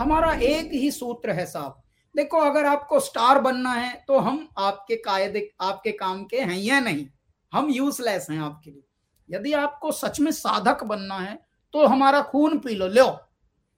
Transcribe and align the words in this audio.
हमारा 0.00 0.32
एक 0.32 0.70
ही 0.72 0.90
सूत्र 0.90 1.30
है 1.30 1.46
साहब। 1.46 1.82
देखो, 2.16 2.36
अगर 2.36 2.66
आपको 2.66 3.00
स्टार 3.00 3.38
बनना 3.40 3.72
है 3.72 4.04
तो 4.08 4.18
हम 4.18 4.48
आपके 4.58 4.96
कायदे, 4.96 5.50
आपके 5.60 5.92
काम 5.92 6.24
के 6.24 6.40
हैं 6.40 6.58
या 6.58 6.80
नहीं? 6.80 7.06
हम 7.52 7.70
यूजलेस 7.70 8.26
हैं 8.30 8.38
आपके 8.38 8.70
लिए। 8.70 8.82
यदि 9.30 9.52
आपको 9.52 9.92
सच 9.92 10.20
में 10.20 10.30
साधक 10.32 10.84
बनना 10.84 11.18
है 11.18 11.38
तो 11.72 11.86
हमारा 11.86 12.22
खून 12.22 12.58
पी 12.58 12.74
लो। 12.74 12.86
लो, 12.86 13.10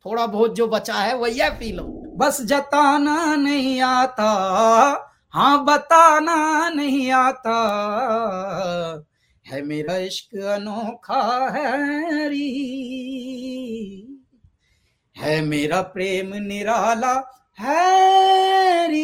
थोड़ा 0.07 0.27
बहुत 0.27 0.55
जो 0.55 0.67
बचा 0.69 0.95
है, 0.95 1.17
वही 1.17 1.41
पी 1.51 1.73
लो। 1.73 1.85
बस 2.17 2.41
जताना 2.43 3.37
नहीं 3.37 3.81
आता। 3.81 4.31
हाँ 5.31 5.65
बताना 5.65 6.69
नहीं 6.69 7.11
आता। 7.11 7.59
है 9.47 9.63
मेरा 9.63 9.97
इश्क 9.97 10.37
अनोखा 10.37 11.51
है, 11.51 12.29
री। 12.29 14.12
है 15.17 15.41
मेरा 15.41 15.81
प्रेम 15.83 16.35
निराला 16.37 17.13
है 17.59 18.89
री 18.89 19.03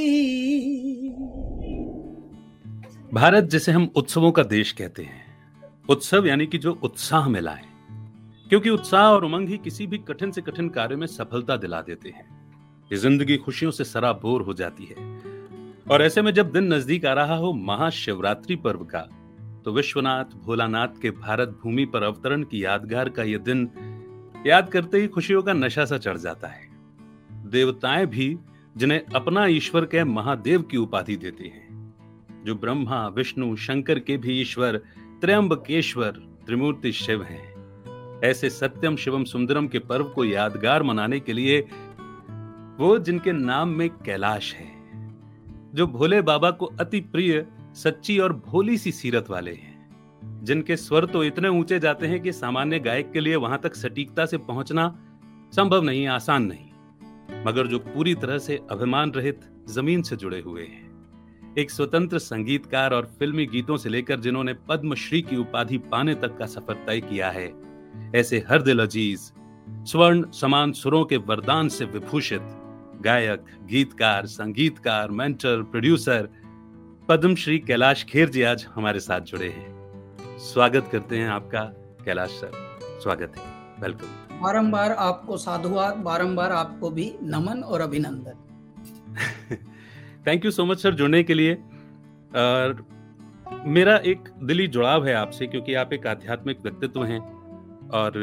भारत 3.15 3.45
जिसे 3.45 3.73
हम 3.73 3.89
उत्सवों 3.97 4.31
का 4.33 4.43
देश 4.43 4.73
कहते 4.73 5.03
हैं, 5.03 5.25
उत्सव 5.89 6.27
यानी 6.27 6.47
कि 6.47 6.59
जो 6.59 6.73
उत्साह 6.83 7.29
में 7.29 7.41
लाए, 7.41 7.65
क्योंकि 8.47 8.71
उत्साह 8.71 9.07
और 9.07 9.25
उमंग 9.25 9.49
ही 9.49 9.59
किसी 9.59 9.87
भी 9.87 9.99
कठिन 9.99 10.31
से 10.31 10.41
कठिन 10.41 10.69
कार्य 10.69 10.97
में 10.97 11.07
सफलता 11.07 11.57
दिला 11.57 11.81
देते 11.83 12.09
हैं। 12.09 12.27
ज़िंदगी 12.91 13.37
खुशियों 13.37 13.71
से 13.71 13.85
सराबोर 13.85 14.43
हो 14.43 14.55
जाती 14.55 14.85
है। 14.87 14.97
और 15.91 16.03
ऐसे 16.03 16.23
में 16.23 16.33
जब 16.33 16.53
दिन 16.53 16.73
नज़दीक 16.73 17.07
आ 17.07 17.13
रहा 17.13 17.37
हो 17.37 17.53
महाशिवरात्रि 17.53 18.57
पर्व 18.57 18.85
का 18.85 19.09
तो 19.65 19.73
विश्वनाथ, 19.73 20.25
भोलानाथ 20.37 21.01
के 21.03 21.11
भारत 21.11 21.59
भूमि 21.63 21.85
पर 21.85 22.03
अवतरण 22.03 22.43
की 22.43 22.65
यादगार 22.65 23.09
का 23.09 23.23
यह 23.23 23.39
दिन 23.39 23.69
याद 24.47 24.69
करते 24.69 25.01
ही 25.01 25.07
खुशियों 25.07 25.43
का 25.43 25.53
नशा 25.53 25.85
सा 25.85 25.99
चढ़ 25.99 26.17
जाता 26.17 26.49
है। 26.49 26.69
देवताएँ 27.33 28.07
भी 28.07 28.39
जिन्हें 28.77 29.05
अपना 29.15 29.47
ईश्वर 29.47 29.85
के 29.85 30.05
महादेव 30.05 30.63
की 30.63 30.77
उपाधि 30.77 31.17
देते 31.17 31.45
हैं। 31.45 31.95
जो 32.47 32.55
ब्रह्मा, 32.55 33.09
विष्णु, 33.09 33.57
शंकर 33.57 33.99
के 33.99 34.17
भी 34.17 34.41
ईश्वर, 34.41 34.77
त्र्यंबकेश्वर, 35.21 36.11
त्रिमूर्ति 36.47 36.93
शिव 36.93 37.23
हैं। 37.23 37.59
ऐसे 38.25 38.51
सत्यम, 38.51 38.97
शिवम, 38.97 39.25
सुंदरम 39.25 39.69
के 39.69 39.79
पर्व 39.79 40.05
को 40.05 40.25
यादगार 40.25 40.83
मनाने 40.83 41.21
के 41.21 41.33
लिए 41.33 41.61
वो 42.79 42.99
जिनके 42.99 43.33
नाम 43.33 43.69
में 43.69 43.91
कैलाश 43.91 44.55
है, 44.55 44.71
जो 45.75 45.87
भोले 45.87 46.23
बाबा 46.23 46.51
को 46.51 46.67
अति 46.67 47.01
प्रिय, 47.01 47.47
सच्ची 47.75 48.19
और 48.19 48.33
भोली 48.33 48.79
सी 48.79 48.93
सीरत 48.93 49.31
वाले 49.31 49.53
हैं। 49.53 49.68
जिनके 50.45 50.77
स्वर 50.77 51.05
तो 51.07 51.23
इतने 51.25 51.49
ऊँचे 51.49 51.79
जाते 51.79 52.07
हैं 52.07 52.21
कि 52.21 52.33
सामान्य 52.33 52.79
गायक 52.79 53.11
के 53.13 53.21
लिए 53.21 53.37
वहाँ 53.37 53.59
तक 53.59 53.75
सटीकता 53.75 54.27
से 54.27 54.39
पहुँचना 54.39 54.89
संभव 55.53 55.83
नहीं, 55.83 56.07
आसान 56.07 56.43
नहीं। 56.45 57.43
मगर 57.47 57.67
जो 57.67 57.79
पूरी 57.79 58.15
तरह 58.15 58.39
से 58.39 58.61
अभिमान 58.71 59.11
रहित 59.11 59.41
ज़मीन 59.69 60.03
से 60.03 60.17
जुड़े 60.17 60.41
हुए 60.41 60.63
हैं। 60.63 60.87
एक 61.59 61.71
स्वतंत्र 61.71 62.19
संगीतकार 62.19 62.93
और 62.95 63.11
फिल्मी 63.19 63.47
गीतों 63.47 63.77
से 63.77 63.89
लेकर 63.89 64.21
जिन्होंने 64.21 64.55
पद्मश्री 64.69 65.21
की 65.23 65.37
उपाधि 65.37 65.79
पाने 65.93 66.15
तक 66.15 66.37
का 66.39 66.47
सफ़र 66.47 66.75
तय 66.87 67.01
किया 67.01 67.31
है, 67.31 67.53
ऐसे 68.17 68.45
हर 68.49 68.63
दिल 68.63 68.83
अज़ीज़, 68.83 69.31
स्वर्ण 69.85 70.31
समान 70.31 70.73
सुरों 70.73 71.05
के 71.05 71.17
वरदान 71.17 71.69
से 71.69 71.85
विभूषित 71.85 72.43
गायक, 73.03 73.45
गीतकार, 73.65 74.27
संगीतकार, 74.27 75.11
मेंटर, 75.11 75.63
प्रोड्यूसर, 75.63 76.29
पद्मश्री 77.09 77.59
कैलाश 77.59 78.05
खेर 78.05 78.29
जी 78.29 78.43
आज 78.43 78.67
हमारे 78.75 79.01
साथ 79.01 79.21
जुड़े 79.21 79.49
हैं। 79.49 79.78
स्वागत 80.39 80.89
करते 80.93 81.19
हैं 81.19 81.29
आपका 81.29 81.61
कैलाश 82.05 82.31
सर। 82.31 82.51
स्वागत 83.03 83.37
है। 83.37 83.43
वेलकम 83.81 84.41
बारंबार 84.43 84.93
आपको 84.93 85.37
साधुवाद 85.37 85.97
बारंबार 85.97 86.53
आपको 86.53 86.91
भी 86.91 87.07
नमन 87.23 87.63
और 87.63 87.81
अभिनंदन। 87.81 89.57
Thank 90.27 90.45
you 90.45 90.51
so 90.51 90.65
much 90.65 90.83
sir 90.83 90.95
जुड़ने 90.95 91.23
के 91.23 91.35
लिए। 91.35 91.55
और 92.37 92.85
मेरा 93.67 93.97
एक 94.07 94.29
दिली 94.43 94.67
जुड़ाव 94.69 95.07
है 95.07 95.15
आपसे 95.15 95.47
क्योंकि 95.47 95.75
आप 95.75 95.93
एक 95.93 96.07
आध्यात्मिक 96.07 96.61
व्यक्तित्व 96.63 97.05
हैं 97.05 97.21
और 97.91 98.19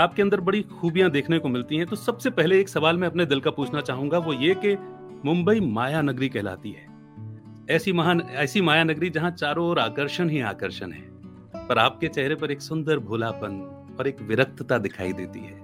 आपके 0.00 0.22
अंदर 0.22 0.40
बड़ी 0.40 0.62
खूबियाँ 0.72 1.10
देखने 1.10 1.38
को 1.38 1.48
मिलती 1.48 1.76
हैं। 1.76 1.86
तो 1.86 1.96
सबसे 1.96 2.30
पहले 2.30 2.60
एक 2.60 2.68
सवाल 2.68 2.96
मैं 2.96 3.08
अपने 3.08 3.26
दिल 3.26 3.40
का 3.40 3.50
पूछना 3.50 3.80
चाहूँगा 3.80 4.18
वो 4.18 4.32
ये 4.32 4.54
कि 4.64 4.76
मुंबई 5.24 5.60
माया 5.60 6.02
नगरी 6.02 6.28
कहलाती 6.28 6.70
है। 6.70 6.90
ऐसी 7.72 7.92
महान, 7.92 8.20
ऐसी 8.20 8.60
माया 8.60 8.84
नगरी 8.84 9.10
जहाँ 9.10 9.30
चारों 9.30 9.66
ओर 9.68 9.78
आकर्षण 9.78 10.28
ही 10.28 10.40
आकर्षण 10.40 10.92
है, 10.92 11.02
पर 11.68 11.78
आपके 11.78 12.08
चेहरे 12.08 12.34
पर 12.34 12.50
एक 12.50 12.60
सुंदर 12.60 12.98
भोलापन 12.98 13.60
और 13.98 14.08
एक 14.08 14.20
विरक्तता 14.20 14.78
दिखाई 14.78 15.12
देती 15.12 15.40
है। 15.40 15.60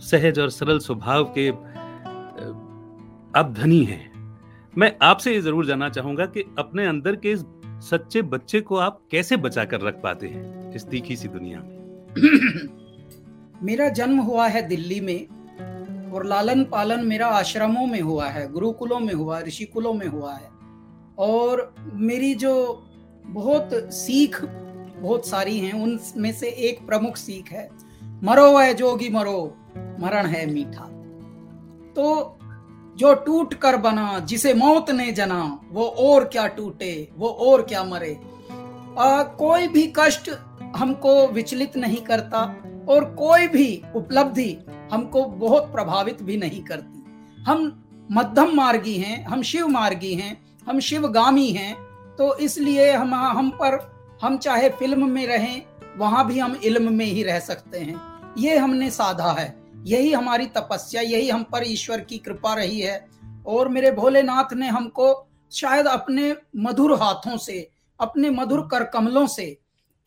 सहज 0.00 0.38
और 0.38 0.50
सरल 0.50 0.78
स्वभाव 0.78 1.24
के 1.38 1.48
आप 3.38 3.54
धनी 3.58 3.82
हैं। 3.84 4.06
मैं 4.74 4.92
आपसे 5.02 5.34
ये 5.34 5.40
ज़रूर 5.40 5.66
जानना 5.66 5.88
चाहूँगा 5.88 6.26
कि 6.26 6.44
अपने 6.58 6.86
अंदर 6.86 7.16
के 7.16 7.32
इस 7.32 7.44
सच्चे 7.90 8.22
बच्चे 8.22 8.60
को 8.60 8.76
आप 8.76 9.00
कैसे 9.10 9.36
बचा 9.36 9.64
कर 9.64 9.80
रख 9.80 10.00
पाते 10.02 10.28
हैं 10.28 10.72
इस 10.72 10.86
तीखी 10.86 11.16
सी 11.16 11.28
दुनिया 11.28 11.60
में? 11.60 11.76
मेरा 13.62 13.88
जन्म 13.88 14.18
हुआ 14.18 14.48
है 14.48 14.62
दिल्ली 14.68 15.00
में 15.00 16.10
और 16.12 16.26
लालन 16.26 16.64
पालन 16.64 17.06
मेरा 17.06 17.26
आश्रमों 17.26 17.86
में 17.86 18.00
हुआ 18.00 18.26
है, 18.26 18.52
गुरुकुलों 18.52 19.00
में 19.00 19.14
हुआ, 19.14 19.40
ऋषिकुलों 19.40 19.94
में 19.94 20.06
हुआ 20.06 20.34
है। 20.34 20.57
और 21.18 21.74
मेरी 21.92 22.34
जो 22.34 22.82
बहुत 23.26 23.70
सीख 23.74 24.44
बहुत 24.44 25.26
सारी 25.26 25.58
हैं 25.58 25.72
उनमें 25.72 26.32
से 26.32 26.48
एक 26.48 26.86
प्रमुख 26.86 27.16
सीख 27.16 27.52
है। 27.52 27.68
मरो 28.22 28.50
वह 28.52 28.72
जोगी 28.72 29.08
मरो 29.08 29.56
मरण 30.00 30.26
है 30.26 30.46
मीठा। 30.52 30.84
तो 31.94 32.38
जो 32.96 33.14
टूट 33.14 33.54
कर 33.54 33.76
बना 33.76 34.18
जिसे 34.18 34.54
मौत 34.54 34.90
ने 34.90 35.12
जना 35.12 35.60
वो 35.70 35.84
और 35.84 36.24
क्या 36.24 36.46
टूटे 36.46 37.08
वो 37.16 37.28
और 37.28 37.62
क्या 37.62 37.84
मरे। 37.84 38.18
आ, 38.98 39.22
कोई 39.22 39.68
भी 39.68 39.92
कष्ट 39.96 40.30
हमको 40.76 41.26
विचलित 41.26 41.76
नहीं 41.76 42.00
करता 42.02 42.40
और 42.88 43.04
कोई 43.04 43.48
भी 43.48 43.82
उपलब्धि 43.96 44.58
हमको 44.92 45.24
बहुत 45.24 45.72
प्रभावित 45.72 46.22
भी 46.22 46.36
नहीं 46.36 46.62
करती। 46.62 47.42
हम 47.42 47.84
मध्यम 48.12 48.56
मार्गी 48.56 48.94
हैं 48.94 49.24
हम 49.24 49.42
शिव 49.42 49.68
मार्गी 49.68 50.14
हैं 50.14 50.47
हम 50.68 50.80
शिवगामी 50.80 51.50
हैं 51.50 51.74
तो 52.16 52.36
इसलिए 52.36 52.92
हम 52.92 53.14
हम 53.14 53.50
पर, 53.50 53.74
हम 54.22 54.38
चाहे 54.38 54.68
फ़िल्म 54.68 55.08
में 55.08 55.26
रहें, 55.26 55.62
वहाँ 55.96 56.26
भी 56.26 56.38
हम 56.38 56.60
इल्म 56.64 56.92
में 56.92 57.04
ही 57.04 57.22
रह 57.22 57.38
सकते 57.40 57.78
हैं। 57.78 58.34
ये 58.38 58.56
हमने 58.56 58.90
साधा 58.90 59.30
है। 59.32 59.54
यही 59.84 60.12
हमारी 60.12 60.46
तपस्या, 60.46 61.02
यही 61.02 61.30
हम 61.30 61.42
पर 61.42 61.62
ईश्वर 61.66 62.00
की 62.00 62.18
कृपा 62.18 62.54
रही 62.54 62.80
है। 62.80 63.08
और 63.46 63.68
मेरे 63.68 63.90
भोलेनाथ 63.90 64.52
ने 64.52 64.68
हमको 64.68 65.28
शायद 65.52 65.86
अपने 65.86 66.36
मधुर 66.56 66.92
हाथों 66.92 67.36
से, 67.36 67.70
अपने 68.00 68.30
मधुर 68.30 68.68
कर 68.70 68.84
कमलों 68.84 69.26
से 69.26 69.58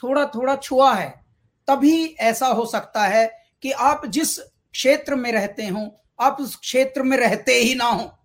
थोड़ा 0.04 0.26
थोड़ा 0.26 0.56
छुआ 0.56 0.94
है। 0.94 1.26
तभी 1.68 2.06
ऐसा 2.06 2.48
हो 2.48 2.66
सकता 2.66 3.08
है 3.08 3.40
कि 3.62 3.72
आप 3.72 4.06
जिस 4.06 4.38
क्षेत्र 4.72 5.16
में 5.16 5.32
रहते 5.32 5.68
हो, 5.68 6.02
आप 6.20 6.38
उस 6.42 6.56
क्षेत्र 6.56 7.04
में 7.04 7.18
रहते 7.18 7.54
ही 7.54 7.76
ना 7.76 7.86
हो। 7.86 8.18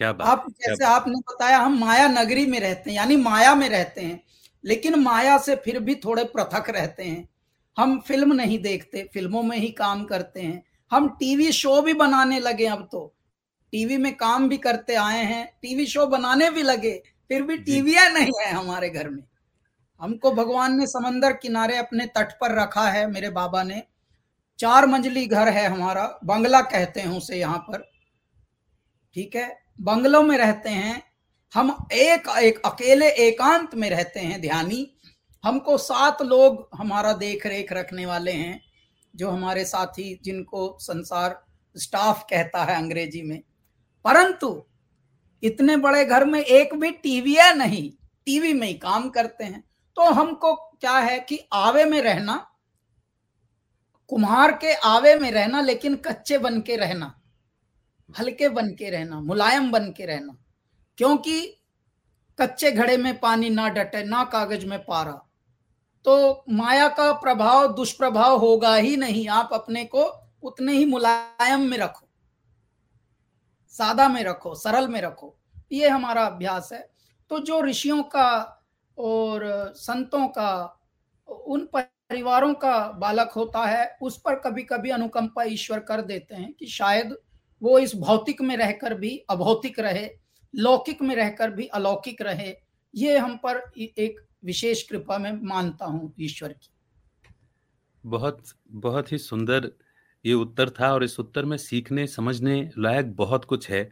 क्या 0.00 0.12
बात 0.12 0.28
आप 0.28 0.44
जैसे 0.60 0.84
आपने 0.84 1.18
बताया 1.28 1.58
हम 1.58 1.78
माया 1.78 2.08
नगरी 2.08 2.46
में 2.46 2.58
रहते 2.60 2.90
हैं 2.90 2.96
यानी 2.96 3.16
माया 3.16 3.54
में 3.54 3.68
रहते 3.68 4.00
हैं 4.00 4.20
लेकिन 4.64 4.94
माया 4.94 5.38
से 5.38 5.56
फिर 5.56 5.78
भी 5.80 5.94
थोड़े 5.94 6.24
पृथक 6.24 6.70
रहते 6.70 7.04
हैं। 7.04 7.28
हम 7.76 7.98
फ़िल्म 8.00 8.32
नहीं 8.32 8.58
देखते 8.58 9.02
फ़िल्मों 9.14 9.42
में 9.42 9.56
ही 9.56 9.68
काम 9.68 10.04
करते 10.04 10.40
हैं। 10.40 10.62
हम 10.90 11.08
टीवी 11.08 11.52
शो 11.52 11.80
भी 11.82 11.94
बनाने 11.94 12.40
लगे 12.40 12.66
अब 12.66 12.88
तो। 12.92 13.14
टीवी 13.72 13.96
में 13.96 14.14
काम 14.16 14.48
भी 14.48 14.56
करते 14.56 14.94
आए 14.94 15.24
हैं 15.24 15.44
टीवी 15.62 15.86
शो 15.86 16.06
बनाने 16.06 16.50
भी 16.50 16.62
लगे 16.62 16.94
फिर 17.30 17.42
भी 17.42 17.56
टीवी 17.56 17.94
नहीं 18.12 18.32
है 18.40 18.50
हमारे 18.52 18.88
घर 18.90 19.08
में। 19.08 19.22
हमको 20.00 20.32
भगवान 20.32 20.78
ने 20.78 20.86
समंदर 20.86 21.32
किनारे 21.32 21.76
अपने 21.76 22.06
तट 22.06 22.32
पर 22.32 22.54
रखा 22.60 22.88
है 22.90 23.06
मेरे 23.10 23.30
बाबा 23.30 23.62
ने। 23.62 23.82
चार 24.58 24.86
मंजिली 24.86 25.26
घर 25.26 25.48
है 25.48 25.66
हमारा 25.68 26.20
बंगला 26.24 26.60
कहते 26.60 27.00
हैं 27.00 27.16
उसे 27.16 27.38
यहाँ 27.38 27.58
पर। 27.58 27.90
ठीक 29.14 29.36
है? 29.36 29.67
बंगलों 29.80 30.22
में 30.22 30.38
रहते 30.38 30.68
हैं, 30.68 31.02
हम 31.54 31.88
एक 31.92 32.28
एक, 32.28 32.62
अकेले 32.66 33.08
एकांत 33.08 33.74
में 33.74 33.90
रहते 33.90 34.20
हैं, 34.20 34.40
ध्यानी। 34.40 34.94
हमको 35.44 35.78
सात 35.78 36.22
लोग 36.22 36.68
हमारा 36.74 37.12
देख 37.12 37.46
रेख 37.46 37.72
रखने 37.72 38.06
वाले 38.06 38.32
हैं, 38.32 38.64
जो 39.16 39.30
हमारे 39.30 39.64
साथी 39.64 40.20
जिनको 40.24 40.78
संसार 40.80 41.44
स्टाफ 41.76 42.26
कहता 42.30 42.64
है 42.64 42.76
अंग्रेज़ी 42.76 43.22
में। 43.22 43.42
परंतु, 44.04 44.64
इतने 45.42 45.76
बड़े 45.76 46.04
घर 46.04 46.24
में 46.24 46.40
एक 46.40 46.74
भी 46.74 46.90
टीवी 46.90 47.34
है 47.34 47.56
नहीं, 47.56 47.92
टीवी 48.26 48.52
में 48.52 48.66
ही 48.66 48.74
काम 48.74 49.08
करते 49.08 49.44
हैं 49.44 49.68
तो 49.96 50.04
हमको 50.04 50.54
क्या 50.54 50.98
है 50.98 51.18
कि 51.20 51.48
आवे 51.52 51.84
में 51.84 52.00
रहना, 52.02 52.50
कुम्हार 54.08 54.52
के 54.52 54.74
आवे 54.74 55.14
में 55.14 55.30
रहना, 55.30 55.60
लेकिन 55.60 55.96
कच्चे 55.96 56.38
बन 56.38 56.60
के 56.60 56.76
रहना। 56.76 57.17
हल्के 58.08 58.48
बन 58.48 58.68
के 58.70 58.90
रहना, 58.90 59.20
मुलायम 59.20 59.70
बन 59.72 59.90
के 59.90 60.06
रहना, 60.06 60.36
क्योंकि 60.98 61.40
कच्चे 62.38 62.70
घड़े 62.72 62.96
में 62.96 63.18
पानी 63.20 63.50
ना 63.50 63.68
डटे, 63.68 64.02
ना 64.04 64.22
कागज़ 64.24 64.66
में 64.66 64.78
पारा। 64.84 65.12
तो 66.04 66.44
माया 66.50 66.88
का 66.88 67.12
प्रभाव, 67.12 67.72
दुष्प्रभाव 67.74 68.36
होगा 68.36 68.74
ही 68.74 68.96
नहीं, 68.96 69.28
आप 69.28 69.50
अपने 69.52 69.84
को 69.84 70.04
उतने 70.42 70.72
ही 70.72 70.84
मुलायम 70.84 71.60
में 71.60 71.76
रखो, 71.78 72.06
सादा 73.74 74.08
में 74.08 74.22
रखो, 74.24 74.54
सरल 74.54 74.88
में 74.88 75.00
रखो। 75.00 75.34
ये 75.72 75.88
हमारा 75.88 76.24
अभ्यास 76.26 76.72
है। 76.72 76.88
तो 77.30 77.38
जो 77.38 77.60
ऋषियों 77.62 78.02
का 78.02 78.64
और 78.98 79.72
संतों 79.76 80.26
का, 80.28 80.50
उन 81.28 81.68
परिवारों 81.74 82.52
का 82.54 82.78
बालक 82.92 83.32
होता 83.36 83.64
है, 83.66 83.96
उस 84.02 84.20
पर 84.20 84.38
कभी 84.40 84.62
कभी 84.62 84.90
अनुकंपा 84.90 85.42
ईश्वर 85.42 85.78
कर 85.80 86.02
देते 86.02 86.34
हैं 86.34 86.52
कि 86.52 86.66
शायद 86.66 87.16
वो 87.62 87.78
इस 87.78 87.94
भौतिक 87.96 88.40
में 88.42 88.56
रहकर 88.56 88.94
भी 88.94 89.16
अभौतिक 89.30 89.78
रहे, 89.80 90.08
लौकिक 90.54 91.02
में 91.02 91.14
रहकर 91.16 91.50
भी 91.50 91.66
अलौकिक 91.66 92.22
रहे, 92.22 92.54
ये 92.94 93.18
हम 93.18 93.36
पर 93.36 93.60
एक 93.76 94.20
विशेष 94.44 94.82
कृपा 94.82 95.18
में 95.18 95.32
मानता 95.42 95.86
हूँ 95.86 96.12
ईश्वर 96.20 96.52
की। 96.52 96.70
बहुत 98.04 98.42
बहुत 98.70 99.12
ही 99.12 99.18
सुंदर 99.18 99.70
ये 100.24 100.34
उत्तर 100.34 100.70
था 100.70 100.92
और 100.94 101.04
इस 101.04 101.18
उत्तर 101.20 101.44
में 101.44 101.56
सीखने, 101.56 102.06
समझने 102.06 102.70
लायक 102.78 103.14
बहुत 103.16 103.44
कुछ 103.44 103.70
है। 103.70 103.90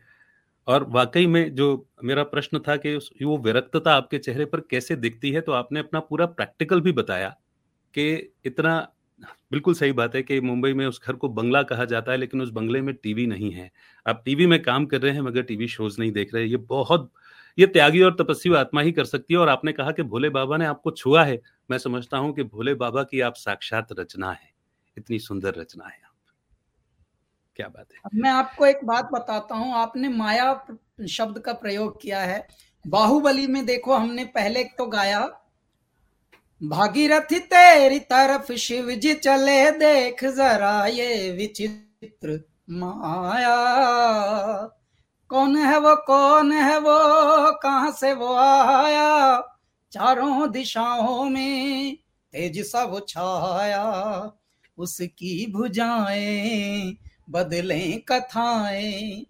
और 0.69 0.85
वाकई 0.91 1.27
में 1.27 1.55
जो 1.55 1.67
मेरा 2.05 2.23
प्रश्न 2.25 2.59
था 2.59 2.77
कि 2.77 2.95
वो 3.25 3.37
विरक्तता 3.39 3.95
आपके 3.95 4.19
चेहरे 4.19 4.45
पर 4.45 4.61
कैसे 4.61 4.97
दिखती 4.97 5.31
है 5.31 5.41
तो 5.41 5.53
आपने 5.53 5.81
अपना 5.81 6.01
पूरा 6.01 6.27
प्रैक्टिकल 6.27 6.81
भी 6.81 6.93
बताया 6.93 7.29
कि 7.95 8.35
इतना 8.45 8.77
बिल्कुल 9.23 9.75
सही 9.75 9.93
बात 9.93 10.15
है 10.15 10.23
कि 10.23 10.41
मुंबई 10.41 10.73
में 10.73 10.87
उस 10.87 11.01
घर 11.07 11.13
को 11.13 11.29
बंगला 11.29 11.63
कहा 11.63 11.85
जाता 11.85 12.13
है, 12.13 12.19
लेकिन 12.19 12.41
उस 12.41 12.51
बंगले 12.51 12.81
में 12.81 12.95
टीवी 12.95 13.27
नहीं 13.27 13.51
है। 13.53 13.71
आप 14.07 14.23
टीवी 14.25 14.47
में 14.47 14.63
काम 14.63 14.87
कर 14.87 15.01
रहे 15.01 15.13
हैं, 15.13 15.21
मगर 15.21 15.43
टीवी 15.43 15.69
शोज़ 15.69 16.01
नहीं 16.01 16.13
देख 16.13 16.35
रहे 16.35 16.45
ये 16.45 16.57
बहुत, 16.57 17.13
ये 17.59 17.67
त्यागी 17.67 18.03
और 18.03 18.17
तपस्वी 18.21 18.55
आत्मा 18.55 18.81
ही 18.81 18.93
कर 18.93 19.05
सकती 19.05 19.35
है, 19.35 19.41
और 19.41 19.49
आपने 19.49 19.73
कहा 19.73 19.91
कि 19.91 20.03
भोले 20.03 20.29
बाबा 20.29 20.57
ने 20.57 20.67
आपको 20.67 20.91
छुआ 20.91 21.25
है। 21.25 21.41
मैं 21.71 21.79
समझता 21.79 22.19
हूँ 22.19 22.35
कि 22.35 22.43
भोले 22.43 22.75
बाबा 22.75 23.03
की 23.03 23.21
आप 23.21 23.35
साक्षात 23.35 23.89
रचना 23.99 24.33
है। 24.33 24.51
इतनी 24.97 25.19
सुंदर 25.19 25.55
रचना 25.55 25.85
है 25.85 26.01
आप। 26.05 26.13
क्या 27.57 27.69
बात 27.69 27.87
है। 27.95 28.21
मैं 28.21 28.31
आपको 28.31 28.67
एक 28.67 28.85
बात 28.85 29.09
बताता 29.13 29.55
हूँ, 29.55 29.75
आपने 29.75 30.09
माया 30.09 30.67
शब्द 31.09 31.39
का 31.39 31.53
प्रयोग 31.53 32.01
किया 32.03 32.21
है। 32.21 32.47
बाहुबली 32.87 33.47
में 33.47 33.65
देखो, 33.67 33.95
हमने 33.95 34.25
पहले 34.25 34.65
तो 34.65 34.87
गाया 34.87 35.46
भागीरथी 36.63 37.39
तेरी 37.39 37.99
तरफ़ 37.99 38.53
शिव 38.53 38.91
जी 38.91 39.15
चले 39.15 39.71
देख 39.71 40.25
जरा 40.25 40.87
ये 40.87 41.31
विचित्र 41.31 42.49
माया। 42.71 43.57
कौन 45.29 45.57
है 45.57 45.79
वो, 45.79 45.97
कौन 45.97 46.53
है 46.53 46.79
वो, 46.79 46.99
कहा 47.53 47.91
से 47.91 48.13
वो 48.13 48.35
आया? 48.37 49.41
चारों 49.93 50.51
दिशाओं 50.51 51.25
में 51.25 51.97
तेज 52.33 52.67
सब 52.67 53.07
छाया। 53.09 54.33
उसकी 54.79 55.53
भुजाएँ 55.53 56.97
बदले 57.31 57.93
कथाएँ। 57.93 59.27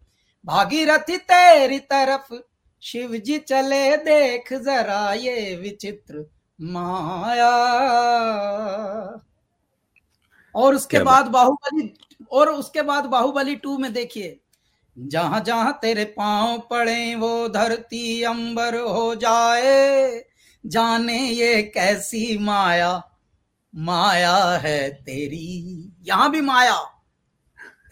भागीरथी 0.46 1.16
तेरी 1.16 1.78
तरफ़ 1.78 2.34
शिव 2.82 3.16
जी 3.16 3.38
चले 3.38 3.96
देख 3.96 4.52
जरा 4.52 5.12
ये 5.12 5.56
विचित्र 5.56 6.35
माया। 6.58 7.50
और 10.54 10.74
उसके 10.74 10.98
बाद 10.98 11.26
बाहुबली 11.26 11.92
और 12.32 12.50
उसके 12.50 12.82
बाद 12.82 13.04
बाहुबली 13.04 13.56
टू 13.56 13.76
में 13.78 13.92
देखिए। 13.92 14.38
जहाँ 14.96 15.40
जहाँ 15.40 15.78
तेरे 15.82 16.04
पाँव 16.04 16.58
पड़े 16.70 17.14
वो 17.14 17.48
धरती 17.48 18.22
अंबर 18.22 18.78
हो 18.80 19.14
जाए। 19.14 20.24
जाने 20.64 21.18
ये 21.18 21.62
कैसी 21.74 22.38
माया 22.38 23.02
माया 23.74 24.36
है 24.56 24.90
तेरी। 25.04 25.92
यहाँ 26.02 26.30
भी 26.30 26.40
माया। 26.40 26.78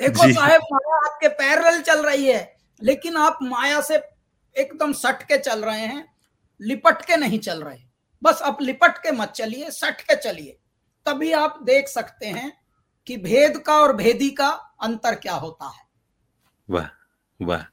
देखो 0.00 0.32
साहेब 0.32 0.62
माया 0.72 0.96
आपके 1.04 1.28
पैरल 1.28 1.80
चल 1.80 2.02
रही 2.02 2.26
है 2.26 2.56
लेकिन 2.80 3.16
आप 3.16 3.38
माया 3.42 3.80
से 3.80 3.96
एकदम 4.56 4.92
सट 4.92 5.22
के 5.22 5.38
चल 5.38 5.64
रहे 5.64 5.80
हैं 5.80 6.04
लिपट 6.60 7.04
के 7.04 7.16
नहीं 7.16 7.38
चल 7.38 7.62
रहे। 7.62 7.78
बस 8.24 8.42
आप 8.42 8.62
लिपट 8.62 8.98
के 8.98 9.12
मत 9.12 9.28
चलिए, 9.28 9.70
सट 9.70 10.00
के 10.00 10.16
चलिए। 10.16 10.56
तभी 11.06 11.32
आप 11.32 11.58
देख 11.62 11.88
सकते 11.88 12.26
हैं 12.26 12.52
कि 13.06 13.16
भेद 13.16 13.58
का 13.58 13.78
और 13.80 13.96
भेदी 13.96 14.30
का 14.30 14.48
अंतर 14.82 15.14
क्या 15.14 15.34
होता 15.34 15.68
है। 15.68 15.82
वाह 16.68 16.86
वाह। 17.40 17.64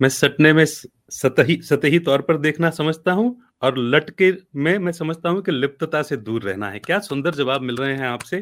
मैं 0.00 0.08
सटने 0.08 0.52
में 0.52 0.64
सतही 0.64 1.60
सतही 1.62 1.98
तौर 1.98 2.22
पर 2.22 2.38
देखना 2.38 2.70
समझता 2.70 3.12
हूँ 3.12 3.36
और 3.62 3.78
लटके 3.78 4.32
में 4.56 4.78
मैं 4.78 4.92
समझता 4.92 5.28
हूँ 5.28 5.42
कि 5.42 5.52
लिप्तता 5.52 6.02
से 6.02 6.16
दूर 6.16 6.42
रहना 6.42 6.70
है। 6.70 6.78
क्या 6.78 6.98
सुंदर 7.00 7.34
जवाब 7.34 7.62
मिल 7.62 7.76
रहे 7.76 7.94
हैं 7.94 8.06
आपसे। 8.08 8.40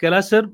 कैलाश 0.00 0.24
सर 0.24 0.44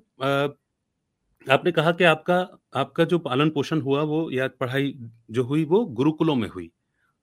आपने 1.46 1.72
कहा 1.72 1.92
कि 1.92 2.04
आपका 2.04 2.36
आपका 2.76 3.04
जो 3.04 3.18
पालन 3.18 3.50
पोषण 3.50 3.80
हुआ 3.80 4.02
वो 4.02 4.30
या 4.30 4.48
पढ़ाई 4.60 4.94
जो 5.30 5.42
हुई 5.44 5.64
वो 5.64 5.84
गुरुकुलों 5.92 6.34
में 6.34 6.48
हुई। 6.48 6.70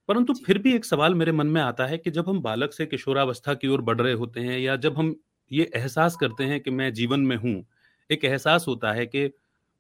परंतु 0.10 0.34
फिर 0.34 0.58
भी 0.58 0.74
एक 0.74 0.86
सवाल 0.86 1.16
मेरे 1.16 1.32
मन 1.32 1.48
में 1.48 1.62
आता 1.62 1.86
है 1.86 1.98
कि 1.98 2.12
जब 2.12 2.30
हम 2.30 2.42
बालक 2.42 2.74
से 2.74 2.86
किशोरावस्था 2.86 3.54
की 3.54 3.68
ओर 3.68 3.82
बढ़ 3.82 4.02
रहे 4.02 4.14
होते 4.14 4.40
हैं 4.40 4.60
या 4.60 4.76
जब 4.76 4.98
हम 4.98 5.16
ये 5.52 5.72
एहसास 5.76 6.16
करते 6.16 6.44
हैं 6.44 6.62
कि 6.62 6.72
मैं 6.72 6.94
जीवन 6.94 7.20
में 7.20 7.36
हूँ 7.36 7.66
एक 8.12 8.26
एहसास 8.26 8.66
होता 8.68 8.92
है 8.92 9.06
कि 9.06 9.32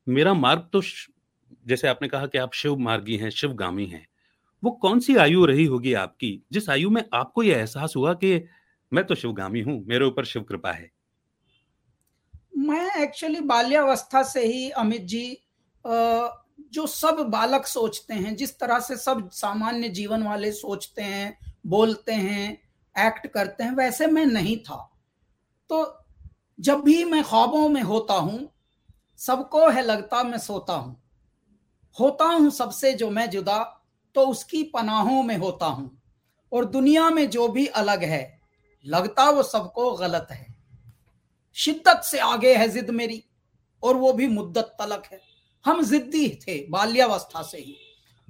मेरा 0.09 0.33
मार्ग 0.33 0.69
तो 0.73 0.81
जैसे 1.67 1.87
आपने 1.87 2.07
कहा 2.07 2.27
कि 2.27 2.37
आप 2.37 2.53
शिव 2.53 2.77
मार्गी 2.77 3.17
हैं 3.17 3.29
शिवगामी 3.29 3.85
हैं 3.85 4.07
वो 4.63 4.71
कौन 4.71 4.99
सी 4.99 5.15
आयु 5.15 5.45
रही 5.45 5.65
होगी 5.65 5.93
आपकी 5.93 6.43
जिस 6.51 6.69
आयु 6.69 6.89
में 6.89 7.03
आपको 7.13 7.43
यह 7.43 7.57
एहसास 7.57 7.93
हुआ 7.95 8.13
कि 8.13 8.45
मैं 8.93 9.03
तो 9.05 9.15
शिवगामी 9.15 9.61
हूँ 9.61 9.85
मेरे 9.85 10.05
ऊपर 10.05 10.25
शिव 10.25 10.43
कृपा 10.43 10.71
है? 10.71 10.91
मैं 12.57 13.03
एक्चुअली 13.03 13.39
बाल्यावस्था 13.39 14.23
से 14.23 14.45
ही 14.45 14.69
अमित 14.69 15.01
जी 15.01 15.37
जो 16.73 16.87
सब 16.87 17.15
बालक 17.15 17.65
सोचते 17.65 18.13
हैं, 18.13 18.35
जिस 18.35 18.59
तरह 18.59 18.79
से 18.79 18.97
सब 18.97 19.29
सामान्य 19.29 19.89
जीवन 19.89 20.23
वाले 20.23 20.51
सोचते 20.51 21.01
हैं, 21.01 21.39
बोलते 21.67 22.13
हैं 22.13 22.61
एक्ट 23.07 23.27
करते 23.27 23.63
हैं, 23.63 23.71
वैसे 23.71 24.07
मैं 24.07 24.25
नहीं 24.25 24.57
था। 24.57 24.91
तो 25.69 26.05
जब 26.59 26.81
भी 26.81 27.03
मैं 27.03 27.23
ख्वाबों 27.23 27.69
में 27.69 27.81
होता 27.81 28.13
हूँ, 28.13 28.49
सबको 29.17 29.69
है 29.69 29.81
लगता 29.81 30.23
मैं 30.23 30.37
सोता 30.37 30.73
हूँ। 30.73 31.01
होता 31.99 32.25
हूँ 32.25 32.49
सबसे 32.49 32.93
जो 32.93 33.09
मैं 33.09 33.29
जुदा 33.29 33.75
तो 34.15 34.27
उसकी 34.27 34.63
पनाहों 34.63 35.23
में 35.23 35.37
होता 35.37 35.65
हूँ। 35.65 36.01
और 36.51 36.65
दुनिया 36.65 37.09
में 37.09 37.29
जो 37.29 37.47
भी 37.47 37.65
अलग 37.67 38.03
है, 38.03 38.39
लगता 38.85 39.29
वो 39.29 39.43
सबको 39.43 39.91
गलत 39.91 40.27
है। 40.31 40.55
शिद्दत 41.53 42.01
से 42.03 42.19
आगे 42.19 42.55
है 42.55 42.69
जिद 42.69 42.89
मेरी, 42.89 43.23
और 43.83 43.95
वो 43.95 44.13
भी 44.13 44.27
मुद्दत 44.27 44.75
तलक 44.79 45.03
है। 45.11 45.28
हम 45.65 45.83
जिद्दी 45.83 46.29
थे 46.29 46.67
बाल्यावस्था 46.69 47.41
से 47.41 47.57
ही। 47.57 47.75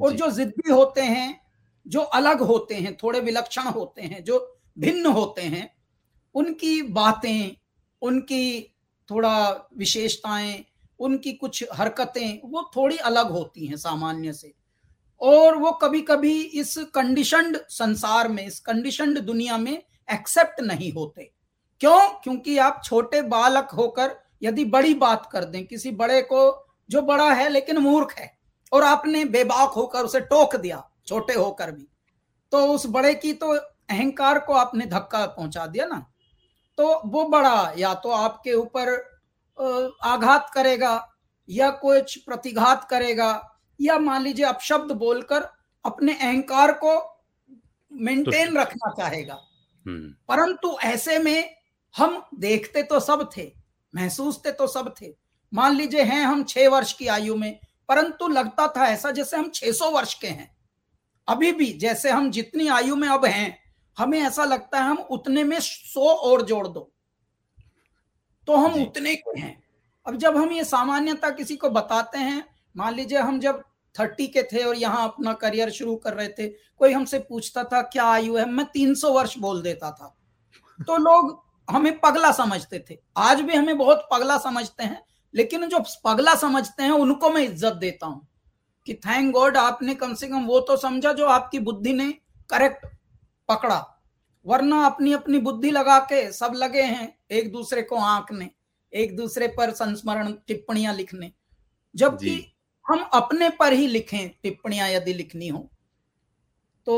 और 0.02 0.14
जो। 0.14 0.32
जिद्दी 0.32 0.72
होते 0.72 1.02
हैं 1.02 1.42
जो 1.88 2.00
अलग 2.00 2.42
होते 2.42 2.76
हैं 2.76 2.98
थोड़े 3.04 3.20
विलक्षण 3.20 3.62
होते 3.62 4.02
हैं 4.02 4.24
जो 4.24 4.60
भिन्न 4.80 5.06
होते 5.06 5.42
हैं 5.42 5.74
उनकी 6.36 6.82
बातें 6.82 7.58
उनकी 8.02 8.76
थोड़ा 9.12 9.70
विशेषताएँ 9.78 10.66
उनकी 11.00 11.34
कुछ 11.34 11.64
हरकतें 11.74 12.42
वो 12.46 12.72
थोड़ी 12.76 12.98
अलग 12.98 13.32
होती 13.32 13.66
हैं 13.66 13.78
सामान्य 13.78 14.34
से। 14.34 14.54
और 15.22 15.58
वो 15.58 15.72
कभी 15.72 16.02
कभी 16.02 16.42
इस 16.42 16.78
कंडीशनड 16.78 17.58
संसार 17.70 18.28
में 18.28 18.48
इस 18.48 18.60
कंडीशनड 18.60 19.20
दुनिया 19.20 19.58
में 19.58 19.84
एक्सेप्ट 20.14 20.62
नहीं 20.62 20.92
होते। 20.94 21.32
क्यों? 21.80 22.10
क्योंकि 22.10 22.58
आप 22.58 22.82
छोटे 22.86 23.22
बालक 23.22 23.68
होकर 23.70 24.20
यदि 24.44 24.66
बड़ी 24.66 24.94
बात 24.94 25.30
कर 25.32 25.44
दें 25.44 25.68
किसी 25.68 25.92
बड़े 25.92 26.22
को 26.22 26.69
जो 26.90 27.02
बड़ा 27.02 27.32
है 27.34 27.50
लेकिन 27.50 27.78
मूर्ख 27.78 28.14
है। 28.18 28.32
और 28.72 28.84
आपने 28.84 29.26
बेबाक 29.26 29.70
होकर 29.70 30.04
उसे 30.04 30.20
टोक 30.22 30.56
दिया 30.56 30.84
छोटे 31.08 31.34
होकर 31.34 31.72
भी। 31.72 31.88
तो 32.52 32.66
उस 32.68 32.86
बड़े 32.86 33.14
की 33.14 33.34
तो 33.34 33.54
अहंकार 33.90 34.40
को 34.40 34.54
आपने 34.54 34.86
धक्का 34.86 35.26
पहुँचा 35.26 35.66
दिया 35.68 35.86
ना। 35.86 36.06
तो 36.78 37.02
वो 37.06 37.24
बड़ा 37.26 37.74
या 37.78 37.94
तो 37.94 38.10
आपके 38.10 38.54
ऊपर 38.54 38.90
आघात 40.04 40.50
करेगा 40.54 41.08
या 41.50 41.70
कुछ 41.72 42.18
प्रतिघात 42.18 42.88
करेगा 42.90 43.32
या 43.82 43.98
मान 44.00 44.22
लीजिए 44.22 44.46
अपशब्द 44.46 44.92
बोलकर 44.92 45.48
अपने 45.86 46.14
अहंकार 46.14 46.72
को 46.72 46.94
मेंटेन 47.92 48.54
तो, 48.54 48.60
रखना 48.62 48.92
चाहेगा। 48.92 49.40
हम्म। 49.86 50.10
परंतु 50.28 50.78
ऐसे 50.84 51.20
में 51.20 51.56
हम 51.96 52.24
देखते 52.36 52.84
तो 52.84 53.00
सब 53.00 53.30
थे 53.38 53.52
महसूसते 53.96 54.52
तो 54.52 54.68
सब 54.68 54.94
थे 55.02 55.08
मान 55.54 55.76
लीजिए 55.76 56.02
हैं 56.02 56.26
हम 56.26 56.44
छह 56.44 56.70
वर्ष 56.70 56.94
की 56.94 57.08
आयु 57.08 57.36
में 57.36 57.60
परंतु 57.90 58.28
लगता 58.28 58.68
था 58.68 58.88
ऐसा 58.88 59.12
जैसे 59.12 59.38
हम 59.38 59.50
600 59.50 59.92
वर्ष 59.92 60.14
के 60.14 60.28
हैं। 60.28 60.58
अभी 61.28 61.52
भी 61.52 61.74
जैसे 61.74 62.10
हम 62.10 62.32
जितनी 62.32 62.68
आयु 62.68 62.96
में 62.96 63.08
अब 63.08 63.26
हैं 63.26 63.60
हमें 63.98 64.22
ऐसा 64.22 64.46
लगता 64.46 64.78
है 64.78 64.84
हम 64.84 64.98
उतने 64.98 65.44
में 65.44 65.60
सौ 65.60 66.02
और 66.02 66.42
जोड़ 66.42 66.68
दो। 66.68 66.92
तो 68.48 68.56
हम 68.56 68.82
उतने 68.82 69.16
के 69.16 69.40
हैं। 69.40 69.64
अब 70.08 70.16
जब 70.16 70.38
हम 70.38 70.52
ये 70.52 70.64
सामान्यता 70.64 71.30
किसी 71.30 71.56
को 71.56 71.70
बताते 71.70 72.18
हैं 72.18 72.46
मान 72.78 72.94
लीजिए 72.94 73.18
हम 73.18 73.40
जब 73.40 73.64
थर्टी 74.00 74.28
के 74.28 74.44
थे 74.44 74.64
और 74.64 74.76
यहाँ 74.76 75.08
अपना 75.08 75.34
करियर 75.34 75.70
शुरू 75.70 75.96
कर 75.96 76.14
रहे 76.14 76.28
थे 76.28 76.48
कोई 76.48 76.94
हमसे 76.94 77.20
पूछता 77.20 77.64
था 77.64 77.82
क्या 77.82 78.04
आयु 78.04 78.38
है? 78.38 78.46
मैं 78.46 78.66
तीन 78.66 78.96
सौ 78.96 79.12
वर्ष 79.12 79.38
बोल 79.38 79.62
देता 79.62 79.92
था। 79.92 80.18
तो 80.88 80.98
लोग 80.98 81.44
हमें 81.70 82.00
पगला 82.00 82.32
समझते 82.32 82.86
थे। 82.90 82.98
आज 83.18 83.42
भी 83.42 83.56
हमें 83.56 83.78
बहुत 83.78 84.10
पगला 84.12 84.38
समझते 84.38 84.84
हैं 84.84 85.04
लेकिन 85.34 85.68
जो 85.70 85.80
पगला 86.06 86.36
समझते 86.36 86.84
हैं 86.84 86.92
उनको 86.92 87.30
मैं 87.30 87.42
इज़्ज़त 87.42 87.74
देता 87.76 88.08
हूँ 88.08 88.28
कि 88.88 88.94
थैंक 88.96 89.32
गॉड 89.34 89.58
आपने 89.58 89.96
कम 89.96 90.14
से 90.14 90.28
कम 90.28 90.46
वो 90.46 90.60
तो 90.60 90.78
समझा 90.78 91.14
जो 91.14 91.26
आपकी 91.28 91.60
बुद्धि 91.60 91.94
ने 91.94 92.12
करेक्ट 92.50 92.86
पकड़ा। 93.50 93.86
वरना 94.46 94.86
अपनी 94.86 95.14
अपनी 95.14 95.40
बुद्धि 95.40 95.72
लगा 95.72 95.98
के 96.02 96.32
सब 96.32 96.54
लगे 96.56 96.82
हैं 96.84 97.14
एक 97.32 97.52
दूसरे 97.52 97.82
को 97.82 97.96
आंकने 97.98 98.50
एक 98.94 99.16
दूसरे 99.16 99.48
पर 99.48 99.72
संस्मरण 99.72 100.32
टिप्पणियाँ 100.48 100.94
लिखने। 100.96 101.32
जबकि 101.96 102.54
हम 102.86 103.04
अपने 103.14 103.50
पर 103.50 103.74
ही 103.74 103.88
लिखें 103.88 104.30
टिप्पणियाँ 104.44 104.90
यदि 104.90 105.14
लिखनी 105.14 105.48
हो 105.48 105.70
तो 106.88 106.96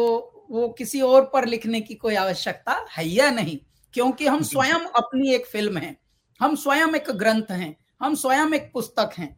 वो 0.51 0.67
किसी 0.69 1.01
और 1.01 1.25
पर 1.25 1.45
लिखने 1.45 1.81
की 1.81 1.95
कोई 1.95 2.15
आवश्यकता 2.15 2.85
है 2.91 3.07
या 3.07 3.29
नहीं? 3.31 3.57
क्योंकि 3.93 4.27
हम 4.27 4.41
स्वयं 4.43 4.85
अपनी 4.95 5.33
एक 5.35 5.45
फ़िल्म 5.47 5.77
है 5.77 5.95
हम 6.39 6.55
स्वयं 6.55 6.95
एक 6.95 7.09
ग्रंथ 7.11 7.51
हैं 7.51 7.75
हम 8.01 8.15
स्वयं 8.15 8.53
एक 8.53 8.71
पुस्तक 8.73 9.11
हैं। 9.17 9.33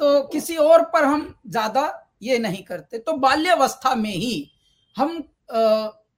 तो 0.00 0.22
किसी 0.28 0.56
और 0.56 0.82
पर 0.84 1.04
हम 1.04 1.34
ज़्यादा 1.46 1.82
ये 2.22 2.38
नहीं 2.38 2.62
करते। 2.64 2.98
तो 2.98 3.12
बाल्यावस्था 3.14 3.94
में 3.94 4.10
ही 4.10 4.50
हम 4.96 5.22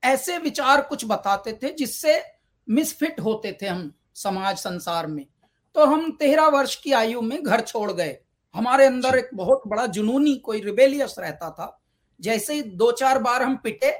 ऐसे 0.02 0.37
विचार 0.38 0.80
कुछ 0.82 1.04
बताते 1.04 1.52
थे 1.52 1.73
जिससे 1.75 2.21
मिसफिट 2.68 3.21
होते 3.21 3.56
थे 3.62 3.66
हम 3.66 3.92
समाज 4.14 4.56
संसार 4.59 5.06
में। 5.06 5.25
तो 5.75 5.85
हम 5.87 6.11
तेरह 6.11 6.47
वर्ष 6.49 6.75
की 6.76 6.92
आयु 6.92 7.21
में 7.23 7.42
घर 7.42 7.61
छोड़ 7.61 7.90
गए। 7.92 8.16
हमारे 8.54 8.87
अंदर 8.87 9.18
एक 9.18 9.28
बहुत 9.35 9.62
बड़ा 9.66 9.87
जुनूनी 9.88 10.35
कोई 10.37 10.61
रिबेलियस 10.61 11.14
रहता 11.18 11.50
था। 11.50 11.78
जैसे 12.21 12.54
ही 12.54 12.62
दो 12.62 12.90
चार 12.92 13.18
बार 13.18 13.42
हम 13.42 13.56
पिटे, 13.56 13.90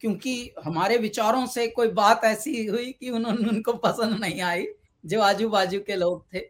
क्योंकि 0.00 0.54
हमारे 0.64 0.96
विचारों 0.98 1.46
से 1.46 1.66
कोई 1.68 1.88
बात 1.90 2.24
ऐसी 2.24 2.64
हुई 2.66 2.90
कि 2.92 3.10
उन्होंने 3.10 3.48
उनको 3.48 3.72
पसंद 3.74 4.18
नहीं 4.20 4.40
आई 4.42 4.66
जो 5.06 5.20
आजू 5.20 5.48
बाजू 5.48 5.80
के 5.80 5.96
लोग 5.96 6.26
थे 6.34 6.40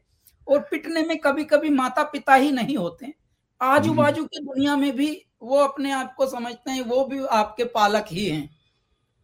और 0.49 0.59
पिटने 0.61 1.03
में 1.03 1.19
कभी 1.19 1.45
कभी 1.45 1.71
माता 1.71 2.03
पिता 2.03 2.35
ही 2.35 2.53
नहीं 2.53 2.77
होते। 2.77 3.15
आजू 3.63 3.91
हम्म। 3.91 4.03
बाजू 4.03 4.25
की 4.25 4.41
दुनिया 4.41 4.77
में 4.77 4.97
भी 4.97 5.27
वो 5.43 5.59
अपने 5.59 5.93
आप 5.93 6.15
को 6.15 6.27
समझते 6.27 6.71
हैं 6.71 6.83
वो 6.83 7.05
भी 7.05 7.25
आपके 7.25 7.65
पालक 7.65 8.05
ही 8.09 8.27
हैं। 8.27 8.51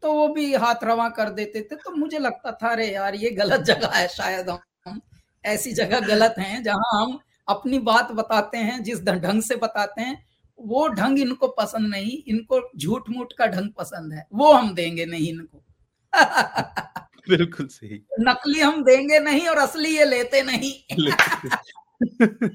तो 0.03 0.13
वो 0.13 0.29
भी 0.29 0.55
हाथ 0.55 0.85
रवा 0.85 1.09
कर 1.09 1.31
देते 1.31 1.61
थे 1.61 1.77
तो 1.77 1.91
मुझे 1.91 2.19
लगता 2.19 2.53
था 2.53 2.69
अरे 2.69 2.93
यार 2.93 3.15
ये 3.15 3.31
गलत 3.31 3.61
जगह 3.61 3.89
है 3.89 4.09
शायद 4.09 4.51
हम 4.51 5.01
ऐसी 5.45 5.73
जगह 5.73 6.01
गलत 6.01 6.35
हैं 6.39 6.63
जहाँ 6.63 6.91
हम 6.95 7.19
अपनी 7.49 7.79
बात 7.79 8.13
बताते 8.13 8.59
हैं 8.59 8.83
जिस 8.83 9.03
ढंग 9.03 9.43
से 9.43 9.57
बताते 9.57 10.03
हैं 10.03 10.27
वो 10.61 10.89
ढंग 10.89 11.19
इनको 11.19 11.49
पसंद 11.49 11.89
नहीं 11.89 12.23
इनको 12.27 12.71
झूठ 12.77 13.11
मूठ 13.11 13.33
का 13.33 13.47
ढंग 13.47 13.71
पसंद 13.73 14.13
है 14.13 14.27
वो 14.33 14.53
हम 14.53 14.75
देंगे 14.75 15.07
नहीं 15.07 15.29
इनको। 15.29 15.63
बिल्कुल 17.29 17.67
सही। 17.67 18.07
नकली 18.21 18.61
हम 18.61 18.85
देंगे 18.85 19.19
नहीं 19.19 19.49
और 19.49 19.59
असली 19.59 19.97
ये 19.99 20.05
लेते 20.05 20.43
नहीं। 20.43 20.73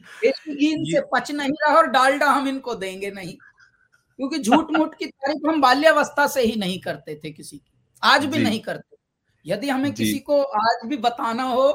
घी 0.50 0.92
से 0.92 1.02
पच 1.02 1.32
नहीं 1.32 1.50
रहा 1.50 1.76
और 1.76 1.88
डालडा 1.88 2.26
हम 2.26 2.48
इनको 2.48 2.76
देंगे 2.76 3.12
नहीं। 3.12 3.36
क्योंकि 4.18 4.40
झूठ 4.40 4.66
मूठ 4.72 4.96
की 4.96 5.06
तारीफ़ 5.06 5.48
हम 5.48 5.62
बाल्यावस्था 5.62 6.28
से 6.28 6.42
ही 6.42 6.56
नहीं 6.56 6.80
करते 6.80 7.22
थे 7.24 7.32
किसी 7.32 7.58
की 7.58 7.72
आज 8.04 8.26
भी 8.26 8.38
नहीं 8.38 8.60
करते। 8.60 8.98
यदि 9.46 9.70
हमें 9.70 9.94
किसी 9.94 10.20
को 10.20 10.42
आज 10.42 10.88
भी 10.90 10.98
बताना 10.98 11.44
हो 11.44 11.72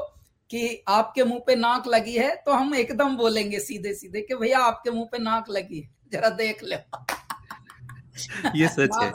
कि 0.49 0.83
आपके 0.87 1.23
मुँह 1.23 1.39
पे 1.47 1.55
नाक 1.55 1.87
लगी 1.87 2.15
है 2.15 2.35
तो 2.35 2.51
हम 2.51 2.75
एकदम 2.75 3.17
बोलेंगे 3.17 3.59
सीधे 3.59 3.93
सीधे 3.93 4.21
कि 4.21 4.35
भैया 4.35 4.59
आपके 4.59 4.91
मुँह 4.91 5.09
पे 5.11 5.17
नाक 5.19 5.49
लगी 5.49 5.79
है। 5.79 5.89
जरा 6.11 6.29
देख 6.29 6.63
ले। 6.63 6.75
ये 8.55 8.67
सच 8.67 8.89
है। 9.03 9.11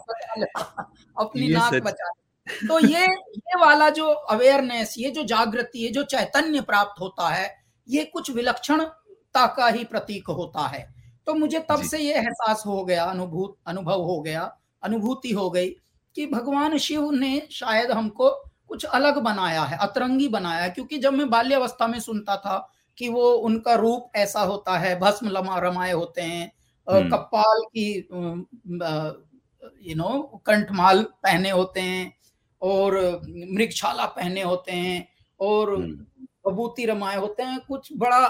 अपनी 1.21 1.49
नाक 1.49 1.75
बचा 1.75 2.11
तो 2.69 2.79
ये 2.79 3.07
ये 3.07 3.59
वाला 3.61 3.89
जो 3.91 4.07
अवेयरनेस 4.07 4.95
ये 4.99 5.11
जो 5.11 5.23
जागृति 5.23 5.79
ये 5.79 5.89
जो 5.89 6.03
चैतन्य 6.03 6.61
प्राप्त 6.61 7.01
होता 7.01 7.29
है 7.29 7.55
ये 7.89 8.05
कुछ 8.05 8.31
विलक्षणता 8.31 9.47
का 9.47 9.69
ही 9.69 9.85
प्रतीक 9.85 10.29
होता 10.31 10.67
है। 10.67 10.95
तो 11.27 11.35
मुझे 11.35 11.59
तब 11.61 11.83
से 11.83 11.99
ये 11.99 12.15
एहसास 12.15 12.63
हो 12.67 12.85
गया 12.85 13.05
अनुभूत 13.05 13.57
अनुभव 13.67 14.03
हो 14.03 14.21
गया 14.21 14.59
अनुभूति 14.83 15.33
हो 15.33 15.51
गई 15.51 15.69
कि 16.17 16.27
भगवान 16.27 16.79
शिव 16.79 17.11
ने 17.11 17.49
शायद 17.51 17.91
हमको 17.91 18.31
कुछ 18.69 18.85
अलग 18.85 19.19
बनाया 19.19 19.63
है 19.63 19.79
अतरंगी 19.79 20.29
बनाया 20.29 20.63
है। 20.63 20.71
क्योंकि 20.71 20.99
जब 20.99 21.13
मैं 21.13 21.31
बाल्यावस्था 21.31 21.87
में 21.87 22.01
सुनता 22.01 22.37
था 22.37 22.73
कि 22.99 23.09
वो 23.09 23.31
उनका 23.33 23.75
रूप 23.75 24.11
ऐसा 24.17 24.41
होता 24.41 24.79
है 24.79 24.99
भस्म 25.01 25.29
लमा 25.29 25.59
रमाए 25.59 25.93
होते 25.93 26.23
हैं 26.23 26.53
हम्म। 26.87 27.11
कपाल 27.11 27.63
की 27.77 28.09
यू 29.91 29.95
नो 29.97 30.43
कंठमाल 30.47 31.03
पहने 31.03 31.51
होते 31.51 31.81
हैं 31.81 32.16
और 32.63 32.95
मृगशाला 33.29 34.07
पहने 34.07 34.43
होते 34.43 34.73
हैं 34.73 35.07
और 35.41 35.77
बबूती 36.47 36.83
हम्म। 36.83 36.93
रमाए 36.93 37.17
होते 37.17 37.43
हैं 37.43 37.59
कुछ 37.69 37.89
बड़ा 37.93 38.29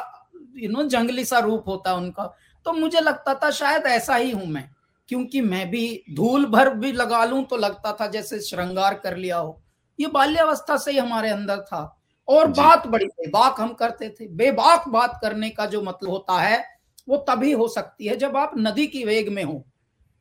यू 0.57 0.71
नो 0.71 0.83
जंगली 0.83 1.25
सा 1.25 1.39
रूप 1.39 1.69
होता 1.69 1.91
है 1.91 1.97
उनका। 1.97 2.25
तो 2.67 2.73
मुझे 2.73 3.01
लगता 3.01 3.35
था 3.35 3.51
शायद 3.51 3.87
ऐसा 3.87 4.17
ही 4.17 4.31
हूँ 4.31 4.47
मैं 4.47 4.69
क्योंकि 5.09 5.41
मैं 5.41 5.69
भी 5.71 6.03
धूल 6.15 6.47
भर 6.47 6.71
भी 6.75 6.93
लगा 6.93 7.25
लूँ 7.25 7.45
तो 7.45 7.57
लगता 7.57 7.93
था 7.93 8.07
जैसे 8.07 8.41
श्रृंगार 8.41 8.95
कर 8.95 9.17
लिया 9.17 9.39
हो। 9.39 9.61
ये 9.99 10.07
बाल्यावस्था 10.07 10.77
से 10.77 10.91
ही 10.91 10.99
हमारे 10.99 11.31
अंदर 11.31 11.61
था। 11.61 11.93
और 12.29 12.47
बात 12.47 12.87
बड़ी 12.87 13.07
बेबाक 13.07 13.61
हम 13.61 13.73
करते 13.73 14.09
थे। 14.11 14.27
बेबाक 14.29 14.89
बात 14.89 15.19
करने 15.23 15.51
का 15.51 15.67
जो 15.67 15.83
मतलब 15.83 16.11
होता 16.11 16.41
है 16.41 16.65
वो 17.09 17.17
तभी 17.29 17.53
हो 17.53 17.69
सकती 17.69 18.07
है 18.07 18.17
जब 18.17 18.37
आप 18.37 18.53
नदी 18.59 18.87
की 18.87 19.05
वेग 19.05 19.29
में 19.29 19.43
हो। 19.45 19.65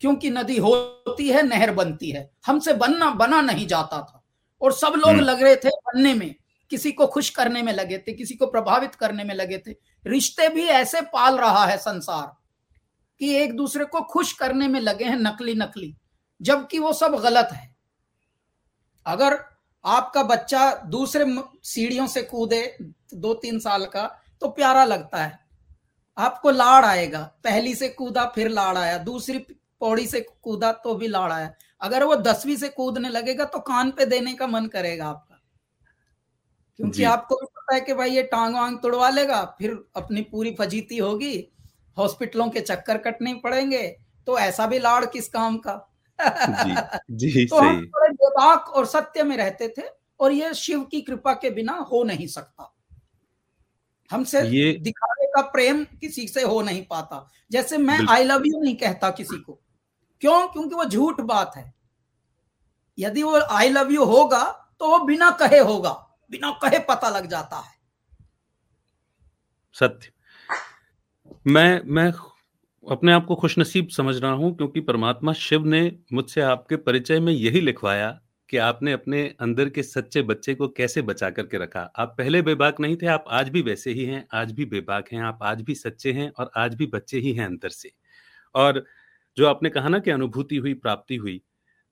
क्योंकि 0.01 0.29
नदी 0.29 0.57
होती 0.57 1.29
है 1.29 1.43
नहर 1.43 1.71
बनती 1.71 2.11
है। 2.11 2.31
हमसे 2.45 2.73
बनना 2.73 3.09
बना 3.09 3.41
नहीं 3.41 3.67
जाता 3.67 4.01
था। 4.01 4.23
और 4.61 4.73
सब 4.73 4.93
लोग 4.97 5.09
हम्म। 5.09 5.19
लग 5.19 5.41
रहे 5.41 5.55
थे 5.55 5.69
बनने 5.69 6.13
में। 6.13 6.35
किसी 6.69 6.91
को 6.91 7.07
खुश 7.07 7.29
करने 7.29 7.61
में 7.61 7.73
लगे 7.73 7.97
थे 7.97 8.13
किसी 8.13 8.33
को 8.33 8.45
प्रभावित 8.45 8.95
करने 8.95 9.23
में 9.23 9.35
लगे 9.35 9.57
थे। 9.57 9.71
रिश्ते 10.07 10.49
भी 10.49 10.65
ऐसे 10.65 11.01
पाल 11.01 11.37
रहा 11.37 11.65
है 11.65 11.77
संसार 11.77 12.35
कि 13.19 13.35
एक 13.35 13.55
दूसरे 13.57 13.85
को 13.85 14.01
खुश 14.01 14.33
करने 14.33 14.67
में 14.67 14.79
लगे 14.79 15.05
हैं 15.05 15.15
नकली 15.15 15.53
नकली 15.53 15.97
जबकि 16.41 16.79
वो 16.79 16.93
सब 16.93 17.15
गलत 17.15 17.49
है। 17.53 17.75
अगर 19.05 19.45
आपका 19.85 20.23
बच्चा 20.23 20.75
दूसरे 20.75 21.25
सीढ़ियों 21.63 22.07
से 22.07 22.21
कूदे 22.21 22.77
दो 23.13 23.33
तीन 23.33 23.59
साल 23.59 23.85
का 23.85 24.21
तो 24.41 24.49
प्यारा 24.49 24.83
लगता 24.83 25.23
है। 25.23 25.39
आपको 26.17 26.51
लाड़ 26.51 26.85
आएगा। 26.85 27.31
पहली 27.43 27.75
से 27.75 27.89
कूदा 27.89 28.25
फिर 28.35 28.49
लाड़ 28.49 28.77
आया। 28.77 28.97
दूसरी 28.97 29.45
पौड़ी 29.79 30.07
से 30.07 30.21
कूदा 30.41 30.71
तो 30.71 30.95
भी 30.95 31.07
लाड़ा 31.07 31.37
है। 31.37 31.57
अगर 31.81 32.03
वो 32.03 32.15
दसवीं 32.15 32.55
से 32.55 32.69
कूदने 32.69 33.09
लगेगा 33.09 33.45
तो 33.45 33.59
कान 33.59 33.91
पे 33.91 34.05
देने 34.05 34.33
का 34.33 34.47
मन 34.47 34.65
करेगा 34.65 35.05
आपका। 35.05 35.41
क्योंकि 36.75 37.03
आपको 37.03 37.35
भी 37.35 37.45
पता 37.45 37.75
है 37.75 37.81
कि 37.81 37.93
भाई 37.93 38.09
ये 38.09 38.23
टांग 38.23 38.55
वांग 38.55 38.77
तोड़वा 38.77 39.09
लेगा 39.09 39.55
फिर 39.57 39.83
अपनी 39.95 40.21
पूरी 40.21 40.55
फजीती 40.59 40.97
होगी 40.97 41.51
हॉस्पिटलों 41.97 42.49
के 42.49 42.59
चक्कर 42.59 42.97
कटने 42.97 43.33
पड़ेंगे 43.33 43.87
तो 44.25 44.39
ऐसा 44.39 44.67
भी 44.67 44.79
लाड़ 44.79 45.05
किस 45.05 45.29
काम 45.29 45.57
का? 45.57 45.91
जी, 47.09 47.31
जी, 47.31 47.45
तो 47.45 47.55
हम 47.55 47.85
थोड़े 47.85 48.13
बेबाक 48.13 48.69
और 48.69 48.85
सत्य 48.85 49.23
में 49.23 49.37
रहते 49.37 49.73
थे 49.77 49.81
और 50.19 50.31
ये 50.31 50.53
शिव 50.53 50.83
की 50.83 51.01
कृपा 51.01 51.33
के 51.33 51.49
बिना 51.49 51.73
हो 51.73 52.03
नहीं 52.03 52.27
सकता। 52.27 52.75
हमसे 54.11 54.41
ये 54.41 54.73
दिखावे 54.73 55.27
का 55.27 55.41
प्रेम 55.41 55.83
किसी 55.83 56.27
से 56.27 56.41
हो 56.41 56.61
नहीं 56.61 56.85
पाता। 56.85 57.29
जैसे 57.51 57.77
मैं 57.77 57.99
आई 58.09 58.23
लव 58.23 58.43
यू 58.45 58.61
नहीं 58.61 58.75
कहता 58.75 59.09
किसी 59.09 59.37
को। 59.37 59.61
क्यों? 60.21 60.47
क्योंकि 60.47 60.75
वो 60.75 60.85
झूठ 60.85 61.21
बात 61.23 61.55
है। 61.55 61.73
यदि 62.97 63.23
वो 63.23 63.39
आई 63.41 63.69
लव 63.69 63.91
यू 63.91 64.03
होगा 64.05 64.43
तो 64.79 64.89
वो 64.89 64.99
बिना 64.99 65.29
कहे 65.31 65.59
होगा, 65.59 65.91
बिना 66.31 66.51
कहे 66.61 66.79
पता 66.85 67.09
लग 67.09 67.27
जाता 67.27 67.57
है। 67.57 67.73
सत्य। 69.75 70.11
मैं 71.45 71.81
मैं 71.85 72.11
अपने 72.87 73.13
आप 73.13 73.25
को 73.25 73.35
खुशनसीब 73.35 73.87
समझ 73.87 74.15
रहा 74.15 74.31
हूँ, 74.31 74.55
क्योंकि 74.57 74.81
परमात्मा 74.81 75.33
शिव 75.33 75.65
ने 75.65 75.81
मुझसे 76.13 76.41
आपके 76.41 76.75
परिचय 76.77 77.19
में 77.19 77.31
यही 77.33 77.61
लिखवाया 77.61 78.09
कि 78.49 78.57
आपने 78.57 78.91
अपने 78.91 79.23
अंदर 79.39 79.69
के 79.69 79.83
सच्चे 79.83 80.21
बच्चे 80.21 80.55
को 80.55 80.67
कैसे 80.67 81.01
बचा 81.01 81.29
करके 81.29 81.57
रखा। 81.57 81.81
आप 81.95 82.15
पहले 82.17 82.41
बेबाक 82.41 82.79
नहीं 82.79 82.95
थे, 82.95 83.05
आप 83.07 83.25
आज 83.29 83.49
भी 83.49 83.61
वैसे 83.61 83.91
ही 83.91 84.05
हैं, 84.05 84.25
आज 84.33 84.51
भी 84.51 84.65
बेबाक 84.65 85.11
हैं, 85.13 85.21
आप 85.21 85.39
आज 85.43 85.61
भी 85.61 85.75
सच्चे 85.75 86.11
हैं 86.13 86.31
और 86.31 86.51
आज 86.57 86.75
भी 86.75 86.87
बच्चे 86.87 87.19
ही 87.19 87.33
हैं 87.33 87.45
अंदर 87.45 87.69
से। 87.69 87.91
और 88.55 88.83
जो 89.37 89.47
आपने 89.47 89.69
कहा 89.69 89.89
ना 89.89 89.99
कि 89.99 90.11
अनुभूति 90.11 90.57
हुई, 90.57 90.73
प्राप्ति 90.73 91.15
हुई 91.15 91.41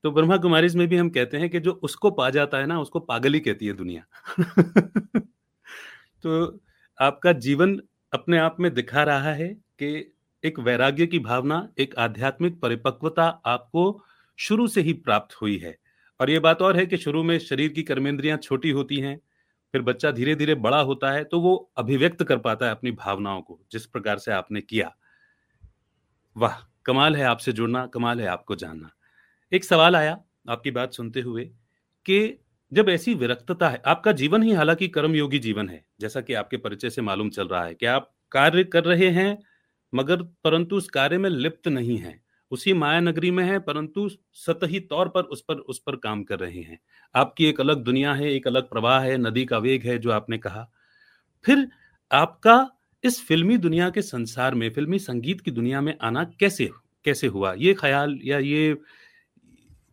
तो 0.04 0.10
ब्रह्मा 0.10 0.36
कुमारी 0.36 0.68
में 0.76 0.88
भी 0.88 0.96
हम 0.96 1.10
कहते 1.10 1.36
हैं 1.36 1.50
कि 1.50 1.60
जो 1.60 1.72
उसको 1.82 2.10
पा 2.10 2.30
जाता 2.30 2.58
है 2.58 2.66
ना, 2.66 2.80
उसको 2.80 3.00
पागल 3.00 3.38
कहती 3.38 3.66
है 3.66 3.72
दुनिया। 3.72 4.04
तो 6.24 6.60
आपका 6.98 7.32
जीवन 7.32 7.80
अपने 8.12 8.38
आप 8.38 8.56
में 8.60 8.74
दिखा 8.74 9.02
रहा 9.02 9.32
है 9.32 9.48
कि 9.48 10.14
एक 10.44 10.58
वैराग्य 10.60 11.06
की 11.06 11.18
भावना, 11.18 11.68
एक 11.78 11.94
आध्यात्मिक 11.98 12.60
परिपक्वता 12.60 13.24
आपको 13.46 14.02
शुरू 14.38 14.68
से 14.68 14.80
ही 14.80 14.92
प्राप्त 14.92 15.36
हुई 15.42 15.58
है। 15.58 15.76
और 16.20 16.30
ये 16.30 16.38
बात 16.38 16.62
और 16.62 16.76
है 16.76 16.86
कि 16.86 16.96
शुरू 16.96 17.22
में 17.22 17.38
शरीर 17.38 17.68
की 17.68 17.82
कर्मेंद्रियाँ 17.82 18.38
छोटी 18.38 18.70
होती 18.70 18.96
हैं, 18.96 19.20
फिर 19.74 19.82
बच्चा 19.82 20.10
धीरे 20.10 20.34
धीरे 20.34 20.54
बड़ा 20.54 20.80
होता 20.80 21.12
है 21.12 21.24
तो 21.24 21.40
वो 21.40 21.70
अभिव्यक्त 21.76 22.24
कर 22.24 22.38
पाता 22.38 22.66
है 22.66 22.72
अपनी 22.72 22.92
भावनाओं 22.92 23.42
को, 23.42 23.60
जिस 23.72 23.86
प्रकार 23.86 24.18
से 24.18 24.32
आपने 24.32 24.60
किया। 24.60 24.94
वाह! 26.36 26.73
कमाल 26.86 27.16
है 27.16 27.24
आपसे 27.24 27.52
जुड़ना, 27.52 27.86
कमाल 27.86 28.20
है 28.20 28.26
आपको 28.26 28.56
जानना। 28.56 28.90
एक 29.52 29.64
सवाल 29.64 29.96
आया 29.96 30.20
आपकी 30.48 30.70
बात 30.70 30.92
सुनते 30.92 31.20
हुए 31.20 31.44
कि 32.06 32.40
जब 32.72 32.88
ऐसी 32.88 33.14
विरक्तता 33.14 33.68
है, 33.68 33.82
आपका 33.86 34.12
जीवन 34.12 34.42
ही 34.42 34.52
हालाँकि 34.52 34.88
कर्मयोगी 34.88 35.38
जीवन 35.38 35.68
है, 35.68 35.84
जैसा 36.00 36.20
कि 36.20 36.34
आपके 36.34 36.56
परिचय 36.56 36.90
से 36.90 37.02
मालूम 37.02 37.30
चल 37.30 37.48
रहा 37.48 37.64
है 37.64 37.74
कि 37.74 37.86
आप 37.86 38.14
कार्य 38.32 38.64
कर 38.64 38.84
रहे 38.84 39.10
हैं, 39.10 39.38
मगर 39.94 40.22
परंतु 40.22 40.76
उस 40.76 40.88
कार्य 40.88 41.18
में 41.18 41.30
लिप्त 41.30 41.68
नहीं 41.68 41.98
है। 41.98 42.22
उसी 42.50 42.72
माया 42.72 43.00
नगरी 43.00 43.30
में 43.30 43.44
है, 43.44 43.58
परंतु 43.58 44.10
सतही 44.32 44.80
तौर 44.80 45.08
पर 45.08 45.22
उस 45.22 45.44
पर 45.48 45.54
उस 45.54 45.78
पर 45.78 45.96
काम 45.96 46.24
कर 46.24 46.38
रहे 46.38 46.60
हैं। 46.60 46.80
आपकी 47.14 47.46
एक 47.46 47.60
अलग 47.60 47.76
दुनिया 47.84 48.14
है, 48.14 48.32
एक 48.32 48.46
अलग 48.46 48.70
प्रवाह 48.70 49.00
है, 49.00 49.18
नदी 49.18 49.44
का 49.44 49.58
वेग 49.58 49.86
है, 49.86 49.98
जो 49.98 50.10
आपने 50.10 50.38
कहा। 50.38 50.70
फिर 51.44 51.68
आपका 52.12 52.70
इस 53.04 53.20
फिल्मी 53.20 53.56
दुनिया 53.58 53.88
के 53.90 54.02
संसार 54.02 54.54
में 54.54 54.68
फिल्मी 54.70 54.98
संगीत 54.98 55.40
की 55.40 55.50
दुनिया 55.50 55.80
में 55.80 55.96
आना 56.02 56.22
कैसे 56.40 56.68
कैसे 57.04 57.26
हुआ? 57.26 57.52
ये 57.54 57.72
ख्याल 57.74 58.18
या 58.24 58.38
ये 58.38 58.76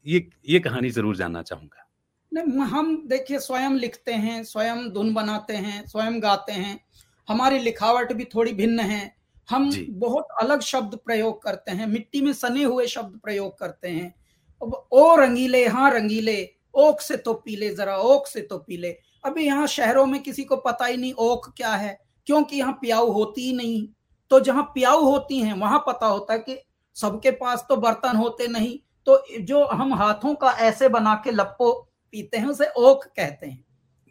ये 0.06 0.28
ये 0.50 0.60
कहानी 0.60 0.90
ज़रूर 0.90 1.16
जानना 1.16 1.42
चाहूँगा। 1.42 1.88
नहीं 2.32 2.66
हम 2.66 2.96
देखिए 3.08 3.40
स्वयं 3.40 3.76
लिखते 3.76 4.14
हैं 4.14 4.44
स्वयं 4.44 4.88
धुन 4.90 5.14
बनाते 5.14 5.54
हैं 5.56 5.86
स्वयं 5.88 6.22
गाते 6.24 6.52
हैं। 6.52 6.80
हमारी 7.28 7.60
लिखावट 7.60 8.14
भी 8.14 8.26
थोड़ी 8.26 8.54
भिन्न 8.54 8.80
है। 8.80 9.02
हम 9.50 9.70
बहुत 10.00 10.28
अलग 10.42 10.62
शब्द 10.62 10.96
प्रयोग 11.06 11.42
करते 11.44 11.72
हैं 11.72 11.88
मिट्टी 11.88 12.22
में 12.22 12.32
सने 12.34 12.64
हुए 12.64 12.86
शब्द 12.88 13.20
प्रयोग 13.24 13.58
करते 13.60 13.90
हैं। 13.90 14.14
अब 14.62 14.88
ओ 14.92 15.16
रंगीले 15.16 15.66
हाँ 15.68 15.92
रंगीले 15.92 16.38
ओक 16.76 17.02
से 17.02 17.18
तो 17.18 17.34
पीले 17.36 17.74
जरा 17.76 17.98
ओक 17.98 18.28
से 18.28 18.42
तो 18.42 18.58
पीले। 18.58 18.96
अभी 19.24 19.46
यहाँ 19.46 19.68
शहरों 19.68 20.06
में 20.06 20.22
किसी 20.24 20.44
को 20.44 20.56
पता 20.58 20.86
ही 20.86 20.98
नहीं 20.98 21.14
ओक 21.20 21.54
क्या 21.58 21.74
है। 21.76 21.98
क्योंकि 22.28 22.58
यहाँ 22.58 22.74
प्याऊ 22.74 23.12
होती 23.12 23.42
ही 23.42 23.54
नहीं। 23.54 23.88
तो 24.32 24.40
जहाँ 24.40 24.64
प्याऊ 24.74 25.04
होती 25.04 25.40
हैं 25.40 25.54
वहाँ 25.54 25.84
पता 25.88 26.08
होता 26.08 26.34
है 26.34 26.40
कि 26.40 26.58
सबके 26.96 27.32
पास 27.34 27.66
तो 27.70 27.76
बर्तन 27.78 28.18
होते 28.18 28.48
नहीं 28.48 28.78
तो 29.08 29.24
जो 29.42 29.64
हम 29.66 29.94
हाथों 29.94 30.34
का 30.36 30.52
ऐसे 30.62 30.90
बना 30.90 31.14
के 31.24 31.32
लप्पो 31.32 31.72
पीते 32.14 32.38
हैं 32.38 32.48
उसे 32.48 32.66
ओक 32.78 33.04
कहते 33.06 33.48
हैं। 33.48 33.64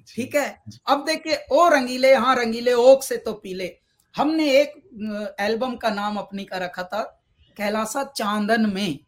ठीक 0.08 0.34
है? 0.34 0.62
अब 0.88 1.04
देखिए 1.06 1.36
ओ 1.52 1.68
रंगीले 1.68 2.14
हाँ 2.14 2.34
रंगीले 2.36 2.72
ओक 2.74 3.02
से 3.02 3.16
तो 3.16 3.32
पीले। 3.34 3.70
हमने 4.14 4.50
एक 4.52 5.36
एल्बम 5.40 5.76
का 5.76 5.90
नाम 5.90 6.16
अपनी 6.16 6.44
का 6.44 6.58
रखा 6.58 6.82
था 6.84 7.02
कैलासा 7.56 8.04
चांदन 8.06 8.70
में। 8.70 8.98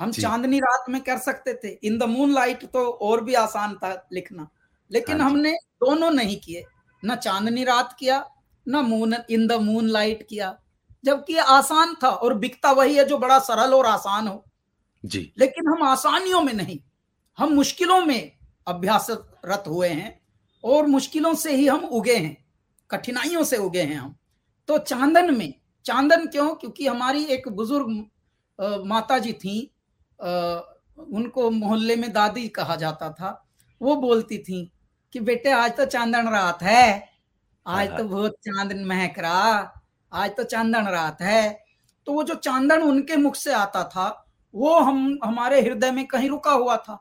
हम 0.00 0.12
चांदनी 0.12 0.58
रात 0.58 0.88
में 0.90 1.00
कर 1.00 1.18
सकते 1.18 1.54
थे। 1.54 1.68
इन 1.82 1.98
द 1.98 2.02
मून 2.04 2.32
लाइट 2.34 2.64
तो 2.66 2.84
और 2.90 3.24
भी 3.24 3.34
आसान 3.36 3.74
था 3.74 3.92
लिखना। 4.12 4.48
लेकिन 4.90 5.20
हाँ 5.20 5.30
हमने 5.30 5.52
दोनों 5.52 6.10
नहीं 6.10 6.36
किए। 6.40 6.64
न 7.04 7.16
चांदनी 7.16 7.64
रात 7.64 7.96
किया 7.98 8.24
ना 8.68 8.82
moon 8.82 9.14
in 9.30 9.46
the 9.46 9.52
moon 9.52 9.88
light 9.88 10.26
किया। 10.30 10.58
जबकि 11.04 11.36
आसान 11.36 11.94
था 12.02 12.08
और 12.08 12.34
बिकता 12.34 12.72
वही 12.72 12.96
है 12.96 13.04
जो 13.04 13.18
बड़ा 13.18 13.38
सरल 13.38 13.74
और 13.74 13.86
आसान 13.86 14.28
हो। 14.28 14.44
जी। 15.04 15.32
लेकिन 15.38 15.68
हम 15.68 15.82
आसानियों 15.82 16.40
में 16.42 16.52
नहीं। 16.52 16.78
हम 17.38 17.52
मुश्किलों 17.52 18.00
में 18.06 18.32
अभ्यासरत 18.66 19.64
हुए 19.68 19.88
हैं 19.88 20.20
और 20.64 20.86
मुश्किलों 20.86 21.34
से 21.34 21.54
ही 21.56 21.66
हम 21.66 21.84
उगे 21.84 22.16
हैं। 22.16 22.36
कठिनाइयों 22.90 23.44
से 23.44 23.56
उगे 23.56 23.82
हैं 23.82 23.96
हम। 23.96 24.16
तो 24.68 24.78
चांदन 24.78 25.34
में 25.38 25.54
चांदन 25.84 26.26
क्यों? 26.26 26.54
क्योंकि 26.54 26.86
हमारी 26.86 27.24
एक 27.24 27.48
बुज़ुर्ग 27.48 28.86
माता 28.86 29.18
जी 29.18 29.32
थी 29.32 29.70
आ, 30.20 30.28
उनको 30.98 31.50
मोहल्ले 31.50 31.96
में 31.96 32.12
दादी 32.12 32.48
कहा 32.48 32.76
जाता 32.76 33.10
था। 33.10 33.30
वो 33.82 33.94
बोलती 33.96 34.38
थी 34.38 34.70
कि 35.14 35.20
बेटे 35.20 35.50
आज 35.52 35.76
तो 35.76 35.84
चांदन 35.84 36.28
रात 36.28 36.62
है। 36.62 37.08
आज 37.66 37.88
तो 37.88 38.04
बहुत 38.04 38.32
चांदन 38.42 38.84
महक 38.84 39.18
रहा। 39.18 39.82
आज 40.12 40.30
तो 40.30 40.44
चांदन 40.44 40.86
रात 40.86 41.20
है। 41.22 41.64
तो 42.06 42.12
वो 42.12 42.22
जो 42.22 42.34
चांदन 42.34 42.82
उनके 42.82 43.16
मुख 43.16 43.36
से 43.36 43.52
आता 43.52 43.82
था 43.84 44.06
वो 44.54 44.78
हम 44.78 45.18
हमारे 45.24 45.60
हृदय 45.60 45.90
में 45.90 46.04
कहीं 46.06 46.28
रुका 46.28 46.52
हुआ 46.52 46.76
था। 46.76 46.98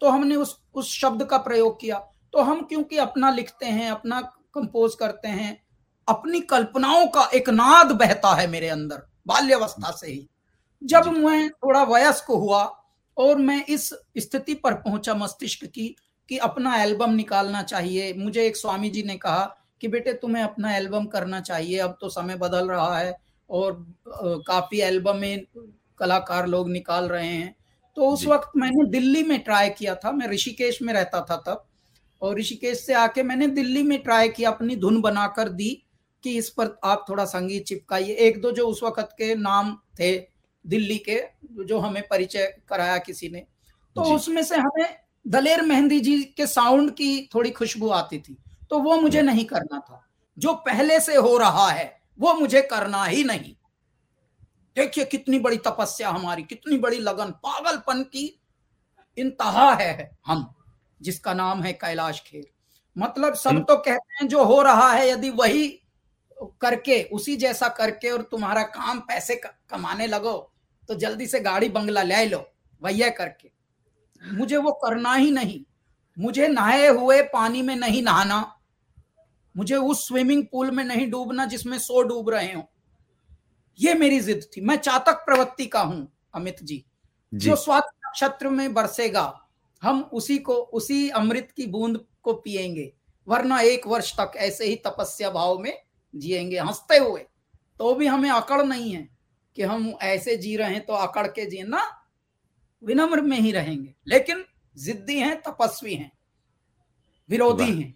तो 0.00 0.08
हमने 0.08 0.36
उस 0.36 0.56
उस 0.74 0.92
शब्द 0.92 1.24
का 1.24 1.38
प्रयोग 1.38 1.80
किया। 1.80 1.98
तो 2.32 2.42
हम 2.42 2.62
क्योंकि 2.62 2.96
अपना 2.98 3.30
लिखते 3.30 3.66
हैं 3.66 3.90
अपना 3.90 4.20
कंपोज 4.54 4.94
करते 4.94 5.28
हैं 5.28 5.56
अपनी 6.08 6.40
कल्पनाओं 6.46 7.06
का 7.08 7.28
एक 7.34 7.50
नाद 7.50 7.92
बहता 7.96 8.34
है 8.34 8.46
मेरे 8.46 8.68
अंदर 8.68 9.06
बाल्यावस्था 9.26 9.90
से 9.90 10.10
ही। 10.12 10.28
जब 10.82 11.06
मैं 11.08 11.48
थोड़ा 11.50 11.82
वयस्क 11.84 12.30
हुआ 12.30 12.64
और 13.16 13.36
मैं 13.38 13.64
इस 13.64 13.92
स्थिति 14.18 14.54
पर 14.54 14.74
पहुँचा 14.80 15.14
मस्तिष्क 15.14 15.64
की 15.66 15.94
कि 16.28 16.38
अपना 16.38 16.76
एल्बम 16.82 17.14
निकालना 17.14 17.62
चाहिए। 17.62 18.12
मुझे 18.14 18.46
एक 18.46 18.56
स्वामी 18.56 18.90
जी 18.90 19.02
ने 19.02 19.16
कहा 19.16 19.44
कि 19.80 19.88
बेटे 19.88 20.12
तुम्हें 20.12 20.42
अपना 20.42 20.76
एल्बम 20.76 21.06
करना 21.06 21.40
चाहिए। 21.40 21.78
अब 21.78 21.96
तो 22.00 22.08
समय 22.08 22.36
बदल 22.36 22.68
रहा 22.68 22.98
है 22.98 23.16
और 23.50 23.86
काफ़ी 24.46 24.80
एल्बम 24.80 25.16
में 25.16 25.44
कलाकार 26.00 26.46
लोग 26.46 26.70
निकाल 26.70 27.08
रहे 27.08 27.28
हैं। 27.28 27.54
तो 27.96 28.08
उस 28.08 28.26
वक्त 28.26 28.52
मैंने 28.56 28.84
दिल्ली 28.90 29.22
में 29.22 29.38
ट्राई 29.40 29.70
किया 29.70 29.94
था। 29.94 30.12
मैं 30.12 30.28
ऋषिकेश 30.28 30.80
में 30.82 30.92
रहता 30.94 31.20
था 31.30 31.36
तब 31.46 31.64
और 32.22 32.38
ऋषिकेश 32.38 32.80
से 32.80 32.94
आके 32.94 33.22
मैंने 33.22 33.46
दिल्ली 33.48 33.82
में 33.82 33.98
ट्राई 34.02 34.28
किया 34.28 34.50
अपनी 34.50 34.76
धुन 34.76 35.00
बनाकर 35.00 35.48
दी 35.50 35.70
कि 36.24 36.36
इस 36.38 36.48
पर 36.50 36.76
आप 36.84 37.04
थोड़ा 37.08 37.24
संगीत 37.24 37.64
चिपकाइए। 37.64 38.14
एक 38.18 38.40
दो 38.40 38.52
जो 38.52 38.66
उस 38.68 38.82
वक्त 38.82 39.14
के 39.18 39.34
नाम 39.34 39.76
थे 40.00 40.16
दिल्ली 40.64 40.96
के 40.98 41.20
जो 41.64 41.78
हमें 41.78 42.02
परिचय 42.10 42.54
कराया 42.68 42.98
किसी 42.98 43.28
ने। 43.28 43.44
तो 43.96 44.02
उसमें 44.14 44.42
से 44.42 44.56
हमें 44.56 44.96
दलेर 45.26 45.62
मेहंदी 45.62 46.00
जी 46.00 46.22
के 46.36 46.46
साउंड 46.46 46.90
की 46.90 47.28
थोड़ी 47.34 47.50
खुशबू 47.50 47.88
आती 47.90 48.18
थी 48.18 48.36
तो 48.70 48.78
वो 48.78 49.00
मुझे 49.00 49.22
नहीं 49.22 49.44
करना 49.44 49.78
था। 49.80 50.02
जो 50.38 50.52
पहले 50.66 50.98
से 51.00 51.16
हो 51.16 51.36
रहा 51.38 51.68
है 51.68 51.94
वो 52.18 52.34
मुझे 52.34 52.62
करना 52.62 53.04
ही 53.04 53.24
नहीं। 53.24 53.54
देखिए 54.76 55.04
कितनी 55.04 55.38
बड़ी 55.38 55.56
तपस्या 55.56 56.10
हमारी 56.10 56.42
कितनी 56.42 56.78
बड़ी 56.78 56.98
लगन 56.98 57.30
पागलपन 57.44 58.02
की 58.02 58.26
इंतहा 59.18 59.72
है 59.74 60.10
हम 60.26 60.46
जिसका 61.00 61.34
नाम 61.34 61.62
है 61.62 61.72
कैलाश 61.72 62.22
खेर। 62.26 62.44
मतलब 62.96 63.34
सब 63.34 63.64
तो 63.68 63.76
कहते 63.76 64.14
हैं 64.14 64.28
जो 64.28 64.44
हो 64.44 64.60
रहा 64.62 64.90
है 64.92 65.08
यदि 65.08 65.30
वही 65.30 65.68
करके 66.60 67.02
उसी 67.12 67.36
जैसा 67.36 67.68
करके 67.68 68.10
और 68.10 68.22
तुम्हारा 68.22 68.62
काम 68.62 69.00
पैसे 69.00 69.40
कमाने 69.44 70.06
लगो 70.06 70.32
तो 70.88 70.94
जल्दी 70.94 71.26
से 71.26 71.40
गाड़ी 71.40 71.68
बंगला 71.68 72.02
ले 72.02 72.24
लो 72.24 72.44
वही 72.82 73.10
करके। 73.10 73.50
मुझे 74.32 74.56
वो 74.56 74.72
करना 74.72 75.14
ही 75.14 75.30
नहीं। 75.30 75.64
मुझे 76.18 76.48
नहाए 76.48 76.88
हुए 76.88 77.22
पानी 77.22 77.62
में 77.62 77.76
नहीं 77.76 78.02
नहाना। 78.02 78.58
मुझे 79.56 79.76
उस 79.76 80.08
स्विमिंग 80.08 80.44
पूल 80.52 80.70
में 80.70 80.84
नहीं 80.84 81.10
डूबना 81.10 81.46
जिसमें 81.46 81.78
सो 81.78 82.02
डूब 82.02 82.30
रहे 82.30 82.52
हो। 82.52 82.62
ये 83.80 83.94
मेरी 83.94 84.20
जिद 84.20 84.48
थी। 84.56 84.60
मैं 84.60 84.76
चातक 84.76 85.14
प्रवृत्ति 85.14 85.66
का 85.66 85.80
हूँ 85.80 86.12
अमित 86.34 86.56
जी, 86.62 86.84
जी। 87.34 87.48
जो 87.48 87.56
स्वात 87.56 87.84
नक्षत्र 88.06 88.48
में 88.48 88.74
बरसेगा 88.74 89.48
हम 89.82 90.02
उसी 90.02 90.38
को 90.38 90.54
उसी 90.54 91.08
अमृत 91.08 91.48
की 91.56 91.66
बूंद 91.66 92.04
को 92.22 92.32
पिएँगे। 92.32 92.92
वरना 93.28 93.60
एक 93.60 93.86
वर्ष 93.86 94.12
तक 94.12 94.32
ऐसे 94.36 94.64
ही 94.64 94.76
तपस्या 94.76 95.30
भाव 95.30 95.58
में 95.58 95.78
जिएँगे 96.16 96.58
हँसते 96.58 96.96
हुए। 96.96 97.20
तो 97.78 97.94
भी 97.94 98.06
हमें 98.06 98.30
अकड़ 98.30 98.62
नहीं 98.62 98.92
है 98.92 99.08
कि 99.56 99.62
हम 99.62 99.94
ऐसे 100.02 100.36
जी 100.36 100.56
रहे 100.56 100.70
हैं 100.70 100.86
तो 100.86 100.92
अकड़ 100.92 101.26
के 101.26 101.46
जिए। 101.46 101.62
ना 101.62 101.95
विनम्र 102.86 103.20
में 103.20 103.38
ही 103.38 103.52
रहेंगे। 103.52 103.94
लेकिन 104.08 104.44
जिद्दी 104.76 105.18
हैं 105.18 105.40
तपस्वी 105.42 105.94
हैं 105.94 106.10
विरोधी 107.28 107.72
हैं। 107.72 107.94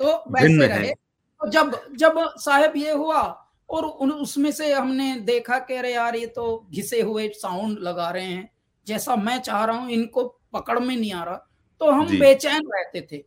तो 0.00 0.16
वैसे 0.30 0.66
रहे। 0.66 0.92
तो 0.92 1.50
जब 1.50 1.80
जब 1.96 2.18
साहब 2.38 2.76
ये 2.76 2.92
हुआ 2.92 3.20
और 3.68 3.84
उन 3.84 4.10
उसमें 4.12 4.50
से 4.52 4.72
हमने 4.72 5.14
देखा 5.20 5.58
कह 5.58 5.80
रहे 5.80 5.92
यार 5.92 6.16
ये 6.16 6.26
तो 6.26 6.66
घिसे 6.70 7.00
हुए 7.00 7.28
साउंड 7.28 7.78
लगा 7.78 8.10
रहे 8.10 8.24
हैं। 8.24 8.50
जैसा 8.86 9.16
मैं 9.16 9.38
चाह 9.38 9.64
रहा 9.64 9.76
हूँ 9.76 9.90
इनको 9.90 10.24
पकड़ 10.52 10.78
में 10.78 10.96
नहीं 10.96 11.12
आ 11.12 11.24
रहा। 11.24 11.36
तो 11.80 11.90
हम 11.90 12.18
बेचैन 12.18 12.68
रहते 12.74 13.06
थे। 13.12 13.24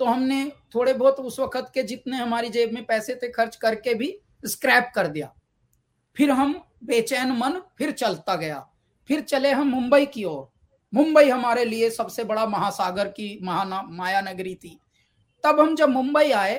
तो 0.00 0.04
हमने 0.04 0.52
थोड़े 0.74 0.92
बहुत 0.92 1.20
उस 1.20 1.38
वक्त 1.40 1.70
के 1.74 1.82
जितने 1.82 2.16
हमारी 2.16 2.48
जेब 2.48 2.72
में 2.72 2.84
पैसे 2.86 3.14
थे 3.14 3.28
खर्च 3.28 3.56
करके 3.56 3.94
भी 3.94 4.16
स्क्रैप 4.46 4.92
कर 4.94 5.06
दिया। 5.06 5.32
फिर 6.16 6.30
हम 6.30 6.54
बेचैन 6.84 7.32
मन 7.32 7.60
फिर 7.78 7.90
चलता 7.90 8.36
गया। 8.36 8.66
फिर 9.08 9.20
चले 9.22 9.50
हम 9.52 9.68
मुंबई 9.68 10.06
की 10.06 10.24
ओर। 10.24 10.48
मुंबई 10.92 11.28
हमारे 11.28 11.64
लिए 11.64 11.90
सबसे 11.90 12.24
बड़ा 12.24 12.46
महासागर 12.46 13.08
की 13.08 13.38
महाना 13.42 13.82
माया 13.82 14.20
नगरी 14.22 14.54
थी। 14.54 14.78
तब 15.44 15.60
हम 15.60 15.74
जब 15.76 15.88
मुंबई 15.88 16.30
आए 16.32 16.56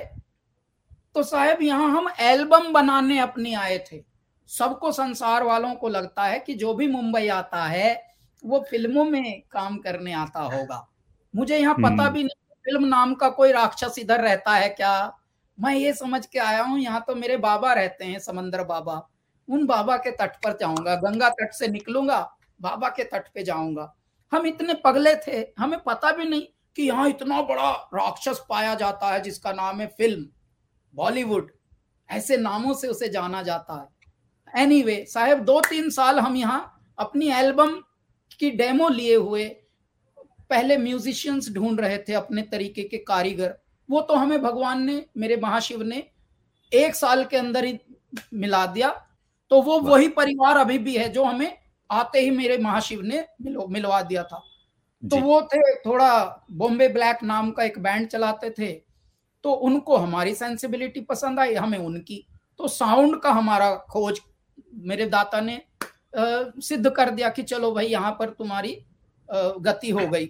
तो 1.14 1.22
साहब 1.22 1.62
यहाँ 1.62 1.90
हम 1.90 2.08
एल्बम 2.20 2.72
बनाने 2.72 3.18
अपने 3.18 3.54
आए 3.54 3.78
थे। 3.86 4.02
सबको 4.50 4.92
संसार 4.92 5.42
वालों 5.42 5.74
को 5.74 5.88
लगता 5.88 6.24
है 6.24 6.38
कि 6.38 6.54
जो 6.54 6.74
भी 6.74 6.88
मुंबई 6.88 7.28
आता 7.30 7.64
है 7.64 8.02
वो 8.44 8.60
फ़िल्मों 8.70 9.04
में 9.04 9.42
काम 9.52 9.76
करने 9.78 10.12
आता 10.14 10.40
होगा। 10.42 10.86
मुझे 11.34 11.58
यहाँ 11.58 11.74
पता 11.74 11.88
हम्म। 11.94 12.08
भी 12.08 12.22
नहीं 12.22 12.56
फ़िल्म 12.64 12.84
नाम 12.86 13.14
का 13.14 13.28
कोई 13.30 13.52
राक्षस 13.52 13.98
इधर 13.98 14.20
रहता 14.20 14.54
है 14.54 14.68
क्या? 14.70 15.18
मैं 15.58 15.74
ये 15.74 15.92
समझ 15.92 16.24
के 16.26 16.38
आया 16.38 16.62
हूँ 16.62 16.78
यहाँ 16.80 17.04
तो 17.06 17.14
मेरे 17.14 17.36
बाबा 17.36 17.72
रहते 17.72 18.04
हैं 18.04 18.18
समंदर 18.18 18.62
बाबा। 18.64 18.94
उन 19.52 19.66
बाबा 19.66 19.96
के 19.96 20.10
तट 20.12 20.36
पर 20.44 20.56
जाऊँगा 20.60 20.94
गंगा 20.98 21.28
तट 21.30 21.52
से 21.54 21.68
निकलूँगा 21.68 22.20
बाबा 22.60 22.88
के 22.88 23.04
तट 23.04 23.28
पे 23.34 23.42
जाऊँगा। 23.42 23.92
हम 24.32 24.46
इतने 24.46 24.74
पगले 24.84 25.14
थे 25.18 25.46
हमें 25.58 25.78
पता 25.80 26.12
भी 26.12 26.24
नहीं 26.24 26.42
कि 26.76 26.82
यहाँ 26.82 27.08
इतना 27.08 27.40
बड़ा 27.42 27.70
राक्षस 27.94 28.44
पाया 28.50 28.74
जाता 28.74 29.12
है 29.12 29.20
जिसका 29.22 29.52
नाम 29.52 29.80
है 29.80 29.86
फ़िल्म 29.88 30.26
बॉलीवुड। 30.94 31.50
ऐसे 32.10 32.36
नामों 32.36 32.74
से 32.74 32.88
उसे 32.88 33.08
जाना 33.08 33.42
जाता 33.42 33.74
है। 33.74 34.62
एनीवे 34.62 34.92
anyway, 34.92 35.08
साहब 35.08 35.38
दो 35.38 35.60
तीन 35.60 35.90
साल 35.90 36.18
हम 36.18 36.36
यहाँ 36.36 36.94
अपनी 36.98 37.28
एल्बम 37.32 37.74
की 38.40 38.50
डेमो 38.52 38.88
लिए 38.88 39.14
हुए 39.16 39.44
पहले 40.50 40.76
म्यूजिशियंस 40.78 41.52
ढूंढ 41.52 41.80
रहे 41.80 41.98
थे 41.98 42.12
अपने 42.14 42.42
तरीके 42.42 42.82
के 42.82 42.98
कारीगर। 42.98 43.54
वो 43.88 44.00
तो 44.00 44.14
हमें 44.14 44.40
भगवान 44.42 44.82
ने 44.82 45.04
मेरे 45.16 45.36
महाशिव 45.36 45.82
ने 45.82 46.02
एक 46.72 46.94
साल 46.94 47.24
के 47.24 47.36
अंदर 47.36 47.64
ही 47.64 47.78
मिला 48.34 48.64
दिया। 48.66 48.88
तो 49.52 49.60
वो 49.62 49.78
वही 49.80 50.08
परिवार 50.10 50.56
अभी 50.56 50.78
भी 50.78 50.96
है 50.96 51.08
जो 51.08 51.24
हमें 51.24 51.56
आते 51.90 52.20
ही 52.20 52.30
मेरे 52.32 52.56
महाशिव 52.58 53.00
ने 53.02 53.18
मिलो 53.42 53.66
मिलवा 53.68 54.00
दिया 54.02 54.22
था। 54.24 54.42
तो 55.02 55.16
वो 55.18 55.40
थे 55.44 55.74
थोड़ा 55.76 56.44
बॉम्बे 56.52 56.86
ब्लैक 56.88 57.22
नाम 57.22 57.50
का 57.50 57.64
एक 57.64 57.78
बैंड 57.78 58.06
चलाते 58.08 58.50
थे 58.50 58.70
तो 59.44 59.52
उनको 59.62 59.96
हमारी 59.96 60.34
सेंसिबिलिटी 60.34 61.00
पसंद 61.02 61.40
आई 61.40 61.54
हमें 61.54 61.78
उनकी। 61.78 62.24
तो 62.60 62.68
साउंड 62.68 63.20
का 63.20 63.30
हमारा 63.32 63.74
खोज 63.90 64.20
मेरे 64.84 65.06
दाता 65.06 65.40
ने 65.40 65.54
आ, 65.54 66.24
सिद्ध 66.60 66.90
कर 66.90 67.10
दिया 67.10 67.28
कि 67.30 67.42
चलो 67.44 67.72
भाई 67.72 67.86
यहाँ 67.86 68.12
पर 68.18 68.30
तुम्हारी 68.30 68.72
आ, 68.74 69.40
गति 69.60 69.90
हो 69.90 70.06
गई। 70.08 70.26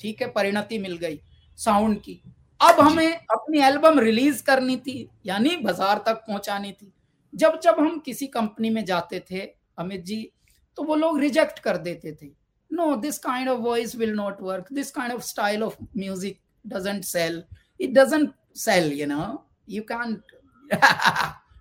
ठीक 0.00 0.22
है 0.22 0.28
परिणति 0.30 0.78
मिल 0.78 0.96
गई 0.96 1.20
साउंड 1.58 2.00
की। 2.00 2.20
अब 2.60 2.80
हमें 2.80 3.14
अपनी 3.14 3.60
एल्बम 3.62 3.98
रिलीज़ 4.00 4.42
करनी 4.44 4.76
थी 4.78 4.96
यानी 5.26 5.56
बाज़ार 5.58 6.02
तक 6.06 6.24
पहुंचानी 6.26 6.72
थी। 6.72 6.92
जब 7.32 7.58
जब 7.60 7.78
हम 7.78 7.98
किसी 7.98 8.26
कंपनी 8.26 8.70
में 8.70 8.84
जाते 8.84 9.24
थे, 9.30 9.40
अमित 9.78 10.04
जी 10.04 10.30
तो 10.78 10.82
वो 10.82 10.94
लोग 10.94 11.18
रिजेक्ट 11.20 11.58
कर 11.58 11.76
देते 11.78 12.12
थे। 12.12 12.30
No 12.70 12.94
this 12.96 13.18
kind 13.18 13.48
of 13.48 13.58
voice 13.60 13.96
will 13.96 14.14
not 14.14 14.42
work 14.42 14.72
this 14.72 14.90
kind 14.90 15.14
of 15.14 15.22
style 15.22 15.62
of 15.62 15.76
music 15.96 16.38
doesn't 16.64 17.04
sell 17.04 17.42
it 17.80 17.90
doesn't 17.90 18.32
sell 18.56 18.92
you 18.92 19.06
know 19.06 19.50
you 19.68 19.82
can 19.92 20.20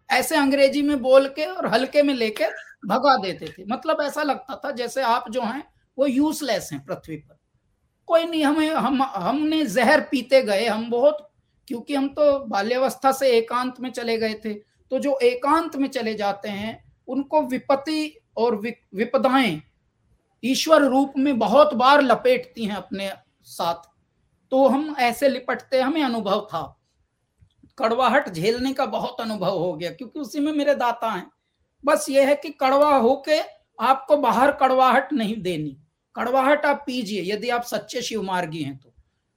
ऐसे 0.10 0.36
अंग्रेज़ी 0.36 0.82
में 0.82 1.02
बोल 1.02 1.28
के 1.28 1.46
और 1.46 1.68
हल्के 1.68 2.02
में 2.04 2.14
लेके 2.14 2.46
भगा 2.88 3.16
देते 3.18 3.48
थे। 3.48 3.66
मतलब 3.66 4.02
ऐसा 4.02 4.24
लगता 4.24 4.56
था 4.56 4.72
जैसे 4.72 5.02
आप 5.02 5.30
जो 5.32 5.42
हैं, 5.42 5.64
वो 5.98 6.06
यूजलेस 6.08 6.70
हैं 6.74 6.84
पृथ्वी 6.86 7.16
पर। 7.16 7.38
कोई 8.08 8.26
नहीं, 8.26 8.44
हमें, 8.44 8.70
हम, 8.70 9.02
हमने 9.04 9.64
जहर 9.66 10.02
पीते 10.02 10.42
गए, 10.42 10.66
हम 10.66 10.90
बहुत, 10.90 11.18
क्योंकि 11.68 11.96
हम 11.96 12.08
तो 12.08 12.40
बाल्यावस्था 12.46 13.12
से 13.12 13.30
एकांत 13.30 13.80
में 13.80 13.92
चले 13.92 14.18
गए 14.18 14.34
थे। 14.46 14.54
तो 14.92 15.00
जो 15.00 15.18
एकांत 15.18 15.76
में 15.76 15.88
चले 15.88 16.14
जाते 16.14 16.50
हैं, 16.50 16.94
उनको 17.08 17.42
विपत्ति 17.42 18.20
और 18.38 18.56
विपदाएँ 18.96 19.62
ईश्वर 20.44 20.84
रूप 20.84 21.14
में 21.18 21.40
बहुत 21.40 21.74
बार 21.74 22.02
लपेटती 22.02 22.66
हैं 22.66 22.76
अपने 22.76 23.12
साथ। 23.44 23.90
तो 24.52 24.68
हम 24.68 24.96
ऐसे 25.00 25.30
लिपटते, 25.30 25.82
हमें 25.82 26.04
अनुभव 26.04 26.42
था। 26.42 26.80
कड़वाहट 27.78 28.30
झेलने 28.30 28.74
का 28.74 28.86
बहुत 28.86 29.22
अनुभव 29.22 29.58
हो 29.60 29.74
गया, 29.74 29.92
क्योंकि 29.92 30.20
उसी 30.20 30.40
में 30.40 30.52
मेरे 30.52 30.76
दाता 30.76 31.10
हैं। 31.10 31.32
बस 31.86 32.06
ये 32.10 32.26
है 32.26 32.36
कि 32.36 32.50
कड़वा 32.50 32.96
होके 32.96 33.40
आपको 33.80 34.18
बाहर 34.18 34.52
कड़वाहट 34.52 35.14
नहीं 35.14 35.42
देनी। 35.42 35.78
कड़वाहट 36.16 36.66
आप 36.66 36.84
पीजिए, 36.88 37.34
यदि 37.34 37.50
आप 37.50 37.64
सच्चे 37.64 38.02
शिव 38.02 38.24
मार्गी 38.24 38.64
हैं 38.64 38.78
तो। 38.78 38.94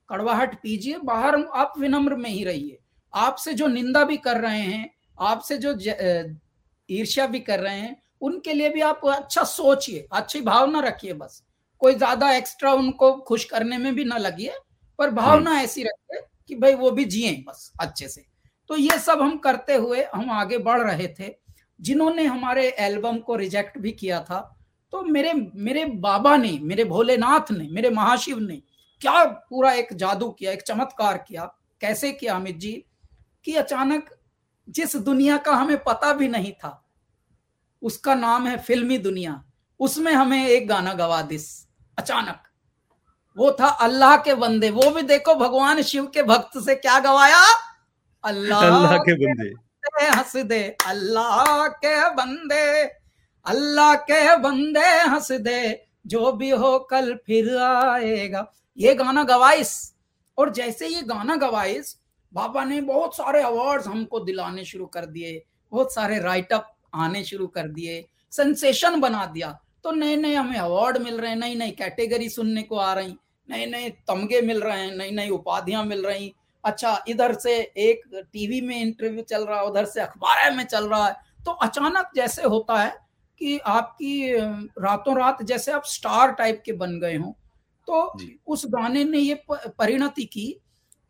कड़वाहट 0.08 0.62
पीजिए, 0.62 0.98
बाहर 0.98 1.44
आप 1.44 1.74
विनम्र 1.78 2.16
में 2.16 2.30
ही 2.30 2.44
रहिए। 2.44 2.78
आपसे 3.14 3.54
जो 3.54 3.66
निंदा 3.66 4.04
भी 4.04 4.16
कर 4.16 4.40
रहे 4.40 4.60
हैं 4.60 4.99
आपसे 5.20 5.58
जो 5.58 5.74
ईर्ष्या 6.88 7.26
भी 7.26 7.40
कर 7.40 7.60
रहे 7.60 7.78
हैं 7.78 7.96
उनके 8.22 8.52
लिए 8.52 8.68
भी 8.68 8.80
आप 8.82 9.00
अच्छा 9.06 9.42
सोचिए 9.44 10.06
अच्छी 10.12 10.40
भावना 10.42 10.80
रखिए 10.80 11.12
बस। 11.14 11.42
कोई 11.82 11.94
ज़्यादा 11.94 12.32
एक्स्ट्रा 12.32 12.72
उनको 12.74 13.12
खुश 13.18 13.44
करने 13.44 13.78
में 13.78 13.94
भी 13.94 14.04
ना 14.04 14.16
लगिए 14.18 14.54
पर 14.98 15.10
भावना 15.12 15.50
हम्म। 15.50 15.60
ऐसी 15.60 15.82
रखिए 15.82 16.20
कि 16.48 16.54
भाई 16.56 16.74
वो 16.74 16.90
भी 16.90 17.04
जिए 17.06 17.32
बस 17.48 17.72
अच्छे 17.80 18.08
से। 18.08 18.24
तो 18.70 18.76
ये 18.76 18.98
सब 18.98 19.20
हम 19.20 19.36
करते 19.38 19.74
हुए 19.74 20.02
हम 20.14 20.30
आगे 20.30 20.58
बढ़ 20.60 20.80
रहे 20.82 21.08
थे। 21.10 21.34
जिन्होंने 21.80 22.24
हमारे 22.24 22.68
एल्बम 22.80 23.18
को 23.18 23.36
रिजेक्ट 23.36 23.78
भी 23.78 23.92
किया 23.92 24.20
था 24.20 24.40
तो 24.92 25.02
मेरे 25.04 25.32
मेरे 25.34 25.84
बाबा 26.00 26.36
ने 26.36 26.58
मेरे 26.62 26.84
भोलेनाथ 26.84 27.50
ने 27.52 27.68
मेरे 27.70 27.90
महाशिव 27.90 28.38
ने 28.40 28.56
क्या 29.02 29.24
पूरा 29.24 29.72
एक 29.72 29.92
जादू 29.94 30.28
किया 30.30 30.52
एक 30.52 30.62
चमत्कार 30.62 31.18
किया। 31.18 31.44
कैसे 31.80 32.12
किया 32.12 32.34
अमित 32.34 32.56
जी 32.56 32.72
कि 33.44 33.54
अचानक 33.56 34.10
जिस 34.70 34.96
दुनिया 34.98 35.36
का 35.36 35.52
हमें 35.52 35.82
पता 35.84 36.12
भी 36.12 36.28
नहीं 36.28 36.52
था 36.54 36.76
उसका 37.82 38.14
नाम 38.14 38.46
है 38.46 38.56
फिल्मी 38.58 38.98
दुनिया। 38.98 39.42
उसमें 39.80 40.12
हमें 40.12 40.46
एक 40.46 40.68
गाना 40.68 40.92
गवा 40.94 41.20
दिस 41.22 41.46
अचानक। 41.98 42.42
वो 43.36 43.50
था 43.60 43.68
अल्लाह 43.80 44.16
के 44.16 44.34
बंदे। 44.34 44.70
वो 44.70 44.90
भी 44.90 45.02
देखो 45.02 45.34
भगवान 45.34 45.82
शिव 45.82 46.06
के 46.06 46.22
भक्त 46.22 46.58
से 46.58 46.74
क्या 46.76 46.98
गवाया? 47.00 47.42
अल्लाह 48.24 48.60
अल्लाह 48.60 48.96
के 48.98 49.14
बंदे 49.14 50.06
हंस 50.08 50.36
दे। 50.46 50.62
अल्लाह 50.86 51.66
के 51.84 51.94
बंदे 52.14 52.82
अल्लाह 53.46 53.94
के 54.02 54.36
बंदे 54.36 54.88
हंस 55.04 55.32
दे। 55.32 55.60
जो 56.06 56.32
भी 56.32 56.50
हो 56.50 56.78
कल 56.90 57.14
फिर 57.26 57.56
आएगा। 57.58 58.46
ये 58.78 58.94
गाना 58.94 59.22
गवाइस। 59.24 59.72
और 60.38 60.50
जैसे 60.50 60.88
ये 60.88 61.02
गाना 61.02 61.36
गवाइस 61.36 61.96
बाबा 62.32 62.64
ने 62.64 62.80
बहुत 62.80 63.16
सारे 63.16 63.42
अवार्ड्स 63.42 63.86
हमको 63.86 64.20
दिलाने 64.20 64.64
शुरू 64.64 64.86
कर 64.86 65.06
दिए 65.06 65.42
बहुत 65.72 65.94
सारे 65.94 66.18
राइटअप 66.18 66.72
आने 66.94 67.24
शुरू 67.24 67.46
कर 67.46 67.68
दिए 67.68 68.04
सेंसेशन 68.32 69.00
बना 69.00 69.24
दिया। 69.26 69.58
तो 69.84 69.90
नए 69.92 70.16
नए 70.16 70.34
हमें 70.34 70.58
अवार्ड 70.58 70.98
मिल 70.98 71.20
रहे 71.20 71.30
हैं 71.30 71.38
नई 71.38 71.54
नई 71.54 71.70
कैटेगरी 71.70 72.28
सुनने 72.28 72.62
को 72.62 72.76
आ 72.76 72.92
रही 72.94 73.14
नए 73.48 73.66
नए 73.66 73.88
तमगे 74.08 74.40
मिल 74.42 74.60
रहे 74.60 74.80
हैं 74.80 74.96
नई 74.96 75.10
नई 75.10 75.28
उपाधियाँ 75.30 75.84
मिल 75.84 76.04
रही। 76.06 76.32
अच्छा 76.64 77.04
इधर 77.08 77.34
से 77.34 77.56
एक 77.58 78.02
टीवी 78.32 78.60
में 78.60 78.80
इंटरव्यू 78.80 79.22
चल 79.22 79.44
रहा 79.44 79.60
है 79.60 79.66
उधर 79.66 79.84
से 79.84 80.00
अखबार 80.00 80.52
में 80.56 80.64
चल 80.64 80.88
रहा 80.88 81.06
है। 81.06 81.14
तो 81.44 81.50
अचानक 81.52 82.10
जैसे 82.16 82.42
होता 82.42 82.78
है 82.78 82.96
कि 83.40 83.58
आपकी 83.58 84.32
रातों 84.78 85.16
रात 85.18 85.42
जैसे 85.42 85.72
आप 85.72 85.84
स्टार 85.84 86.32
टाइप 86.32 86.62
के 86.66 86.72
बन 86.72 86.98
गए 87.00 87.16
हो। 87.16 87.34
तो 87.88 88.18
उस 88.46 88.64
गाने 88.68 89.04
ने 89.04 89.18
ये 89.18 89.42
परिणति 89.50 90.24
की 90.24 90.54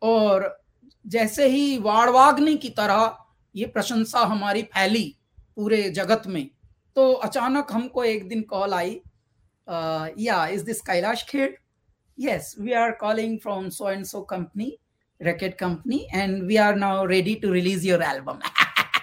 और 0.01 0.60
जैसे 1.05 1.47
ही 1.47 1.77
वाड़वाग्नि 1.77 2.55
की 2.57 2.69
तरह 2.69 3.17
ये 3.55 3.65
प्रशंसा 3.65 4.19
हमारी 4.19 4.61
फैली 4.61 5.15
पूरे 5.55 5.89
जगत 5.89 6.23
में 6.27 6.49
तो 6.95 7.11
अचानक 7.13 7.71
हमको 7.71 8.03
एक 8.03 8.27
दिन 8.27 8.41
कॉल 8.41 8.73
आई 8.73 9.01
या 10.19 10.45
is 10.47 10.63
this 10.63 10.81
Kailash 10.81 11.23
Kher 11.29 11.57
yes, 12.17 12.55
we 12.57 12.73
are 12.73 12.95
calling 12.95 13.39
from 13.39 13.71
so 13.71 13.87
and 13.87 14.07
so 14.07 14.21
company 14.21 14.77
record 15.19 15.57
company, 15.57 16.07
and 16.13 16.47
we 16.47 16.57
are 16.57 16.75
now 16.75 17.05
ready 17.05 17.35
to 17.35 17.51
release 17.51 17.83
your 17.83 18.01
album. 18.01 18.39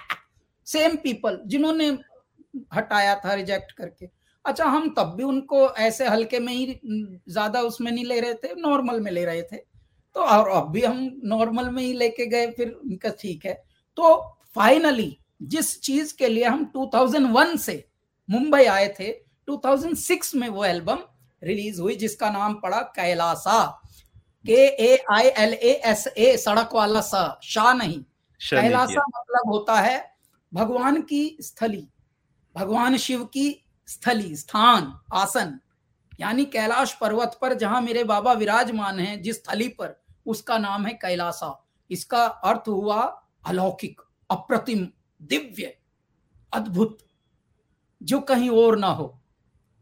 Same 0.67 0.95
people 0.95 1.39
जिन्होंने 1.47 1.87
हटाया 2.73 3.15
था 3.15 3.33
रिजेक्ट 3.33 3.71
करके। 3.71 4.09
अच्छा 4.45 4.65
हम 4.65 4.89
तब 4.97 5.13
भी 5.17 5.23
उनको 5.23 5.69
ऐसे 5.79 6.07
हल्के 6.07 6.39
में 6.39 6.53
ही, 6.53 6.79
ज़्यादा 7.29 7.61
उसमें 7.61 7.91
नहीं 7.91 8.05
ले 8.05 8.19
रहे 8.19 8.33
थे 8.33 8.53
नॉर्मल 8.61 8.99
में 8.99 9.11
ले 9.11 9.25
रहे 9.25 9.41
थे। 9.41 9.57
तो 10.19 10.23
और 10.25 10.47
अब 10.49 10.69
भी 10.71 10.81
हम 10.81 10.97
नॉर्मल 11.23 11.69
में 11.69 11.81
ही 11.83 11.91
लेके 11.93 12.25
गए 12.25 12.47
फिर 12.51 12.69
उनका 12.69 13.09
ठीक 13.19 13.45
है। 13.45 13.53
तो 13.97 14.15
फाइनली 14.55 15.17
जिस 15.41 15.79
चीज़ 15.81 16.13
के 16.17 16.27
लिए 16.27 16.43
हम 16.43 16.65
2001 16.75 17.55
से 17.57 17.75
मुंबई 18.29 18.65
आए 18.65 18.87
थे 18.99 19.11
2006 19.47 20.33
में 20.35 20.47
वो 20.49 20.65
एल्बम 20.65 20.99
रिलीज़ 21.41 21.79
हुई 21.81 21.95
जिसका 21.95 22.29
नाम 22.29 22.53
पड़ा 22.53 22.81
कैलासा। 22.95 23.63
के 24.45 24.65
ए 24.85 24.97
I 25.11 25.27
L 25.37 25.53
A 25.53 25.71
S 25.85 26.05
A 26.07 26.35
सड़क 26.37 26.69
वाला 26.73 27.01
सा 27.01 27.23
शाह 27.43 27.73
नहीं। 27.73 27.99
कैलासा 28.41 29.05
मतलब 29.09 29.51
होता 29.51 29.79
है 29.79 29.97
भगवान 30.51 31.01
की 31.01 31.37
स्थली 31.41 31.87
भगवान 32.55 32.97
शिव 32.97 33.23
की 33.33 33.47
स्थली 33.87 34.35
स्थान 34.35 34.93
आसन 35.13 35.59
यानी 36.19 36.45
कैलाश 36.53 36.93
पर्वत 37.01 37.37
पर 37.41 37.53
जहाँ 37.53 37.81
मेरे 37.81 38.03
बाबा 38.03 38.33
विराजमान 38.33 38.99
हैं 38.99 39.21
जिस 39.21 39.35
स्थली 39.35 39.67
पर 39.79 39.95
उसका 40.29 40.57
नाम 40.57 40.85
है 40.85 40.93
कैलासा। 40.93 41.65
इसका 41.91 42.25
अर्थ 42.25 42.63
हुआ 42.67 43.23
अलौकिक, 43.45 44.01
अप्रतिम, 44.31 44.87
दिव्य, 45.21 45.77
अद्भुत। 46.53 46.97
जो 48.03 48.19
कहीं 48.19 48.49
और 48.49 48.77
ना 48.77 48.87
हो, 48.87 49.21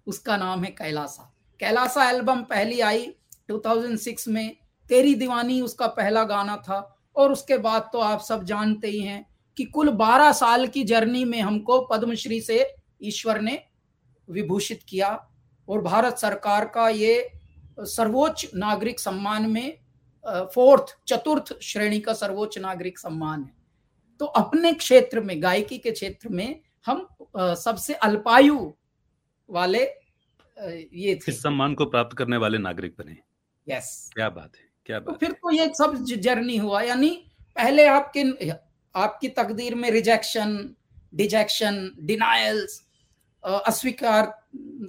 उसका 0.08 0.38
नाम 0.38 0.64
है 0.64 0.72
कैलासा। 0.72 1.34
कैलासा 1.60 2.10
एल्बम 2.10 2.44
पहली 2.44 2.80
आई 2.80 3.16
2006 3.48 4.28
में। 4.28 4.58
तेरी 4.90 5.16
दीवानी 5.16 5.62
उसका 5.62 5.88
पहला 5.88 6.24
गाना 6.24 6.58
था। 6.58 6.94
और 7.16 7.32
उसके 7.32 7.58
बाद 7.58 7.90
तो 7.94 8.00
आप 8.00 8.20
सब 8.20 8.44
जानते 8.44 8.88
ही 8.88 9.02
हैं 9.02 9.38
कि 9.58 9.66
कुल 9.66 9.90
12 9.90 10.32
साल 10.32 10.68
की 10.68 10.84
जर्नी 10.84 11.26
में 11.26 11.42
हमको 11.42 11.82
पद्मश्री 11.82 12.42
से 12.42 12.76
ईश्वर 13.04 13.42
ने 13.42 13.64
विभूषित 14.30 14.84
किया। 14.90 15.30
और 15.70 15.82
भारत 15.82 16.18
सरकार 16.18 16.66
का 16.66 16.90
ये 16.90 17.32
सर्वोच्च 17.80 18.48
नागरिक 18.56 19.00
सम्मान 19.00 19.50
में 19.50 19.78
फोर्थ 20.28 20.98
चतुर्थ 21.08 21.54
श्रेणी 21.64 22.00
का 22.00 22.14
सर्वोच्च 22.14 22.58
नागरिक 22.60 23.00
सम्मान 23.00 23.44
है। 23.44 23.56
तो 24.22 24.26
अपने 24.26 24.72
क्षेत्र 24.74 25.22
में 25.22 25.42
गायकी 25.44 25.78
के 25.78 25.92
क्षेत्र 25.92 26.30
में 26.30 26.60
हम 26.86 27.08
सबसे 27.38 27.94
अल्पायु 27.94 28.72
वाले 29.50 29.84
ये 30.58 31.16
थे। 31.16 31.32
इस 31.32 31.42
सम्मान 31.42 31.74
को 31.76 31.86
प्राप्त 31.86 32.18
करने 32.18 32.38
वाले 32.38 32.58
नागरिक 32.58 32.96
बने। 33.00 33.18
यस 33.68 34.10
क्या 34.14 34.30
बात 34.30 34.52
है 34.56 34.66
क्या 34.86 35.00
तो 35.00 35.06
बात 35.06 35.14
तो 35.14 35.26
फिर 35.26 35.32
तो 35.34 35.52
ये 35.52 35.68
सब 35.76 35.96
जर्नी 36.06 36.58
हुआ 36.58 36.82
यानी 36.82 37.10
पहले 37.56 37.86
आपके 37.88 38.24
आपकी 38.96 39.28
तकदीर 39.30 39.76
में 39.76 39.90
रिजेक्शन 39.92 40.76
डिजेक्शन 41.16 41.92
डिनायल्स 42.02 42.82
अस्वीकार 43.44 44.26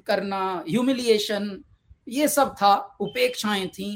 करना 0.07 0.43
ह्यूमिलिएशन 0.69 1.63
ये 2.09 2.29
सब 2.29 2.55
था 2.57 2.75
उपेक्षाएँ 3.01 3.67
थी। 3.69 3.91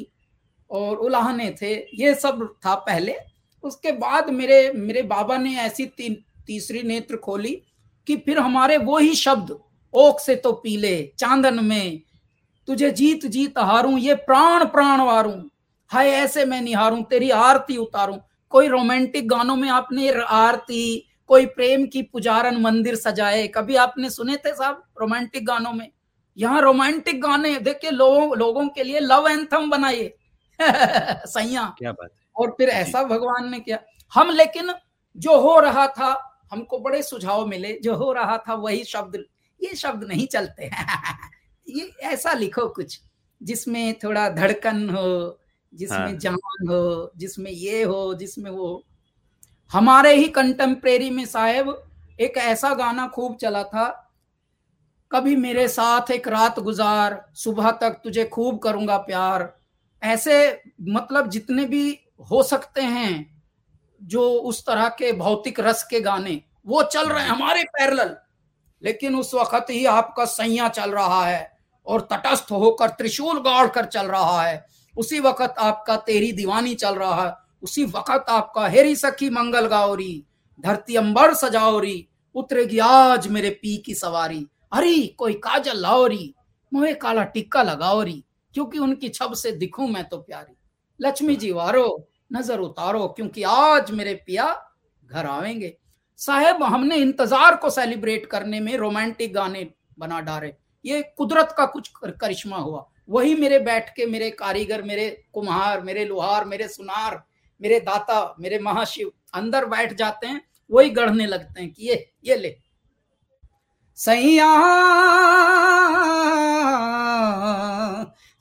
और 0.73 0.97
उलाहने 0.97 1.51
थे 1.63 1.75
ये 1.95 2.15
सब 2.15 2.47
था 2.67 2.75
पहले। 2.77 3.15
उसके 3.65 3.93
बाद 3.93 4.31
मेरे 4.31 4.73
मेरे 4.73 5.03
बाबा 5.03 5.37
ने 5.37 5.55
ऐसी 5.57 5.87
ती, 5.87 6.09
तीसरी 6.47 6.83
नेत्र 6.83 7.17
खोली 7.17 7.61
कि 8.07 8.17
फिर 8.17 8.39
हमारे 8.39 8.77
वो 8.77 8.99
ही 8.99 9.15
शब्द 9.15 9.57
ओक 9.95 10.21
से 10.21 10.35
तो 10.37 10.53
पीले 10.53 10.97
चांदन 11.19 11.65
में 11.65 12.01
तुझे 12.69 12.91
जीत 12.91 13.27
जीत 13.27 13.59
हारूं 13.59 13.99
ये 13.99 14.15
प्राण 14.15 14.65
प्राण 14.65 15.01
वारूं। 15.01 15.41
हाय 15.91 16.09
ऐसे 16.11 16.45
मैं 16.45 16.61
निहारूं 16.61 17.03
तेरी 17.03 17.31
आरती 17.31 17.77
उतारूं। 17.77 18.17
कोई 18.53 18.69
रोमांटिक 18.69 19.29
गानों 19.29 19.57
में 19.57 19.69
आपने 19.69 20.11
आरती 20.21 21.09
कोई 21.31 21.47
प्रेम 21.47 21.87
की 21.87 22.03
पुजारन 22.03 22.61
मंदिर 22.61 22.95
सजाए 22.95 23.47
कभी 23.49 23.77
आपने 23.77 24.11
सुने 24.11 24.37
थे 24.37 24.55
साहब 24.55 24.83
रोमांटिक 25.01 25.47
गानों 25.47 25.73
में? 25.73 25.89
यहाँ 26.37 26.61
रोमांटिक 26.63 27.21
गाने 27.23 27.55
देखिए 27.59 27.91
लोगों 27.91 28.39
लोगों 28.39 28.67
के 28.69 28.83
लिए 28.83 29.01
लव 29.01 29.29
एंथम 29.29 29.71
बनाइए। 29.71 30.15
सैया 31.27 31.75
क्या 31.79 31.93
बात 31.93 32.11
है। 32.15 32.27
और 32.37 32.51
फिर 32.51 32.69
ऐसा 32.69 33.03
भगवान 33.05 33.51
ने 33.51 33.61
किया। 33.61 33.79
हम 34.15 34.31
लेकिन 34.31 34.75
जो 35.17 35.41
हो 35.41 35.61
रहा 35.61 35.87
था 35.87 36.41
हमको 36.53 36.79
बड़े 36.79 37.03
सुझाव 37.03 37.47
मिले। 37.47 37.81
जो 37.83 37.95
हो 37.95 38.13
रहा 38.13 38.39
था 38.39 38.55
वही 38.55 38.85
शब्द 38.85 39.25
ये 39.63 39.75
शब्द 39.75 40.05
नहीं 40.05 40.27
चलते 40.27 40.71
ये 41.69 41.93
ऐसा 42.03 42.33
लिखो 42.33 42.69
कुछ 42.69 43.01
जिसमें 43.43 43.99
थोड़ा 43.99 44.29
धड़कन 44.29 44.91
हो 44.91 45.39
जिसमें 45.75 45.99
हाँ। 45.99 46.13
जान 46.13 46.69
हो 46.69 47.13
जिसमें 47.17 47.51
ये 47.51 47.83
हो 47.83 48.15
जिसमें 48.15 48.51
वो 48.51 48.85
हमारे 49.73 50.15
ही 50.15 50.29
कंटेम्प्रेरी 50.29 51.11
में 51.11 51.25
साहेब 51.27 51.89
एक 52.21 52.37
ऐसा 52.37 52.75
गाना 52.75 53.09
खूब 53.09 53.37
चला 53.37 53.63
था 53.65 53.99
कभी 55.13 55.37
मेरे 55.37 55.69
साथ 55.69 56.11
एक 56.11 56.29
रात 56.29 56.61
गुजार 56.61 57.31
सुबह 57.35 57.71
तक 57.71 58.01
तुझे 58.05 58.25
खूब 58.25 58.59
करूँगा 58.59 58.97
प्यार। 58.97 59.62
ऐसे 60.03 60.63
मतलब 60.89 61.29
जितने 61.31 61.65
भी 61.65 61.99
हो 62.31 62.43
सकते 62.43 62.83
हैं 62.83 63.43
जो 64.03 64.31
उस 64.31 64.67
तरह 64.67 64.89
के 64.89 65.13
भौतिक 65.13 65.61
रस 65.61 65.83
के 65.83 66.01
गाने 66.01 66.41
वो 66.67 66.83
चल 66.83 67.09
रहे 67.09 67.23
हैं 67.23 67.31
हमारे 67.31 67.63
पैरल 67.65 68.17
लेकिन 68.83 69.17
उस 69.17 69.35
वक्त 69.35 69.71
ही 69.71 69.85
आपका 69.87 70.25
सैया 70.25 70.69
चल 70.69 70.91
रहा 70.91 71.25
है 71.27 71.53
और 71.87 72.01
तटस्थ 72.13 72.51
होकर 72.51 72.89
त्रिशूल 72.89 73.39
गाड़ 73.39 73.67
कर 73.69 73.85
चल 73.85 74.07
रहा 74.07 74.43
है। 74.43 74.67
उसी 74.99 75.21
वक्त 75.21 75.55
आपका 75.59 75.97
तेरी 75.97 76.33
दीवानी 76.33 76.75
चल 76.75 76.95
रहा 76.95 77.27
है। 77.27 77.35
उसी 77.63 77.85
वक्त 77.85 78.25
आपका 78.29 78.67
हेरी 78.67 78.97
सखी 78.97 79.31
मंगल 79.31 79.67
गाओरी 79.67 80.25
धरती 80.65 80.97
अंबर 80.97 81.35
सजाओरी 81.35 82.09
उतरेगी 82.35 82.79
आज 82.79 83.29
मेरे 83.29 83.51
पी 83.51 83.77
की 83.77 83.95
सवारी। 83.95 84.47
अरे 84.73 85.07
कोई 85.19 85.35
काजल 85.35 85.77
लाओरी 85.77 86.35
मोहे 86.73 86.95
काला 86.95 87.25
टिक्का 87.25 87.63
लगाओरी। 87.63 88.25
क्योंकि 88.55 88.79
उनकी 88.79 89.09
छब 89.09 89.35
से 89.35 89.53
दिखूं 89.53 89.89
मैं 89.89 90.05
तो 90.05 90.19
प्यारी। 90.19 90.55
लक्ष्मी 91.01 91.37
जी, 91.37 91.51
वारो, 91.53 92.09
नज़र 92.33 92.59
उतारो, 92.59 93.07
क्योंकि 93.09 93.43
आज 93.43 93.91
मेरे 93.91 94.15
पिया 94.27 94.47
घर 95.05 95.27
आवेंगे। 95.27 95.77
साहेब, 96.19 96.63
हमने 96.63 96.97
इंतज़ार 96.97 97.57
को 97.57 97.71
सेलिब्रेट 97.71 98.27
करने 98.27 98.61
में 98.61 98.77
रोमांटिक 98.77 99.33
गाने 99.35 99.69
बना 99.99 100.21
डाले। 100.21 100.55
ये 100.85 101.03
कुदरत 101.19 101.55
का 101.59 101.67
कुछ 101.67 101.91
करिश्मा 102.05 102.57
हुआ। 102.57 102.87
वही 103.09 103.35
मेरे 103.35 103.59
बैठ 103.59 103.89
के 103.97 104.07
मेरे 104.07 104.31
कारीगर, 104.31 104.83
मेरे 104.83 105.09
कुम्हार, 105.35 105.81
मेरे 105.81 106.05
लोहार, 106.05 106.45
मेरे 106.45 106.69
सुनार, 106.69 107.23
मेरे 107.61 107.81
दाता, 107.81 108.35
मेरे 108.41 108.59
महाशिव 108.59 109.13
अंदर 109.35 109.65
बैठ 109.67 109.93
जाते 109.93 110.27
हैं, 110.27 110.41
वही 110.71 110.91
गढ़ने 110.91 111.27
लगते 111.27 111.61
हैं 111.61 111.73
कि 111.73 111.89
ये 111.89 112.13
ये 112.25 112.37
ले। 112.37 112.57
सैया 113.99 114.47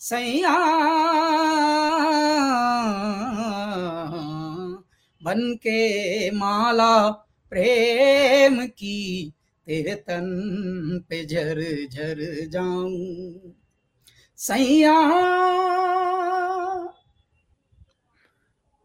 सैया। 0.02 0.54
बन 5.24 5.56
के 5.56 6.32
माला 6.32 7.10
प्रेम 7.50 8.68
की, 8.68 9.34
तेरे 9.68 9.96
तन 9.96 11.04
पे 11.10 11.26
झर 11.26 11.62
झर 11.92 12.48
जाऊँ। 12.48 13.54
सैया। 14.38 15.02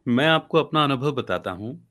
मैं 0.09 0.26
आपको 0.26 0.59
अपना 0.59 0.85
अनुभव 0.85 1.12
बताता 1.12 1.50
हूँ। 1.50 1.88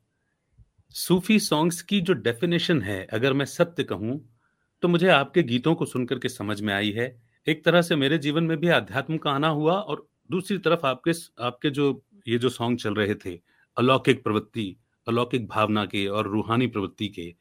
सूफी 0.92 1.40
सॉन्ग्स 1.40 1.82
की 1.82 2.02
जो 2.02 2.14
डेफिनेशन 2.14 2.82
है, 2.82 3.08
अगर 3.14 3.34
मैं 3.34 3.46
सत्य 3.46 3.84
कहूँ 3.84 4.40
तो 4.82 4.88
मुझे 4.88 5.08
आपके 5.08 5.44
गीतों 5.44 5.76
को 5.76 5.86
सुनकर 5.86 6.20
के 6.20 6.30
समझ 6.30 6.62
में 6.62 6.74
आई 6.74 6.92
है। 6.92 7.25
एक 7.48 7.64
तरह 7.66 7.82
से 7.82 7.96
मेरे 7.96 8.18
जीवन 8.18 8.44
में 8.44 8.58
भी 8.58 8.68
अध्यात्म 8.68 9.18
का 9.18 9.32
आना 9.32 9.48
हुआ 9.48 9.74
और 9.74 10.08
दूसरी 10.32 10.58
तरफ़ 10.58 10.86
आपके 10.86 11.12
आपके 11.44 11.70
जो, 11.70 12.04
ये 12.28 12.38
जो 12.38 12.50
सॉन्ग 12.50 12.80
चल 12.80 12.96
रहे 12.96 13.16
थे, 13.16 13.40
अलौकिक 13.78 14.24
प्रवृत्ति, 14.24 14.76
अलौकिक 15.08 15.48
भावना 15.48 15.86
के 15.86 16.06
और 16.08 16.28
रूहानी 16.28 16.68
प्रवृत्ति 16.68 17.08
के 17.08 17.34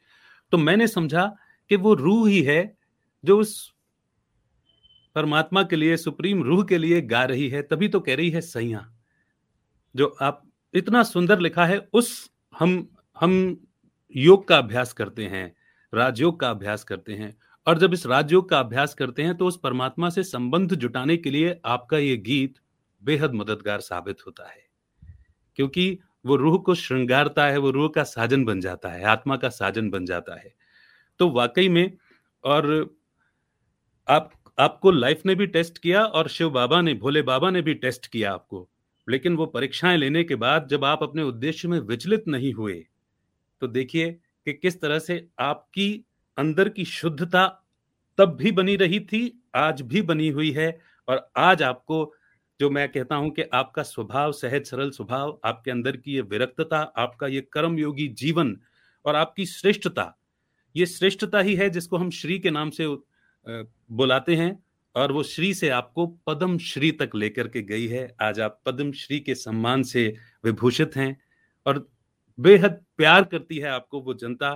तो 0.52 0.58
मैंने 0.58 0.86
समझा 0.88 1.26
कि 1.70 1.76
वो 1.76 1.94
रूह 1.94 2.28
ही 2.28 2.42
है 2.42 2.76
जो 3.24 3.38
उस 3.40 3.72
परमात्मा 5.16 5.62
के 5.62 5.76
लिए, 5.76 5.96
सुप्रीम 5.96 6.42
रूह 6.42 6.64
के 6.64 6.78
लिए 6.78 7.00
गा 7.02 7.24
रही 7.24 7.48
है, 7.48 7.62
तभी 7.62 7.88
तो 7.88 8.00
कह 8.00 8.14
रही 8.14 8.30
है 8.30 8.40
सैया। 8.40 8.86
जो 9.94 10.06
आप, 10.20 10.42
इतना 10.74 11.02
सुंदर 11.02 11.40
लिखा 11.40 11.66
है, 11.66 11.78
उस 11.92 12.30
हम 12.58 12.88
हम 13.16 13.66
योग 14.14 14.46
का 14.48 14.58
अभ्यास 14.58 14.92
करते 14.92 15.24
हैं, 15.24 15.54
राजयोग 15.92 16.38
का 16.40 16.50
अभ्यास 16.50 16.84
करते 16.84 17.12
हैं 17.12 17.36
और 17.66 17.78
जब 17.78 17.94
इस 17.94 18.06
राजयोग 18.06 18.48
का 18.48 18.60
अभ्यास 18.60 18.94
करते 18.94 19.22
हैं 19.22 19.36
तो 19.36 19.46
उस 19.46 19.60
परमात्मा 19.60 20.10
से 20.10 20.22
संबंध 20.22 20.74
जुटाने 20.74 21.16
के 21.16 21.30
लिए 21.30 21.60
आपका 21.64 21.98
ये 21.98 22.16
गीत 22.16 22.54
बेहद 23.04 23.34
मददगार 23.34 23.80
साबित 23.80 24.16
होता 24.26 24.48
है। 24.48 24.66
क्योंकि 25.56 25.98
वो 26.26 26.36
रूह 26.36 26.58
को 26.58 26.74
श्रृंगारता 26.74 27.46
है, 27.46 27.58
वो 27.58 27.70
रूह 27.70 27.88
का 27.88 28.02
साजन 28.04 28.44
बन 28.44 28.60
जाता 28.60 28.88
है, 28.88 29.04
आत्मा 29.04 29.36
का 29.36 29.48
साजन 29.48 29.90
बन 29.90 30.04
जाता 30.04 30.34
है। 30.40 30.54
तो 31.18 31.30
वाकई 31.30 31.68
में, 31.68 31.96
और 32.44 32.96
आप, 34.08 34.32
आपको 34.58 34.90
लाइफ 34.90 35.22
ने 35.26 35.34
भी 35.34 35.46
टेस्ट 35.46 35.78
किया 35.78 36.04
और 36.04 36.28
शिव 36.28 36.50
बाबा 36.50 36.80
ने, 36.80 36.94
भोले 36.94 37.22
बाबा 37.22 37.50
ने 37.50 37.62
भी 37.62 37.74
टेस्ट 37.74 38.06
किया 38.06 38.32
आपको। 38.32 38.70
लेकिन 39.08 39.36
वो 39.36 39.46
परीक्षाएँ 39.46 39.96
लेने 39.98 40.24
के 40.24 40.34
बाद 40.34 40.68
जब 40.68 40.84
आप 40.84 41.02
अपने 41.02 41.22
उद्देश्य 41.22 41.68
में 41.68 41.80
विचलित 41.80 42.24
नहीं 42.28 42.52
हुए 42.52 42.86
तो 43.60 43.66
देखिए 43.66 44.12
कि 44.46 44.52
किस 44.52 44.80
तरह 44.80 44.98
से 44.98 45.28
आपकी 45.38 46.04
अंदर 46.38 46.68
की 46.68 46.84
शुद्धता 46.84 47.46
तब 48.18 48.36
भी 48.36 48.52
बनी 48.52 48.76
रही 48.76 49.00
थी, 49.00 49.42
आज 49.54 49.80
भी 49.82 50.02
बनी 50.02 50.28
हुई 50.28 50.50
है। 50.50 50.78
और 51.08 51.30
आज 51.36 51.62
आपको, 51.62 52.14
जो 52.60 52.70
मैं 52.70 52.88
कहता 52.88 53.16
हूँ 53.16 53.30
कि 53.30 53.42
आपका 53.42 53.82
स्वभाव, 53.82 54.32
सहज, 54.32 54.66
सरल 54.66 54.90
स्वभाव, 54.90 55.38
आपके 55.44 55.70
अंदर 55.70 55.96
की 55.96 56.14
ये 56.14 56.20
विरक्तता, 56.20 56.78
आपका 56.78 57.26
ये 57.26 57.40
कर्म 57.52 57.78
योगी 57.78 58.08
जीवन 58.08 58.56
और 59.04 59.16
आपकी 59.16 59.46
श्रेष्ठता, 59.46 60.14
ये 60.74 60.86
श्रेष्ठता 60.86 61.40
ही 61.40 61.54
है 61.54 61.68
जिसको 61.70 61.96
हम 61.96 62.10
श्री 62.10 62.38
के 62.38 62.50
नाम 62.50 62.70
से 62.70 62.86
बुलाते 63.92 64.36
हैं 64.36 64.64
और 64.94 65.12
वो 65.12 65.22
श्री 65.22 65.52
से 65.54 65.68
आपको 65.68 66.06
पद्म 66.26 66.58
श्री 66.58 66.90
तक 66.92 67.10
लेकर 67.14 67.48
के 67.48 67.62
गई 67.62 67.86
है। 67.86 68.06
आज 68.22 68.40
आप 68.40 68.60
पद्म 68.66 68.92
श्री 68.92 69.18
के 69.20 69.34
सम्मान 69.34 69.82
से 69.82 70.06
विभूषित 70.44 70.96
हैं 70.96 71.16
और 71.66 71.86
बेहद 72.38 72.80
प्यार 72.96 73.24
करती 73.24 73.58
है 73.58 73.68
आपको 73.68 74.00
वो 74.00 74.14
जनता। 74.14 74.52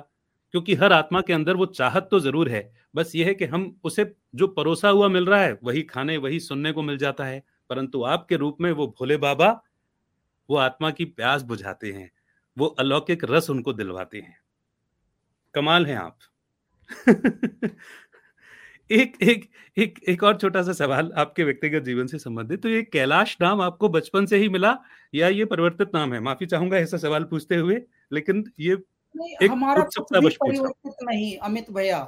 क्योंकि 0.54 0.74
हर 0.74 0.92
आत्मा 0.92 1.20
के 1.20 1.32
अंदर 1.32 1.56
वो 1.56 1.66
चाहत 1.66 2.08
तो 2.10 2.20
ज़रूर 2.20 2.48
है। 2.48 2.62
बस 2.94 3.12
ये 3.14 3.24
है 3.24 3.34
कि 3.34 3.44
हम 3.44 3.76
उसे 3.84 4.12
जो 4.34 4.46
परोसा 4.48 4.88
हुआ 4.88 5.08
मिल 5.08 5.26
रहा 5.26 5.40
है, 5.42 5.58
वही 5.64 5.82
खाने, 5.82 6.16
वही 6.16 6.40
सुनने 6.40 6.72
को 6.72 6.82
मिल 6.82 6.98
जाता 6.98 7.24
है। 7.24 7.42
परंतु 7.70 8.02
आपके 8.04 8.36
रूप 8.36 8.56
में 8.60 8.72
वो 8.72 8.86
भोले 9.00 9.16
बाबा, 9.18 9.50
वो 10.48 10.56
आत्मा 10.56 10.90
की 10.90 11.04
प्यास 11.04 11.42
बुझाते 11.44 11.92
हैं, 11.92 12.10
वो 12.56 12.66
अलौकिक 12.78 13.24
रस 13.24 13.50
उनको 13.50 13.72
दिलवाते 13.72 14.18
हैं। 14.18 14.36
कमाल 15.54 15.86
है 15.86 15.96
आप। 15.96 16.18
एक 18.90 19.16
एक 19.22 19.48
एक 19.76 19.98
एक 20.08 20.22
और 20.24 20.36
छोटा 20.36 20.62
सा 20.62 20.72
सवाल 20.72 21.10
आपके 21.16 21.44
व्यक्तिगत 21.44 21.82
जीवन 21.82 22.06
से 22.06 22.18
संबंधित। 22.18 22.62
तो 22.62 22.68
ये 22.68 22.82
कैलाश 22.84 23.36
नाम 23.42 23.60
आपको 23.60 23.88
बचपन 23.88 24.26
से 24.26 24.36
ही 24.38 24.48
मिला 24.48 24.76
या 25.14 25.28
ये 25.28 25.44
परिवर्तित 25.44 25.90
नाम 25.94 26.14
है? 26.14 26.20
माफ़ी 26.20 26.46
चाहूँगा 26.46 26.76
ऐसा 26.78 26.96
सवाल 26.98 27.24
पूछते 27.24 27.56
हुए, 27.56 27.80
लेकिन 28.12 28.44
ये 28.60 28.76
नहीं 29.18 29.48
हमारा 29.48 29.82
कुछ 29.82 30.12
भी 30.12 30.28
परिवर्तित 30.30 30.94
नहीं 31.02 31.36
अमित 31.38 31.70
भैया। 31.70 32.06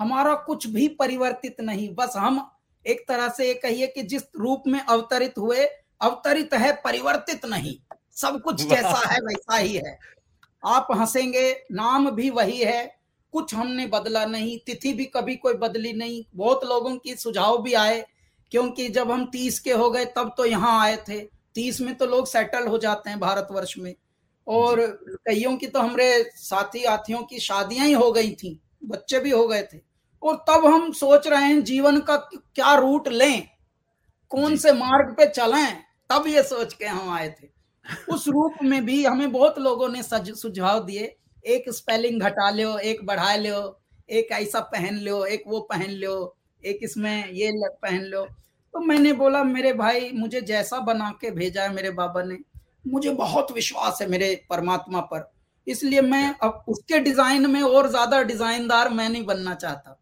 हमारा 0.00 0.34
कुछ 0.46 0.66
भी 0.66 0.86
परिवर्तित 0.88 1.60
नहीं 1.60 1.88
बस 1.94 2.16
हम 2.16 2.46
एक 2.86 3.04
तरह 3.08 3.28
से 3.28 3.46
ये 3.48 3.54
कहिए 3.54 3.86
कि 3.86 4.02
जिस 4.02 4.22
रूप 4.36 4.62
में 4.66 4.80
अवतरित 4.80 5.38
हुए 5.38 5.64
अवतरित 6.00 6.54
है 6.54 6.72
परिवर्तित 6.84 7.44
नहीं। 7.46 7.74
सब 8.16 8.40
कुछ 8.42 8.62
जैसा 8.62 9.02
है 9.08 9.18
वैसा 9.20 9.56
ही 9.56 9.74
है। 9.76 9.98
आप 10.62 10.86
हंसेंगे 10.96 11.50
नाम 11.72 12.10
भी 12.10 12.30
वही 12.30 12.58
है। 12.58 13.00
कुछ 13.34 13.54
हमने 13.54 13.86
बदला 13.86 14.24
नहीं 14.26 14.58
तिथि 14.58 14.92
भी 14.92 15.04
कभी 15.06 15.36
कोई 15.36 15.54
बदली 15.54 15.92
नहीं। 15.92 16.24
बहुत 16.34 16.64
लोगों 16.64 16.96
की 16.96 17.14
सुझाव 17.16 17.62
भी 17.62 17.74
आए 17.74 18.04
क्योंकि 18.52 18.88
जब 18.88 19.10
हम 19.10 19.24
तीस 19.24 19.58
के 19.60 19.72
हो 19.72 19.90
गए 19.90 20.04
तब 20.16 20.34
तो 20.36 20.44
यहाँ 20.44 20.80
आए 20.80 20.96
थे। 21.08 21.20
तीस 21.54 21.80
में 21.80 21.94
तो 21.94 22.06
लोग 22.06 22.26
सेटल 22.26 22.66
हो 22.66 22.78
जाते 22.78 23.10
हैं 23.10 23.20
भारतवर्ष 23.20 23.74
में। 23.78 23.94
और 24.50 24.80
कईयों 25.28 25.56
की 25.56 25.66
तो 25.66 25.80
हमारे 25.80 26.30
साथी 26.34 26.84
हाथियों 26.84 27.22
की 27.22 27.38
शादियाँ 27.38 27.86
ही 27.86 27.92
हो 27.92 28.12
गई 28.12 28.32
थी 28.32 28.60
बच्चे 28.84 29.20
भी 29.20 29.30
हो 29.30 29.48
गए 29.48 29.62
थे। 29.62 29.78
और 30.22 30.36
तब 30.36 30.66
हम 30.66 30.92
सोच 30.92 31.26
रहे 31.28 31.44
हैं 31.44 31.64
जीवन 31.64 32.00
का 32.00 32.16
क्या 32.32 32.74
रूट 32.74 33.08
लें? 33.08 33.48
कौन 34.28 34.56
से 34.56 34.72
मार्ग 34.72 35.12
पे 35.12 35.26
चलें? 35.26 35.82
तब 36.10 36.24
ये 36.26 36.42
सोच 36.42 36.74
के 36.74 36.84
हम 36.84 37.10
आए 37.10 37.28
थे। 37.28 37.48
उस 38.14 38.28
रूप 38.28 38.54
में 38.62 38.84
भी 38.86 39.04
हमें 39.04 39.32
बहुत 39.32 39.58
लोगों 39.58 39.88
ने 39.88 40.02
सुझाव 40.02 40.84
दिए। 40.84 41.16
एक 41.46 41.70
स्पेलिंग 41.70 42.20
घटा 42.22 42.50
लो 42.50 42.78
एक 42.78 43.06
बढ़ा 43.06 43.36
लो 43.36 43.80
एक 44.10 44.32
ऐसा 44.32 44.60
पहन 44.60 44.98
लो 44.98 45.24
एक 45.24 45.44
वो 45.46 45.60
पहन 45.60 45.90
लो 45.90 46.36
एक 46.64 46.78
इसमें 46.82 47.28
ये 47.30 47.52
पहन 47.82 48.02
लो 48.02 48.24
तो 48.74 48.80
मैंने 48.80 49.12
बोला 49.12 49.44
मेरे 49.44 49.72
भाई 49.72 50.10
मुझे 50.14 50.40
जैसा 50.40 50.78
बना 50.80 51.10
के 51.20 51.30
भेजा 51.30 51.62
है 51.62 51.74
मेरे 51.74 51.90
बाबा 51.90 52.22
ने 52.22 52.36
मुझे 52.84 53.10
बहुत 53.14 53.52
विश्वास 53.52 53.98
है 54.02 54.08
मेरे 54.08 54.34
परमात्मा 54.50 55.00
पर। 55.02 55.30
इसलिए 55.66 56.00
मैं 56.02 56.34
अब 56.42 56.64
उसके 56.68 56.98
डिज़ाइन 57.00 57.50
में 57.50 57.60
और 57.62 57.88
ज़्यादा 57.90 58.22
डिजाइनदार 58.22 58.88
मैं 58.90 59.08
नहीं 59.08 59.24
बनना 59.24 59.54
चाहता। 59.54 59.96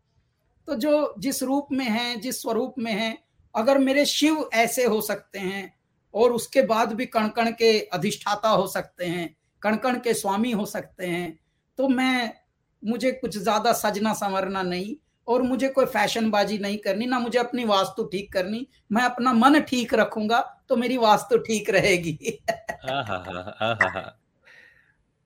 तो 0.69 0.75
जो 0.77 1.15
जिस 1.19 1.43
रूप 1.43 1.69
में 1.73 1.85
है, 1.87 2.15
जिस 2.17 2.41
स्वरूप 2.43 2.75
में 2.79 2.93
है, 2.93 3.17
अगर 3.55 3.79
मेरे 3.79 4.05
शिव 4.07 4.49
ऐसे 4.55 4.85
हो 4.85 5.01
सकते 5.01 5.39
हैं 5.39 5.73
और 6.15 6.33
उसके 6.33 6.63
बाद 6.65 6.93
भी 6.93 7.07
कणकण 7.07 7.51
के 7.53 7.79
अधिष्ठाता 7.89 8.49
हो 8.51 8.67
सकते 8.67 9.07
हैं, 9.07 9.35
कणकण 9.63 9.99
के 9.99 10.15
स्वामी 10.15 10.53
हो 10.53 10.67
सकते 10.67 11.07
हैं 11.07 11.39
तो 11.79 11.89
मैं, 11.89 12.33
मुझे 12.83 13.11
कुछ 13.13 13.37
ज़्यादा 13.39 13.73
सजना 13.75 14.13
संवरना 14.15 14.63
नहीं। 14.63 14.95
और 15.29 15.43
मुझे 15.43 15.69
कोई 15.69 15.87
फैशनबाजी 15.87 16.59
नहीं 16.59 16.79
करनी, 16.79 17.07
ना 17.07 17.19
मुझे 17.19 17.39
अपनी 17.39 17.65
वास्तु 17.65 18.05
ठीक 18.05 18.33
करनी। 18.33 18.67
मैं 18.93 19.03
अपना 19.03 19.33
मन 19.33 19.61
ठीक 19.61 19.95
रखूँगा 19.95 20.41
तो 20.69 20.77
मेरी 20.77 20.97
वास्तु 20.99 21.39
ठीक 21.39 21.71
रहेगी। 21.71 22.19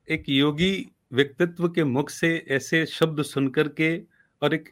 एक 0.09 0.25
योगी 0.29 0.75
व्यक्तित्व 1.13 1.69
के 1.69 1.85
मुख 1.85 2.11
से 2.11 2.37
ऐसे 2.51 2.85
शब्द 2.89 3.23
सुनकर 3.25 3.69
के 3.71 3.97
और 4.43 4.55
एक 4.55 4.71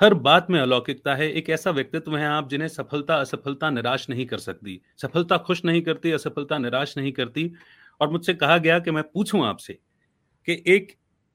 हर 0.00 0.14
बात 0.16 0.46
में 0.50 0.58
अलौकिकता 0.60 1.14
है, 1.14 1.28
एक 1.30 1.50
ऐसा 1.50 1.70
व्यक्तित्व 1.70 2.16
है 2.16 2.26
आप 2.26 2.48
जिन्हें 2.50 2.68
सफलता, 2.68 3.16
असफलता 3.16 3.70
निराश 3.70 4.08
नहीं 4.10 4.26
कर 4.26 4.38
सकती। 4.38 4.80
सफलता 4.98 5.36
खुश 5.38 5.64
नहीं 5.64 5.82
करती, 5.82 6.10
असफलता 6.10 6.58
निराश 6.58 6.96
नहीं 6.98 7.12
करती। 7.12 7.52
और 8.00 8.10
मुझसे 8.10 8.34
कहा 8.34 8.56
गया 8.58 8.78
कि 8.78 8.90
मैं 8.90 9.02
पूछूँ 9.04 9.44
आपसे 9.46 9.78
कि 10.48 10.62
एक 10.66 10.92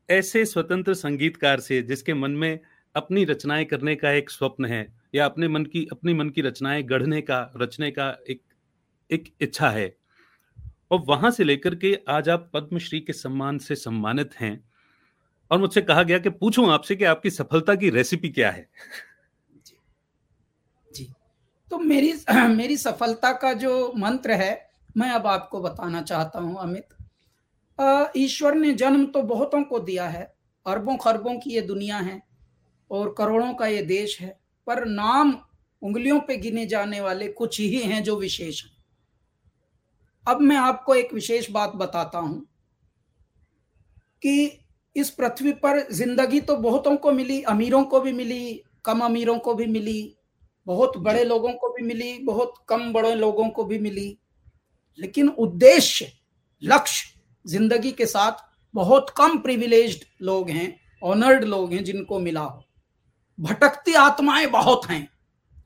ऐसे 0.09 0.45
स्वतंत्र 0.45 0.93
संगीतकार 0.93 1.59
से 1.59 1.81
जिसके 1.81 2.13
मन 2.13 2.31
में 2.31 2.59
अपनी 2.95 3.23
रचनाएँ 3.25 3.65
करने 3.65 3.95
का 3.95 4.11
एक 4.11 4.29
स्वप्न 4.29 4.65
है 4.65 4.87
या 5.15 5.25
अपने 5.25 5.47
मन 5.47 5.65
की 5.65 5.87
अपनी 5.91 6.13
मन 6.13 6.29
की 6.29 6.41
रचनाएँ 6.41 6.83
गढ़ने 6.83 7.21
का 7.21 7.39
रचने 7.57 7.91
का 7.91 8.09
एक 8.29 8.41
एक 9.09 9.33
इच्छा 9.41 9.69
है। 9.69 9.95
और 10.91 11.03
वहाँ 11.07 11.31
से 11.31 11.43
लेकर 11.43 11.75
के 11.75 11.97
आज 12.09 12.29
आप 12.29 12.49
पद्मश्री 12.53 12.99
के 12.99 13.13
सम्मान 13.13 13.57
से 13.57 13.75
सम्मानित 13.75 14.35
हैं 14.35 14.59
और 15.51 15.59
मुझसे 15.59 15.81
कहा 15.81 16.03
गया 16.03 16.19
कि 16.19 16.29
पूछूँ 16.29 16.69
आपसे 16.71 16.95
कि 16.95 17.03
आपकी 17.03 17.29
सफलता 17.29 17.75
की 17.75 17.89
रेसिपी 17.89 18.29
क्या 18.29 18.51
है? 18.51 18.67
जी, 19.65 19.77
जी। 20.91 21.13
तो 21.71 21.79
मेरी 21.79 22.13
मेरी 22.55 22.77
सफलता 22.77 23.31
का 23.33 23.53
जो 23.53 23.93
मंत्र 23.97 24.31
है 24.31 24.69
मैं 24.97 25.09
अब 25.11 25.27
आपको 25.27 25.61
बताना 25.61 26.01
चाहता 26.01 26.39
हूँ 26.39 26.57
अमित। 26.59 26.93
ईश्वर 28.17 28.55
ने 28.55 28.73
जन्म 28.73 29.05
तो 29.05 29.21
बहुतों 29.23 29.63
को 29.63 29.79
दिया 29.79 30.07
है 30.07 30.23
अरबों 30.65 30.95
खरबों 30.97 31.37
की 31.39 31.49
ये 31.49 31.61
दुनिया 31.61 31.97
है 31.97 32.21
और 32.91 33.13
करोड़ों 33.17 33.53
का 33.53 33.67
ये 33.67 33.81
देश 33.81 34.19
है, 34.21 34.37
पर 34.67 34.85
नाम 34.85 35.37
उंगलियों 35.81 36.19
पे 36.19 36.37
गिने 36.37 36.65
जाने 36.65 37.01
वाले 37.01 37.27
कुछ 37.29 37.59
ही 37.59 37.79
हैं 37.79 38.03
जो 38.03 38.15
विशेष 38.15 38.63
हैं। 38.65 38.71
अब 40.25 40.41
मैं 40.41 40.55
आपको 40.57 40.95
एक 40.95 41.13
विशेष 41.13 41.49
बात 41.51 41.75
बताता 41.75 42.19
हूँ 42.19 42.45
कि 44.21 44.59
इस 44.95 45.09
पृथ्वी 45.09 45.51
पर 45.53 45.79
ज़िंदगी 45.91 46.39
तो 46.41 46.55
बहुतों 46.57 46.95
को 46.95 47.11
मिली, 47.11 47.41
अमीरों 47.41 47.83
को 47.83 47.99
भी 48.01 48.11
मिली, 48.13 48.63
कम 48.85 49.01
अमीरों 49.05 49.37
को 49.39 49.53
भी 49.53 49.65
मिली, 49.65 50.17
बहुत 50.67 50.97
बड़े 50.97 51.23
लोगों 51.23 51.53
को 51.53 51.69
भी 51.69 51.83
मिली, 51.83 52.17
बहुत 52.19 52.53
कम 52.69 52.91
बड़े 52.93 53.13
लोगों 53.15 53.49
को 53.49 53.63
भी 53.63 53.79
मिली, 53.79 54.17
लेकिन 54.99 55.29
उद्देश्य, 55.29 56.11
लक्ष्य 56.63 57.16
ज़िंदगी 57.47 57.91
के 57.91 58.05
साथ 58.05 58.45
बहुत 58.73 59.09
कम 59.17 59.37
प्रिविलेज 59.37 59.99
लोग 60.21 60.49
हैं 60.49 60.73
ऑनर्ड 61.01 61.43
लोग 61.43 61.73
हैं 61.73 61.83
जिनको 61.83 62.19
मिला 62.19 62.41
हो। 62.41 62.63
भटकती 63.39 63.93
आत्माएँ 63.95 64.47
बहुत 64.47 64.85
हैं। 64.85 65.07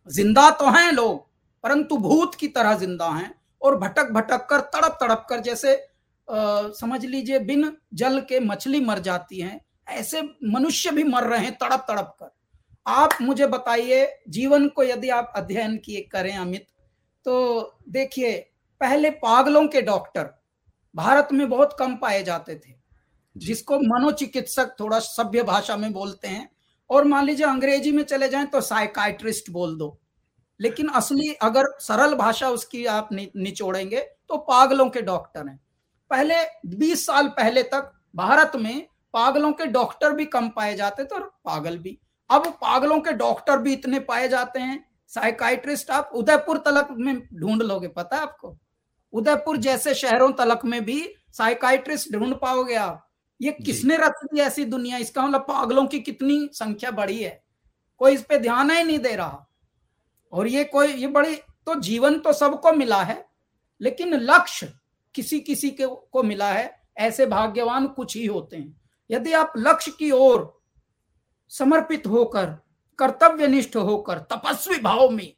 ज़िंदा 0.08 0.50
तो 0.52 0.70
हैं 0.72 0.92
लोग 0.92 1.20
परंतु 1.64 1.98
भूत 1.98 2.36
की 2.36 2.48
तरह 2.50 2.78
ज़िंदा 2.78 3.10
हैं 3.10 3.34
और 3.62 3.78
भटक 3.80 4.12
भटक 4.12 4.48
कर 4.50 4.60
तड़प 4.74 4.98
तड़प 5.02 5.26
कर 5.30 5.40
जैसे 5.40 5.74
आ, 5.74 6.70
समझ 6.72 7.06
लीजिए 7.06 7.40
बिन 7.42 7.72
जल 7.94 8.20
के 8.22 8.40
मछली 8.40 8.80
मर 8.80 9.00
जाती 9.00 9.40
हैं 9.40 9.60
ऐसे 9.90 10.22
मनुष्य 10.46 10.92
भी 10.92 11.04
मर 11.04 11.24
रहे 11.24 11.40
हैं 11.40 11.54
तड़प 11.54 11.86
तड़प 11.90 12.16
कर। 12.20 12.30
आप 12.86 13.18
मुझे 13.22 13.48
बताइए 13.48 14.06
जीवन 14.30 14.68
को 14.68 14.84
यदि 14.84 15.10
आप 15.10 15.34
अध्ययन 15.36 15.78
किए 15.78 16.02
करें 16.12 16.36
अमित 16.38 16.66
तो 17.26 17.36
देखिए 17.90 18.32
पहले 18.82 19.10
पागलों 19.20 19.68
के 19.68 19.82
डॉक्टर 19.82 20.30
भारत 20.96 21.28
में 21.32 21.50
बहुत 21.50 21.76
कम 21.80 21.96
पाए 21.96 22.24
जाते 22.24 22.56
थे। 22.56 22.74
जिसको 23.36 23.80
मनोचिकित्सक 23.80 24.76
थोड़ा 24.80 25.00
सभ्य 25.00 25.44
भाषा 25.44 25.78
में 25.78 25.92
बोलते 25.94 26.28
हैं 26.28 26.50
और 26.90 27.06
मान 27.06 27.26
लीजिए 27.26 27.46
अंग्रेज़ी 27.46 27.92
में 27.92 28.04
चले 28.04 28.30
जाएँ 28.30 28.46
तो 28.46 28.62
साइकाइट्रिस्ट 28.62 29.50
बोल 29.50 29.78
दो। 29.78 29.98
लेकिन 30.60 30.88
असली 30.88 31.32
अगर 31.34 31.66
सरल 31.80 32.16
भाषा 32.16 32.50
उसकी 32.50 32.86
आप 32.86 33.10
निचोड़ेंगे 33.14 34.00
तो 34.00 34.38
पागलों 34.38 34.90
के 34.90 35.02
डॉक्टर 35.02 35.48
हैं। 35.48 35.60
पहले 36.12 36.36
20 36.78 37.06
साल 37.06 37.28
पहले 37.28 37.64
तक 37.64 37.92
भारत 38.16 38.52
में 38.56 38.88
पागलों 39.14 39.52
के 39.52 39.66
डॉक्टर 39.66 40.14
भी 40.14 40.26
कम 40.26 40.50
पाए 40.50 40.76
जाते 40.76 41.04
थे 41.04 41.16
और 41.16 41.24
पागल 41.46 41.78
भी। 41.78 41.98
अब 42.30 42.48
पागलों 42.62 43.00
के 43.00 43.12
डॉक्टर 43.12 43.58
भी 43.58 43.74
इतने 43.74 44.00
पाए 44.00 44.28
जाते 44.30 44.60
हैं 44.60 44.84
साइकाइट्रिस्ट 45.08 45.92
आप 45.92 46.12
उदयपुर 46.16 46.58
तलक 46.58 46.88
में 46.92 47.16
ढूंढ 47.34 47.62
लोगे 47.62 47.88
पता 47.88 48.16
है 48.16 48.22
आपको? 48.22 48.58
उदयपुर 49.14 49.58
जैसे 49.58 49.94
शहरों 49.94 50.32
तलक 50.32 50.66
में 50.66 50.84
भी 50.86 51.14
साइकाइट्रिस्ट 51.34 52.12
ढूंढ 52.12 52.34
पाओगे 52.36 52.76
आप। 52.76 53.08
ये 53.42 53.52
किसने 53.52 53.98
रख 53.98 54.24
दी 54.24 54.40
ऐसी 54.40 54.66
दुनिया? 54.66 54.98
इसका 54.98 55.26
मतलब 55.26 55.42
पागलों 55.42 55.86
की 55.88 56.00
कितनी 56.00 56.50
संख्या 56.54 56.92
बढ़ी 56.92 57.24
है। 57.24 57.44
कोई 57.98 58.14
इस 58.14 58.24
पे 58.24 58.38
ध्यान 58.38 58.72
ही 58.72 58.84
नहीं 58.84 59.00
दे 59.00 59.16
रहा। 59.16 59.48
और 60.34 60.48
ये 60.48 60.64
कोई 60.64 60.88
ये 60.88 61.08
बड़ी 61.08 61.36
तो 61.36 61.80
जीवन 61.80 62.20
तो 62.20 62.34
सबको 62.34 62.72
मिला 62.74 63.02
है 63.04 63.26
लेकिन 63.82 64.14
लक्ष्य 64.14 64.74
किसी 65.16 65.40
किसी 65.40 65.70
के 65.70 65.86
को 65.86 66.24
मिला 66.24 66.52
है। 66.52 66.80
ऐसे 66.98 67.26
भाग्यवान 67.26 67.88
कुछ 67.88 68.16
ही 68.18 68.26
होते 68.26 68.58
हैं। 68.58 68.82
यदि 69.12 69.34
आप 69.34 69.54
लक्ष्य 69.58 69.92
की 69.92 70.12
ओर 70.12 70.62
समर्पित 71.52 72.08
होकर 72.08 72.46
कर्तव्य 73.00 73.48
निष्ठ 73.48 73.76
होकर 73.76 74.18
तपस्वी 74.32 74.78
भाव 74.78 75.10
में 75.10 75.34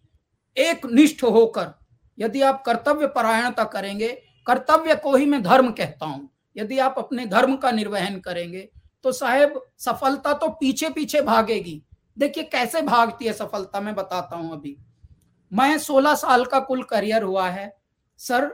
एक 0.58 0.86
निष्ठ 0.86 1.24
होकर 1.24 1.74
यदि 2.18 2.42
आप 2.42 2.64
कर्तव्य 2.66 3.08
परायणता 3.08 3.64
करेंगे, 3.64 4.08
कर्तव्य 4.48 4.96
को 4.96 5.16
ही 5.16 5.26
मैं 5.26 5.42
धर्म 5.44 5.72
कहता 5.72 6.06
हूँ। 6.06 6.30
यदि 6.56 6.80
आप 6.80 6.96
अपने 6.98 7.26
धर्म 7.26 7.56
का 7.56 7.72
निर्वहन 7.72 8.20
करेंगे 8.20 8.70
तो 9.06 9.12
साहेब 9.12 9.60
सफलता 9.80 10.34
तो 10.34 10.48
पीछे 10.50 10.90
पीछे 10.90 11.22
भागेगी। 11.22 11.82
देखिए 12.18 12.44
कैसे 12.44 12.82
भागती 12.82 13.26
है 13.26 13.34
सफलता, 13.34 13.80
मैं 13.82 13.96
बताता 13.96 14.36
हूँ 14.36 14.52
अभी। 14.54 14.76
मैं 15.52 15.78
16 15.78 16.16
साल 16.16 16.46
का 16.46 16.60
कुल 16.60 16.84
करियर 16.84 17.24
हुआ 17.24 17.48
है। 17.50 17.72
सर, 18.20 18.50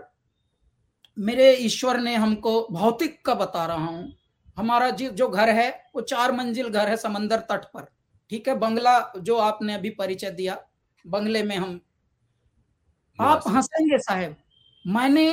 मेरे 1.17 1.51
ईश्वर 1.55 1.99
ने 1.99 2.15
हमको 2.15 2.67
भौतिक 2.71 3.23
का 3.25 3.33
बता 3.33 3.65
रहा 3.65 3.85
हूँ। 3.85 4.11
हमारा 4.57 4.89
जी, 4.89 5.07
जो 5.07 5.27
घर 5.27 5.49
है, 5.49 5.69
वो 5.95 6.01
चार 6.01 6.31
मंजिल 6.31 6.69
घर 6.69 6.89
है 6.89 6.97
समंदर 6.97 7.39
तट 7.41 7.65
पर। 7.65 7.87
ठीक 8.31 8.47
है, 8.47 8.55
बंगला 8.55 8.99
जो 9.17 9.37
आपने 9.37 9.73
अभी 9.73 9.89
परिचय 9.89 10.31
दिया, 10.31 10.57
बंगले 11.05 11.43
में 11.43 11.55
हम 11.57 11.79
आप 13.19 13.43
हंसेंगे 13.47 13.97
साहेब। 13.99 14.35
मैंने 14.85 15.27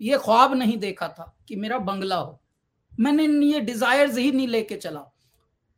ये 0.00 0.18
ख्वाब 0.18 0.54
नहीं 0.54 0.76
देखा 0.78 1.08
था 1.08 1.34
कि 1.48 1.56
मेरा 1.56 1.78
बंगला 1.80 2.16
हो। 2.16 2.38
मैंने 2.92 3.26
ये 3.46 3.60
डिजायर्स 3.62 4.16
ही 4.18 4.30
नहीं 4.32 4.48
लेके 4.48 4.76
चला। 4.76 5.04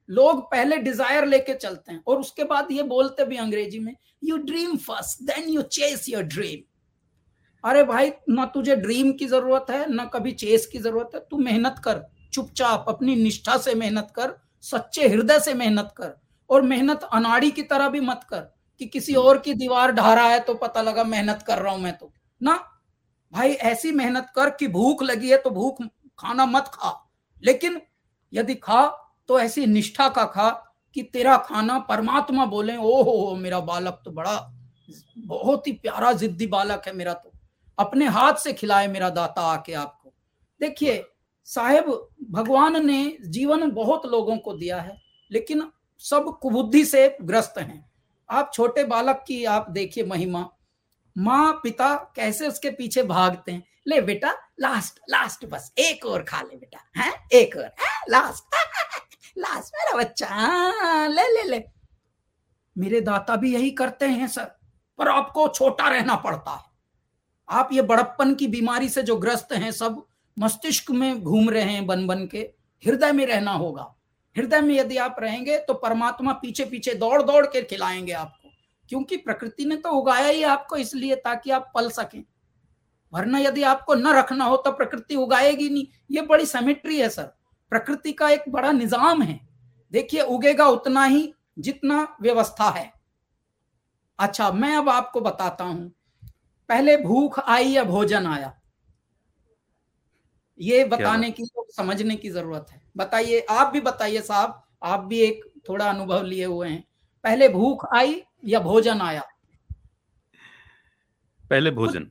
लोग 0.08 0.40
पहले 0.50 0.76
डिज़ायर 0.78 1.26
लेके 1.26 1.54
चलते 1.54 1.92
हैं 1.92 2.02
और 2.06 2.18
उसके 2.20 2.44
बाद 2.44 2.68
ये 2.72 2.82
बोलते 2.84 3.24
भी 3.24 3.36
अंग्रेज़ी 3.36 3.78
में 3.78 3.94
you 4.24 4.36
dream 4.38 4.76
first 4.78 5.22
then 5.24 5.48
you 5.48 5.62
chase 5.72 6.08
your 6.08 6.22
dream 6.24 6.60
अरे 7.64 7.82
भाई 7.84 8.10
ना 8.28 8.44
तुझे 8.54 8.76
ड्रीम 8.76 9.12
की 9.12 9.26
ज़रूरत 9.26 9.66
है 9.70 9.88
ना 9.90 10.04
कभी 10.04 10.32
चेस 10.32 10.66
की 10.66 10.78
ज़रूरत 10.78 11.10
है। 11.14 11.20
तू 11.20 11.38
मेहनत 11.38 11.80
कर 11.84 12.02
चुपचाप 12.32 12.84
अपनी 12.88 13.14
निष्ठा 13.16 13.56
से 13.58 13.74
मेहनत 13.74 14.12
कर 14.16 14.34
सच्चे 14.64 15.08
हृदय 15.08 15.38
से 15.40 15.54
मेहनत 15.54 15.92
कर 15.96 16.14
और 16.50 16.62
मेहनत 16.62 17.08
अनाड़ी 17.12 17.50
की 17.50 17.62
तरह 17.64 17.88
भी 17.88 18.00
मत 18.00 18.26
कर। 18.30 18.42
कि 18.82 18.86
किसी 18.88 19.14
और 19.14 19.38
की 19.38 19.52
दीवार 19.54 19.92
ढा 19.92 20.12
रहा 20.14 20.28
है 20.28 20.38
तो 20.40 20.54
पता 20.54 20.82
लगा 20.82 21.02
मेहनत 21.04 21.42
कर 21.46 21.58
रहा 21.58 21.72
हूँ 21.72 21.80
मैं 21.80 21.92
तो। 21.98 22.10
ना, 22.40 22.54
भाई 23.32 23.52
ऐसी 23.64 23.90
मेहनत 23.92 24.32
कर 24.36 24.50
कि 24.50 24.68
भूख 24.68 25.02
लगी 25.02 25.30
है 25.30 25.36
तो 25.36 25.50
भूख 25.50 25.82
खाना 26.18 26.46
मत 26.46 26.70
खा। 26.74 26.90
लेकिन 27.42 27.80
यदि 28.32 28.54
खा 28.54 28.86
तो 29.28 29.38
ऐसी 29.40 29.66
निष्ठा 29.66 30.08
का 30.08 30.24
खा 30.24 30.48
कि 30.96 31.02
तेरा 31.02 31.36
खाना 31.36 31.78
परमात्मा 31.78 32.46
बोले 32.46 32.76
ओ 32.76 33.02
हो 33.02 33.36
मेरा 33.36 33.60
बालक 33.60 34.00
तो 34.04 34.10
बड़ा, 34.10 34.34
बहुत 35.18 35.66
ही 35.66 35.72
प्यारा 35.72 36.12
जिद्दी 36.14 36.46
बालक 36.46 36.82
है 36.86 36.92
मेरा 36.92 37.14
तो। 37.14 37.32
अपने 37.78 38.06
हाथ 38.08 38.34
से 38.34 38.52
खिलाए 38.52 38.88
मेरा 38.88 39.10
दाता 39.10 39.42
आके 39.42 39.72
आपको। 39.74 40.12
देखिए, 40.60 41.02
साहेब, 41.48 42.08
भगवान 42.30 42.84
ने 42.86 43.16
जीवन 43.28 43.70
बहुत 43.70 44.06
लोगों 44.06 44.36
को 44.38 44.52
दिया 44.54 44.80
है, 44.80 45.00
लेकिन 45.30 45.70
सब 46.02 46.38
कुबुद्धि 46.42 46.84
से 46.84 47.16
ग्रस्त 47.22 47.58
हैं। 47.58 47.91
आप 48.32 48.50
छोटे 48.54 48.84
बालक 48.84 49.24
की 49.26 49.44
आप 49.44 49.70
देखिए 49.70 50.04
महिमा। 50.04 50.48
माँ 51.18 51.52
पिता 51.62 51.94
कैसे 52.16 52.48
उसके 52.48 52.70
पीछे 52.70 53.02
भागते 53.02 53.52
हैं? 53.52 53.62
ले 53.86 54.00
बेटा 54.00 54.32
लास्ट 54.60 55.00
लास्ट 55.10 55.44
बस 55.44 55.72
एक 55.78 56.06
और 56.06 56.22
खा 56.22 56.40
ले 56.42 56.56
बेटा 56.56 57.02
है? 57.02 57.12
एक 57.32 57.56
और 57.56 57.64
है? 57.64 57.70
लास्ट 58.10 58.44
लास्ट 59.38 59.72
मेरा 59.74 59.98
बच्चा 59.98 60.26
हाँ, 60.26 61.08
ले 61.08 61.22
ले 61.22 61.42
ले। 61.42 61.62
मेरे 62.78 63.00
दाता 63.00 63.36
भी 63.36 63.54
यही 63.54 63.70
करते 63.70 64.06
हैं 64.06 64.28
सर 64.28 64.44
पर 64.98 65.08
आपको 65.08 65.48
छोटा 65.48 65.88
रहना 65.88 66.16
पड़ता 66.16 66.50
है। 66.50 66.64
आप 67.48 67.68
ये 67.72 67.82
बड़प्पन 67.82 68.34
की 68.34 68.46
बीमारी 68.46 68.88
से 68.88 69.02
जो 69.02 69.16
ग्रस्त 69.16 69.52
हैं 69.52 69.70
सब 69.70 70.06
मस्तिष्क 70.38 70.90
में 70.90 71.22
घूम 71.22 71.50
रहे 71.50 71.62
हैं 71.62 71.86
बन 71.86 72.06
बन 72.06 72.26
के 72.26 72.38
हृदय 72.86 73.12
में 73.12 73.26
रहना 73.26 73.52
होगा। 73.52 73.94
हृदय 74.36 74.60
में 74.60 74.74
यदि 74.74 74.96
आप 74.96 75.16
रहेंगे 75.20 75.58
तो 75.58 75.74
परमात्मा 75.74 76.32
पीछे 76.32 76.64
पीछे 76.64 76.94
दौड़ 76.94 77.22
दौड़ 77.22 77.46
के 77.46 77.62
खिलाएँगे 77.62 78.12
आपको। 78.12 78.50
क्योंकि 78.88 79.16
प्रकृति 79.16 79.64
ने 79.64 79.76
तो 79.76 79.90
उगाया 79.90 80.28
ही 80.28 80.42
आपको 80.42 80.76
इसलिए 80.76 81.16
ताकि 81.16 81.50
आप 81.50 81.70
पल 81.74 81.90
सकें। 81.90 82.22
वरना 83.12 83.38
यदि 83.38 83.62
आपको 83.62 83.94
न 83.94 84.12
रखना 84.12 84.44
हो 84.44 84.56
तो 84.56 84.72
प्रकृति 84.72 85.16
उगाएगी 85.16 85.68
नहीं। 85.68 85.86
ये 86.10 86.22
बड़ी 86.22 86.46
सेमेट्री 86.46 86.98
है 87.00 87.08
सर 87.08 87.32
प्रकृति 87.72 88.12
का 88.12 88.28
एक 88.30 88.44
बड़ा 88.48 88.72
निज़ाम 88.72 89.22
है। 89.22 89.38
देखिए 89.92 90.20
उगेगा 90.22 90.66
उतना 90.68 91.04
ही 91.04 91.32
जितना 91.58 92.16
व्यवस्था 92.22 92.68
है। 92.70 92.92
अच्छा 94.18 94.50
मैं 94.52 94.74
अब 94.76 94.88
आपको 94.88 95.20
बताता 95.20 95.64
हूँ। 95.64 95.92
पहले 96.70 96.96
भूख 96.96 97.38
आई 97.40 97.68
या 97.68 97.84
भोजन 97.84 98.26
आया? 98.26 98.52
ये 100.60 100.84
बताने 100.84 101.30
की 101.30 101.44
समझने 101.70 102.16
की 102.16 102.30
ज़रूरत 102.30 102.66
है। 102.70 102.81
बताइए 102.96 103.40
आप 103.50 103.72
भी 103.72 103.80
बताइए 103.80 104.20
साहब 104.20 104.62
आप 104.82 105.00
भी 105.00 105.20
एक 105.20 105.44
थोड़ा 105.68 105.88
अनुभव 105.90 106.22
लिए 106.22 106.44
हुए 106.44 106.68
हैं। 106.68 106.84
पहले 107.24 107.48
भूख 107.48 107.86
आई 107.94 108.22
या 108.44 108.60
भोजन 108.60 109.00
आया? 109.00 109.22
पहले 111.50 111.70
भोजन। 111.70 112.10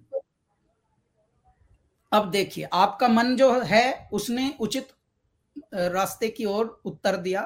अब 2.11 2.29
देखिए 2.31 2.67
आपका 2.73 3.07
मन 3.07 3.35
जो 3.35 3.51
है 3.61 4.09
उसने 4.13 4.53
उचित 4.59 4.87
रास्ते 5.73 6.29
की 6.29 6.45
ओर 6.45 6.81
उत्तर 6.85 7.15
दिया। 7.17 7.41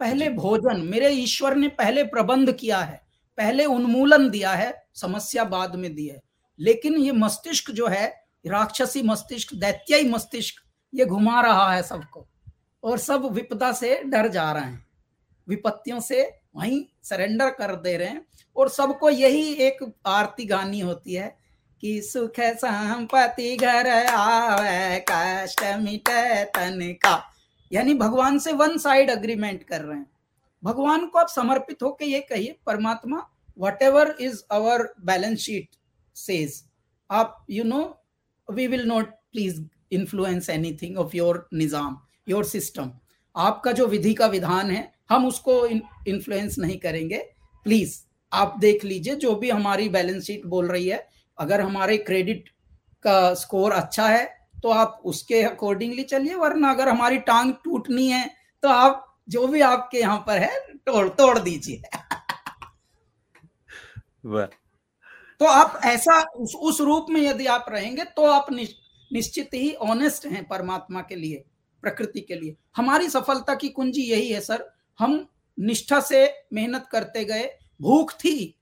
पहले 0.00 0.28
भोजन 0.30 0.80
मेरे 0.80 1.08
ईश्वर 1.08 1.54
ने 1.54 1.68
पहले 1.68 2.04
प्रबंध 2.04 2.52
किया 2.52 2.78
है 2.78 3.02
पहले 3.38 3.64
उन्मूलन 3.64 4.28
दिया 4.30 4.52
है 4.52 4.72
समस्या 4.94 5.44
बाद 5.44 5.74
में 5.76 5.94
दी 5.94 6.06
है। 6.06 6.20
लेकिन 6.58 6.96
ये 6.96 7.12
मस्तिष्क 7.12 7.70
जो 7.70 7.86
है 7.86 8.06
राक्षसी 8.46 9.02
मस्तिष्क 9.02 9.54
दैत्याई 9.54 10.08
मस्तिष्क 10.08 10.62
ये 10.92 11.06
घुमा 11.06 11.40
रहा 11.40 11.72
है 11.72 11.82
सबको। 11.82 12.26
और 12.84 12.98
सब 12.98 13.24
विपदा 13.32 13.72
से 13.72 14.02
डर 14.04 14.28
जा 14.28 14.50
रहे 14.52 14.64
हैं। 14.64 14.86
विपत्तियों 15.48 16.00
से 16.00 16.22
वहीं 16.56 16.84
सरेंडर 17.02 17.50
कर 17.50 17.74
दे 17.76 17.96
रहे 17.96 18.08
हैं। 18.08 18.26
और 18.56 18.68
सबको 18.68 19.10
यही 19.10 19.52
एक 19.62 19.78
आरती 20.06 20.44
गानी 20.46 20.80
होती 20.80 21.14
है 21.14 21.36
कि 21.82 22.00
सुख 22.02 22.40
संपत्ति 22.40 23.56
घर 23.56 23.88
आवे, 24.06 25.04
कष्ट 25.10 25.62
मिटे 25.80 26.44
तन 26.44 26.80
का। 27.02 27.22
यानी 27.70 27.94
भगवान 27.94 28.38
से 28.38 28.52
वन 28.52 28.76
साइड 28.78 29.10
अग्रीमेंट 29.10 29.62
कर 29.62 29.80
रहे 29.80 29.98
हैं। 29.98 30.06
भगवान 30.62 31.06
को 31.06 31.18
आप 31.18 31.28
समर्पित 31.28 31.82
होकर 31.82 32.04
ये 32.04 32.20
कहिए, 32.20 32.56
परमात्मा 32.66 33.26
whatever 33.82 34.14
is 34.20 34.42
our 34.50 34.88
balance 35.00 35.38
sheet 35.38 35.68
says 36.16 36.62
आप 37.10 37.44
you 37.50 37.64
know 37.64 37.82
we 38.48 38.66
will 38.66 38.86
not 38.88 39.10
please 39.32 39.60
influence 39.92 40.50
anything 40.50 40.98
of 40.98 41.16
your 41.16 41.48
Nizam 41.54 42.00
your 42.26 42.44
system. 42.44 42.90
आपका 43.34 43.72
जो 43.72 43.86
विधि 43.86 44.14
का 44.14 44.26
विधान 44.28 44.70
है 44.70 44.92
हम 45.10 45.26
उसको 45.26 45.64
इन्फ्लुएंस 45.66 46.58
नहीं 46.58 46.78
करेंगे। 46.78 47.18
प्लीज़ 47.66 47.98
आप 48.32 48.56
देख 48.58 48.84
लीजिए 48.84 49.14
जो 49.16 49.34
भी 49.34 49.50
हमारी 49.50 49.88
बैलेंस 49.88 50.24
शीट 50.24 50.46
बोल 50.46 50.68
रही 50.68 50.88
है 50.88 51.06
अगर 51.38 51.60
हमारे 51.60 51.96
क्रेडिट 51.98 52.48
का 53.04 53.34
स्कोर 53.34 53.72
अच्छा 53.72 54.08
है 54.08 54.24
तो 54.62 54.68
आप 54.70 55.00
उसके 55.04 55.42
अकॉर्डिंगली 55.42 56.02
चलिए 56.04 56.34
वरना 56.34 56.70
अगर 56.70 56.88
हमारी 56.88 57.18
टांग 57.22 57.52
टूटनी 57.64 58.06
है 58.08 58.28
तो 58.62 58.68
आप 58.68 59.04
जो 59.28 59.46
भी 59.46 59.60
आपके 59.62 59.98
यहाँ 59.98 60.18
पर 60.26 60.38
है 60.38 60.58
तोड़ 60.86 61.08
तोड़ 61.10 61.38
दीजिए। 61.38 61.82
तो 65.40 65.46
आप 65.46 65.80
ऐसा 65.84 66.20
उस, 66.20 66.54
उस 66.54 66.80
रूप 66.80 67.06
में 67.10 67.20
यदि 67.22 67.46
आप 67.46 67.66
रहेंगे 67.68 68.04
तो 68.06 68.26
आप 68.26 68.46
निश्चित 68.52 69.54
ही 69.54 69.72
ऑनेस्ट 69.74 70.26
हैं 70.26 70.46
परमात्मा 70.48 71.00
के 71.00 71.16
लिए। 71.16 71.44
प्रकृति 71.84 72.20
के 72.20 72.34
लिए। 72.34 72.56
हमारी 72.76 73.08
सफलता 73.08 73.54
की 73.54 73.68
कुंजी 73.68 74.02
यही 74.02 74.28
है, 74.28 74.40
सर। 74.40 74.64
हम 74.98 75.26
निष्ठा 75.58 76.00
से 76.00 76.26
मेहनत 76.52 76.88
करते 76.92 77.24
गए, 77.24 77.48
भूख 77.80 78.12
थी 78.14 78.58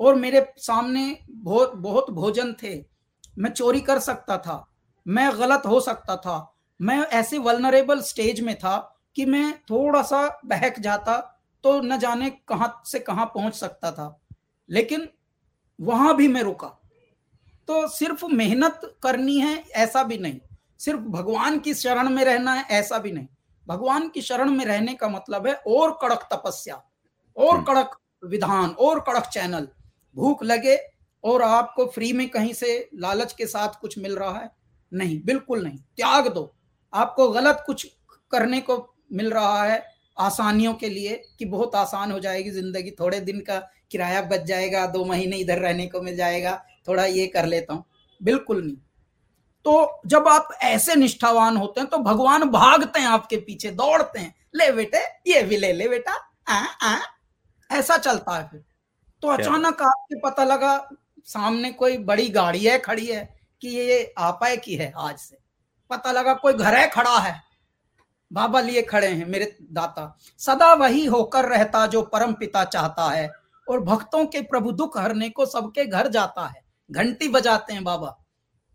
और 0.00 0.14
मेरे 0.14 0.46
सामने 0.58 1.18
बहुत 1.30 1.74
बहुत 1.76 2.10
भोजन 2.10 2.52
थे। 2.62 2.78
मैं 3.38 3.50
चोरी 3.50 3.80
कर 3.80 3.98
सकता 3.98 4.38
था, 4.38 4.66
मैं 5.06 5.30
गलत 5.38 5.62
हो 5.66 5.80
सकता 5.80 6.16
था, 6.16 6.54
मैं 6.80 6.98
ऐसे 6.98 7.38
वलनरेबल 7.38 8.00
स्टेज 8.00 8.40
में 8.40 8.54
था 8.58 8.76
कि 9.16 9.24
मैं 9.26 9.52
थोड़ा 9.60 10.02
सा 10.02 10.26
बहक 10.44 10.78
जाता 10.80 11.16
तो 11.64 11.80
न 11.80 11.98
जाने 11.98 12.30
कहाँ 12.48 12.82
से 12.86 12.98
कहाँ 12.98 13.26
पहुँच 13.26 13.54
सकता 13.54 13.92
था, 13.92 14.20
लेकिन 14.68 15.08
वहाँ 15.78 16.16
भी 16.16 16.28
मैं 16.28 16.42
रुका। 16.42 16.68
तो 17.68 17.86
सिर्फ़ 17.88 18.24
मेहनत 18.26 18.80
करनी 19.02 19.38
है, 19.38 19.56
ऐसा 19.68 20.02
भी 20.02 20.18
नहीं। 20.18 20.40
सिर्फ़ 20.80 21.00
भगवान 21.00 21.58
की 21.58 21.74
शरण 21.74 22.08
में 22.08 22.24
रहना 22.24 22.52
है 22.52 22.64
ऐसा 22.70 22.98
भी 22.98 23.12
नहीं। 23.12 23.26
भगवान 23.66 24.08
की 24.08 24.20
शरण 24.22 24.50
में 24.50 24.64
रहने 24.64 24.94
का 24.94 25.08
मतलब 25.08 25.46
है 25.46 25.54
और 25.68 25.98
कड़क 26.02 26.28
तपस्या 26.32 26.74
और 27.36 27.54
हम्म। 27.54 27.64
कड़क 27.64 27.96
विधान 28.22 28.70
और 28.70 29.00
कड़क 29.00 29.26
चैनल। 29.26 29.68
भूख 30.16 30.42
लगे 30.44 30.76
और 31.24 31.42
आपको 31.42 31.86
फ्री 31.86 32.12
में 32.12 32.28
कहीं 32.28 32.52
से 32.52 32.88
लालच 32.94 33.32
के 33.32 33.46
साथ 33.46 33.80
कुछ 33.80 33.98
मिल 33.98 34.16
रहा 34.16 34.38
है? 34.38 34.50
नहीं 34.92 35.20
बिल्कुल 35.24 35.62
नहीं। 35.64 35.78
त्याग 35.78 36.28
दो। 36.28 36.52
आपको 36.92 37.28
गलत 37.30 37.62
कुछ 37.66 37.86
करने 38.32 38.60
को 38.60 38.76
मिल 39.12 39.30
रहा 39.30 39.62
है 39.64 39.82
आसानियों 40.18 40.74
के 40.74 40.88
लिए 40.88 41.22
कि 41.38 41.44
बहुत 41.44 41.74
आसान 41.74 42.12
हो 42.12 42.18
जाएगी 42.18 42.50
ज़िंदगी। 42.50 42.90
थोड़े 42.90 43.20
दिन 43.20 43.40
का 43.40 43.58
किराया 43.90 44.22
बच 44.22 44.40
जाएगा 44.40 44.86
दो 44.86 45.04
महीने 45.04 45.36
इधर 45.36 45.58
रहने 45.58 45.86
को 45.86 46.00
मिल 46.00 46.16
जाएगा 46.16 46.56
थोड़ा 46.88 47.04
ये 47.04 47.26
कर 47.26 47.46
लेता 47.46 47.74
हूँ। 47.74 47.84
बिल्कुल 48.20 48.62
नहीं। 48.64 48.76
तो 49.64 50.00
जब 50.06 50.28
आप 50.28 50.48
ऐसे 50.62 50.94
निष्ठावान 50.94 51.56
होते 51.56 51.80
हैं 51.80 51.90
तो 51.90 51.98
भगवान 51.98 52.44
भागते 52.44 53.00
हैं 53.00 53.06
आपके 53.06 53.36
पीछे 53.36 53.70
दौड़ते 53.70 54.18
हैं। 54.18 54.34
ले 54.54 54.72
बेटे 54.72 54.98
ये 55.26 55.42
भी 55.42 55.56
ले 55.56 55.72
ले 55.72 55.88
बेटा। 55.88 56.12
आ, 56.48 56.58
आ, 56.82 56.98
ऐसा 57.70 57.96
चलता 57.96 58.36
है 58.36 58.48
फिर। 58.48 58.64
तो 59.22 59.28
अचानक 59.28 59.82
आपके 59.82 60.20
पता 60.20 60.44
लगा 60.44 60.90
सामने 61.24 61.72
कोई 61.72 61.98
बड़ी 61.98 62.28
गाड़ी 62.28 62.64
है 62.64 62.78
खड़ी 62.78 63.06
है 63.06 63.40
कि 63.60 63.68
ये 63.68 64.14
आपाए 64.18 64.56
की 64.56 64.74
है 64.74 64.92
आज 64.96 65.18
से। 65.18 65.38
पता 65.90 66.12
लगा 66.12 66.34
कोई 66.34 66.52
घर 66.52 66.74
है 66.74 66.88
खड़ा 66.88 67.18
है। 67.18 67.42
बाबा 68.32 68.60
लिए 68.60 68.82
खड़े 68.82 69.06
हैं 69.06 69.26
मेरे 69.26 69.56
दाता। 69.62 70.18
सदा 70.38 70.74
वही 70.74 71.04
होकर 71.04 71.44
रहता 71.44 71.86
जो 71.86 72.02
परम 72.02 72.32
पिता 72.32 72.64
चाहता 72.64 73.10
है 73.10 73.30
और 73.68 73.80
भक्तों 73.80 74.26
के 74.26 74.40
प्रभु 74.40 74.72
दुख 74.72 74.98
हरने 74.98 75.28
को 75.30 75.46
सबके 75.46 75.84
घर 75.84 76.08
जाता 76.08 76.46
है। 76.46 76.62
घंटी 76.90 77.28
बजाते 77.28 77.72
हैं 77.72 77.84
बाबा। 77.84 78.16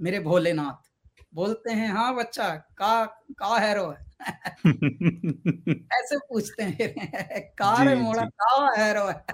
मेरे 0.02 0.20
भोलेनाथ। 0.20 0.91
बोलते 1.34 1.72
हैं 1.72 1.89
हाँ 1.89 2.16
बच्चा 2.16 2.50
का 2.78 3.06
का 3.39 3.58
हैरो 3.60 3.89
है 3.91 4.06
ऐसे 5.93 6.18
पूछते 6.18 6.64
हैं 6.64 7.41
कार 7.62 7.96
मोड़ा 7.96 8.26
का 8.26 8.82
हैरो 8.82 9.08
है 9.08 9.26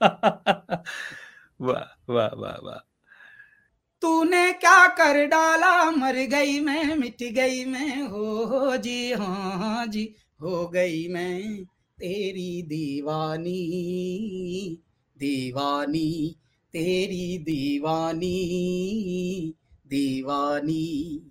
वाह 1.60 1.88
वाह 2.08 2.28
वाह 2.34 2.56
वाह। 2.64 2.80
तूने 4.02 4.52
क्या 4.52 4.86
कर 4.88 5.26
डाला? 5.26 5.90
मर 5.90 6.16
गई 6.26 6.60
मैं 6.60 6.94
मिट 6.96 7.22
गई 7.22 7.64
मैं। 7.64 8.02
हो, 8.02 8.44
हो 8.44 8.76
जी 8.76 9.12
हाँ 9.12 9.86
जी 9.86 10.14
हो 10.40 10.68
गई 10.68 11.08
मैं। 11.08 11.64
तेरी 11.98 12.62
दीवानी 12.62 13.60
दीवानी 15.16 16.36
तेरी 16.74 17.38
दीवानी। 17.38 18.36
दीवानी। 19.90 21.30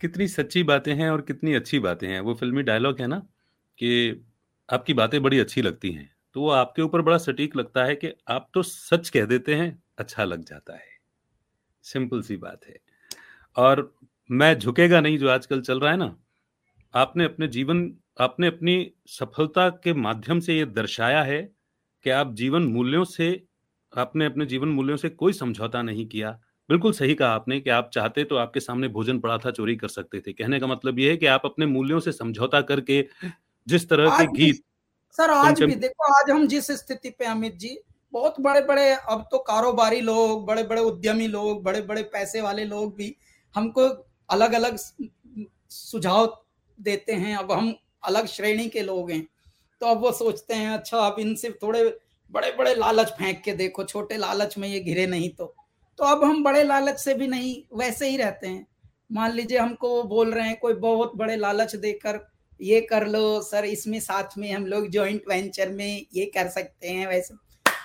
कितनी 0.00 0.28
सच्ची 0.28 0.62
बातें 0.62 0.94
हैं 0.94 1.10
और 1.10 1.20
कितनी 1.20 1.54
अच्छी 1.54 1.78
बातें 1.78 2.08
हैं। 2.08 2.20
वो 2.20 2.34
फिल्मी 2.34 2.62
डायलॉग 2.62 3.00
है 3.00 3.06
ना, 3.06 3.18
कि 3.78 4.20
आपकी 4.72 4.94
बातें 4.94 5.22
बड़ी 5.22 5.38
अच्छी 5.38 5.62
लगती 5.62 5.92
हैं। 5.92 6.16
तो 6.34 6.40
वो 6.40 6.50
आपके 6.50 6.82
ऊपर 6.82 7.02
बड़ा 7.02 7.18
सटीक 7.18 7.56
लगता 7.56 7.84
है 7.84 7.96
कि 7.96 8.08
आप 8.28 8.50
तो 8.54 8.62
सच 8.62 9.08
कह 9.08 9.24
देते 9.24 9.54
हैं 9.54 9.82
अच्छा 9.98 10.24
लग 10.24 10.44
जाता 10.44 10.74
है। 10.74 10.88
सिंपल 11.82 12.22
सी 12.22 12.36
बात 12.36 12.60
है। 12.68 12.80
और 13.56 13.94
मैं 14.30 14.58
झुकेगा 14.58 15.00
नहीं 15.00 15.18
जो 15.18 15.28
आजकल 15.28 15.60
चल 15.60 15.80
रहा 15.80 15.90
है 15.90 15.96
ना। 15.96 16.16
आपने 16.94 17.24
अपने 17.24 17.48
जीवन, 17.48 17.96
आपने 18.20 18.46
अपनी 18.46 18.92
सफलता 19.06 19.68
के 19.68 19.92
माध्यम 19.92 20.40
से 20.40 20.58
ये 20.58 20.64
दर्शाया 20.66 21.22
है 21.22 21.52
कि 22.04 22.10
आप 22.10 22.34
जीवन 22.34 22.62
मूल्यों 22.62 23.04
से, 23.04 23.44
आपने 23.96 24.26
अपने 24.26 24.46
जीवन 24.46 24.68
मूल्यों 24.68 24.96
से 24.96 25.08
कोई 25.08 25.32
समझौता 25.32 25.82
नहीं 25.82 26.06
किया। 26.06 26.40
बिल्कुल 26.68 26.92
सही 26.92 27.14
कहा 27.14 27.28
आपने 27.30 27.58
कि 27.60 27.70
आप 27.70 27.90
चाहते 27.94 28.24
तो 28.24 28.36
आपके 28.36 28.60
सामने 28.60 28.88
भोजन 28.88 29.18
पड़ा 29.18 29.36
था 29.38 29.50
चोरी 29.50 29.76
कर 29.76 29.88
सकते 29.88 30.20
थे। 30.20 30.32
कहने 30.32 30.58
का 30.60 30.66
मतलब 30.66 30.98
ये 30.98 31.10
है 31.10 31.16
कि 31.16 31.26
आप 31.26 31.42
अपने 31.44 31.66
मूल्यों 31.66 32.00
से 32.00 32.12
समझौता 32.12 32.60
करके 32.60 33.04
जिस 33.66 33.88
तरह 33.88 34.18
के 34.18 34.26
गीत 34.34 34.62
सर 35.18 35.30
आज 35.30 35.62
भी 35.62 35.74
देखो 35.74 36.12
आज 36.14 36.30
हम 36.30 36.46
जिस 36.46 36.70
स्थिति 36.72 37.10
पे 37.10 37.24
अमित 37.24 37.56
जी 37.58 37.78
बहुत 38.12 38.40
बड़े 38.40 38.60
बड़े 38.60 38.90
अब 38.92 39.26
तो 39.30 39.38
कारोबारी 39.38 40.00
लोग 40.00 40.44
बड़े 40.46 40.62
बड़े 40.62 40.82
उद्यमी 40.82 41.26
लोग 41.26 41.62
बड़े 41.62 41.80
बड़े 41.82 42.02
पैसे 42.12 42.40
वाले 42.40 42.64
लोग 42.64 42.94
भी 42.96 43.14
हमको 43.54 43.88
अलग 44.28 44.52
अलग 44.52 44.76
सुझाव 45.70 46.26
देते 46.78 47.12
हैं। 47.12 47.36
अब 47.36 47.52
हम 47.52 47.74
अलग 48.02 48.26
श्रेणी 48.26 48.68
के 48.68 48.82
लोग 48.82 49.10
हैं 49.10 49.26
तो 49.80 49.86
अब 49.86 50.00
वो 50.00 50.12
सोचते 50.12 50.54
हैं 50.54 50.70
अच्छा 50.70 50.98
अब 50.98 51.18
इनसे 51.20 51.50
थोड़े 51.62 51.82
बड़े 52.32 52.52
बड़े 52.52 52.74
लालच 52.74 53.08
फेंक 53.18 53.40
के 53.42 53.52
देखो 53.54 53.84
छोटे 53.84 54.16
लालच 54.16 54.58
में 54.58 54.68
ये 54.68 54.80
घिरे 54.80 55.06
नहीं 55.06 55.30
तो। 55.30 55.54
तो 55.98 56.04
अब 56.04 56.24
हम 56.24 56.42
बड़े 56.44 56.62
लालच 56.64 56.98
से 56.98 57.14
भी 57.14 57.26
नहीं 57.26 57.54
वैसे 57.78 58.08
ही 58.08 58.16
रहते 58.16 58.46
हैं। 58.46 58.66
मान 59.12 59.32
लीजिए 59.32 59.58
हमको 59.58 59.88
वो 59.88 60.02
बोल 60.02 60.32
रहे 60.32 60.46
हैं 60.48 60.58
कोई 60.60 60.74
बहुत 60.74 61.16
बड़े 61.16 61.36
लालच 61.36 61.74
देकर 61.76 62.20
ये 62.60 62.80
कर 62.80 63.06
लो 63.06 63.40
सर 63.42 63.64
इसमें 63.64 63.98
साथ 64.00 64.36
में 64.38 64.50
हम 64.52 64.66
लोग 64.66 64.88
जॉइंट 64.88 65.22
वेंचर 65.28 65.68
में 65.68 66.06
ये 66.14 66.24
कर 66.26 66.48
सकते 66.48 66.88
हैं 66.88 67.06
वैसे। 67.06 67.34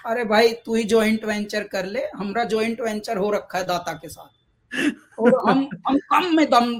अरे 0.05 0.23
भाई 0.23 0.53
तू 0.65 0.75
ही 0.75 0.83
जॉइंट 0.83 1.25
वेंचर 1.25 1.63
कर 1.67 1.85
ले 1.85 2.01
हमारा 2.15 2.43
जॉइंट 2.43 2.81
वेंचर 2.81 3.17
हो 3.17 3.29
रखा 3.31 3.57
है 3.57 3.65
दाता 3.65 3.93
के 3.93 4.09
साथ। 4.09 5.19
और 5.19 5.49
हम 5.49 5.67
हम 5.87 5.97
कम 6.11 6.35
में 6.35 6.49
दम 6.49 6.73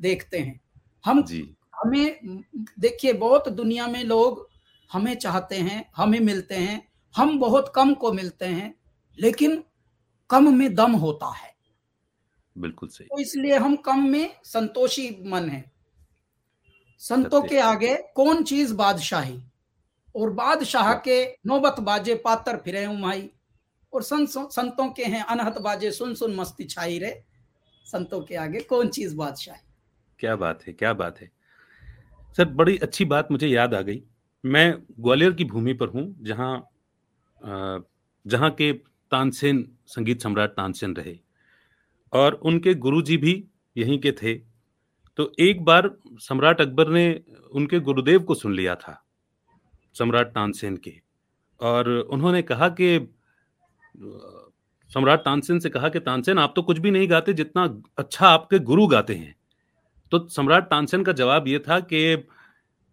देखते 0.00 0.38
हैं। 0.38 0.60
हम 1.04 1.22
जी। 1.24 1.42
हमें 1.74 2.42
देखिए 2.80 3.12
बहुत 3.12 3.48
दुनिया 3.52 3.86
में 3.86 4.02
लोग 4.04 4.48
हमें 4.90 5.14
चाहते 5.16 5.56
हैं 5.58 5.84
हमें 5.96 6.18
मिलते 6.20 6.54
हैं 6.54 6.80
हम 7.14 7.38
बहुत 7.38 7.72
कम 7.74 7.94
को 7.94 8.12
मिलते 8.12 8.46
हैं 8.46 8.74
लेकिन 9.18 9.62
कम 10.34 10.52
में 10.54 10.74
दम 10.74 10.92
होता 10.96 11.30
है। 11.32 11.52
बिल्कुल 12.56 12.88
सही। 12.88 13.06
तो 13.06 13.18
इसलिए 13.20 13.56
हम 13.58 13.76
कम 13.84 14.06
में 14.08 14.30
संतोषी 14.44 15.08
मन 15.26 15.48
है। 15.48 15.64
संतों 17.00 17.42
के 17.42 17.58
आगे 17.60 17.94
कौन 18.16 18.42
चीज़ 18.44 18.74
बादशाही? 18.74 19.40
और 20.14 20.30
बादशाह 20.32 20.92
के 20.98 21.24
नौबत 21.46 21.80
बाजे 21.80 22.14
पातर 22.14 22.56
फिरे 22.56 22.86
उमाई 22.86 23.28
और 23.92 24.02
संतों 24.02 24.88
के 24.90 25.04
हैं 25.04 25.22
अनहत 25.24 25.58
बाजे 25.58 25.90
सुन 25.90 26.14
सुन 26.14 26.34
मस्ती 26.34 26.64
छाई 26.64 26.98
रे। 26.98 27.10
संतों 27.86 28.20
के 28.20 28.36
आगे 28.36 28.60
कौन 28.62 28.88
चीज़ 28.88 29.16
बादशाही? 29.16 29.60
क्या 30.20 30.36
बात 30.36 30.62
है 30.66 30.72
क्या 30.72 30.92
बात 30.94 31.20
है। 31.20 31.30
सर 32.38 32.48
बड़ी 32.52 32.76
अच्छी 32.78 33.04
बात 33.04 33.30
मुझे 33.30 33.48
याद 33.48 33.74
आ 33.74 33.80
गई। 33.80 34.02
मैं 34.44 34.74
ग्वालियर 35.00 35.32
की 35.32 35.44
भूमि 35.44 35.74
पर 35.74 35.88
हूँ 35.88 36.06
जहाँ 36.22 36.52
जहाँ 38.26 38.50
के 38.50 38.72
तानसेन, 39.14 39.70
संगीत 39.86 40.22
सम्राट 40.22 40.50
तानसेन 40.50 40.96
रहे। 40.96 41.18
और 42.12 42.34
उनके 42.34 42.74
गुरुजी 42.74 43.16
भी 43.16 43.44
यहीं 43.76 43.98
के 43.98 44.12
थे। 44.12 44.34
तो 45.16 45.32
एक 45.38 45.64
बार 45.64 45.90
सम्राट 46.18 46.60
अकबर 46.60 46.88
ने 46.88 47.20
उनके 47.52 47.80
गुरुदेव 47.80 48.22
को 48.22 48.34
सुन 48.34 48.54
लिया 48.54 48.74
था, 48.74 49.04
सम्राट 49.94 50.26
तानसेन 50.26 50.76
के। 50.76 50.94
और 51.60 51.88
उन्होंने 51.88 52.42
कहा 52.42 52.68
कि, 52.68 53.14
सम्राट 54.90 55.20
तानसेन 55.20 55.58
से 55.58 55.70
कहा 55.70 55.88
कि, 55.88 56.00
तानसेन, 56.00 56.38
आप 56.38 56.52
तो 56.56 56.62
कुछ 56.62 56.78
भी 56.78 56.90
नहीं 56.90 57.10
गाते 57.10 57.32
जितना 57.32 57.82
अच्छा 57.98 58.28
आपके 58.28 58.58
गुरु 58.58 58.86
गाते 58.86 59.14
हैं। 59.14 59.34
तो 60.10 60.28
सम्राट 60.28 60.64
तानसेन 60.64 61.04
का 61.04 61.12
जवाब 61.12 61.48
ये 61.48 61.58
था 61.58 61.80
कि 61.80 62.26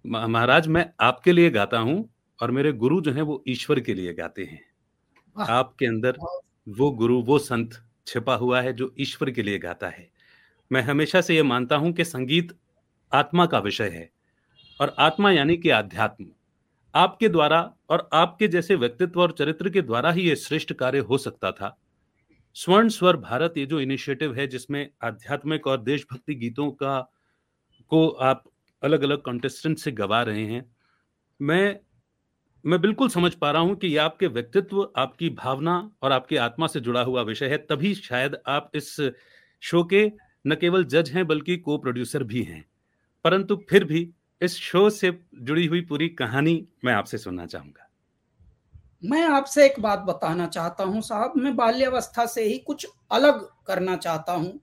महाराज, 0.05 0.67
मैं 0.67 0.89
आपके 0.99 1.31
लिए 1.31 1.49
गाता 1.49 1.79
हूँ 1.79 2.09
और 2.41 2.51
मेरे 2.51 2.73
गुरु 2.73 3.01
जो 3.01 3.11
हैं 3.11 3.21
वो 3.21 3.43
ईश्वर 3.47 3.79
के 3.79 3.93
लिए 3.93 4.13
गाते 4.13 4.43
हैं। 4.43 4.70
आपके 5.35 5.85
अंदर 5.85 6.17
वो 6.69 6.89
गुरु 6.91 7.21
वो 7.21 7.37
संत 7.39 7.81
छिपा 8.07 8.35
हुआ 8.35 8.61
है 8.61 8.73
जो 8.73 8.93
ईश्वर 8.99 9.31
के 9.31 9.43
लिए 9.43 9.59
गाता 9.59 9.87
है। 9.87 10.09
मैं 10.71 10.81
हमेशा 10.81 11.21
से 11.21 11.35
यह 11.35 11.43
मानता 11.43 11.75
हूँ 11.75 11.91
कि 11.93 12.05
संगीत 12.05 12.57
आत्मा 13.11 13.45
का 13.45 13.59
विषय 13.59 13.89
है 13.89 14.09
और 14.79 14.95
आत्मा 14.99 15.31
यानी 15.31 15.57
कि 15.57 15.69
आध्यात्म। 15.69 16.25
आपके 16.93 17.29
द्वारा 17.29 17.61
और 17.89 18.09
आपके 18.13 18.47
जैसे 18.47 18.75
व्यक्तित्व 18.75 19.21
और 19.21 19.31
चरित्र 19.31 19.69
के 19.69 19.81
द्वारा 19.81 20.11
ही 20.11 20.21
ये 20.21 20.35
श्रेष्ठ 20.35 20.73
कार्य 20.73 20.99
हो 20.99 21.17
सकता 21.17 21.51
था। 21.51 21.77
स्वर्ण 22.55 22.89
स्वर 22.89 23.17
भारत 23.17 23.53
ये 23.57 23.65
जो 23.65 23.79
इनिशिएटिव 23.79 24.33
है 24.35 24.47
जिसमें 24.47 24.89
आध्यात्मिक 25.03 25.67
और 25.67 25.81
देशभक्ति 25.81 26.35
गीतों 26.35 26.69
का 26.71 26.99
को 27.91 28.07
आप 28.07 28.43
अलग 28.83 29.03
अलग 29.03 29.21
कॉन्टेस्टेंट 29.21 29.77
से 29.77 29.91
गवा 29.91 30.21
रहे 30.21 30.45
हैं। 30.45 30.65
मैं 31.39 31.79
मैं 32.65 32.79
बिल्कुल 32.81 33.09
समझ 33.09 33.33
पा 33.33 33.51
रहा 33.51 33.61
हूँ 33.61 33.75
कि 33.75 33.87
यह 33.87 34.03
आपके 34.03 34.27
व्यक्तित्व, 34.27 34.91
आपकी 34.97 35.29
भावना 35.29 35.91
और 36.01 36.11
आपकी 36.11 36.35
आत्मा 36.35 36.67
से 36.67 36.79
जुड़ा 36.79 37.01
हुआ 37.01 37.21
विषय 37.21 37.47
है। 37.47 37.57
तभी 37.57 37.93
शायद 37.95 38.37
आप 38.47 38.71
इस 38.75 38.95
शो 39.63 39.83
के 39.83 40.11
न 40.47 40.55
केवल 40.55 40.83
जज 40.83 41.09
हैं, 41.09 41.27
बल्कि 41.27 41.57
को 41.57 41.77
प्रोड्यूसर 41.77 42.23
भी 42.23 42.43
हैं। 42.43 42.65
परंतु 43.25 43.55
फिर 43.69 43.83
भी 43.83 44.09
इस 44.41 44.55
शो 44.55 44.89
से 44.89 45.11
जुड़ी 45.35 45.65
हुई 45.65 45.81
पूरी 45.81 46.09
कहानी 46.09 46.65
मैं 46.85 46.93
आपसे 46.93 47.17
सुनना 47.17 47.45
चाहूँगा। 47.45 47.87
मैं 49.03 49.23
आपसे 49.23 49.65
एक 49.65 49.79
बात 49.79 49.99
बताना 49.99 50.47
चाहता 50.47 50.83
हूँ 50.83 51.01
साहब। 51.01 51.33
मैं 51.37 51.55
बाल्यावस्था 51.55 52.25
से 52.25 52.43
ही 52.43 52.57
कुछ 52.57 52.87
अलग 53.11 53.47
करना 53.67 53.95
चाहता 53.95 54.33
हूँ, 54.33 54.59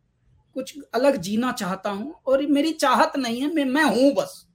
कुछ 0.56 0.78
अलग 0.94 1.16
जीना 1.16 1.52
चाहता 1.52 1.90
हूँ 1.90 2.14
और 2.26 2.46
मेरी 2.46 2.72
चाहत 2.72 3.16
नहीं 3.16 3.40
है, 3.40 3.54
मैं 3.54 3.64
मैं 3.64 3.84
हूँ 3.84 4.12
बस। 4.14 4.46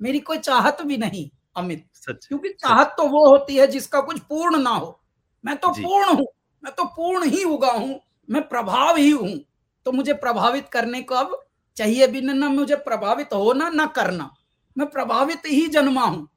मेरी 0.00 0.18
कोई 0.18 0.38
चाहत 0.38 0.82
भी 0.82 0.96
नहीं, 0.96 1.28
अमित। 1.56 1.84
क्योंकि 2.06 2.48
चाहत 2.50 2.94
तो 2.96 3.06
वो 3.08 3.26
होती 3.30 3.56
है 3.56 3.66
जिसका 3.66 4.00
कुछ 4.00 4.18
पूर्ण 4.20 4.58
ना 4.58 4.70
हो। 4.70 4.98
मैं 5.44 5.56
तो 5.56 5.68
पूर्ण 5.72 6.08
हूँ 6.08 6.26
मैं 6.62 6.72
तो 6.74 6.84
पूर्ण 6.86 7.28
ही 7.28 7.44
उगा 7.44 7.70
हूँ 7.72 8.00
मैं 8.28 8.42
प्रभाव 8.48 8.96
ही 8.96 9.10
हूँ। 9.10 9.38
तो 9.86 9.92
मुझे 9.92 10.12
प्रभावित 10.14 10.68
करने 10.68 11.02
को 11.02 11.14
अब 11.14 11.38
चाहिए 11.76 12.06
भी 12.06 12.20
ना 12.20 12.48
मुझे 12.48 12.76
प्रभावित 12.76 13.32
होना 13.34 13.68
ना 13.68 13.86
करना। 13.86 14.30
मैं 14.76 14.88
प्रभावित 14.90 15.46
ही 15.46 15.66
जन्मा 15.68 16.04
हूँ। 16.04 16.28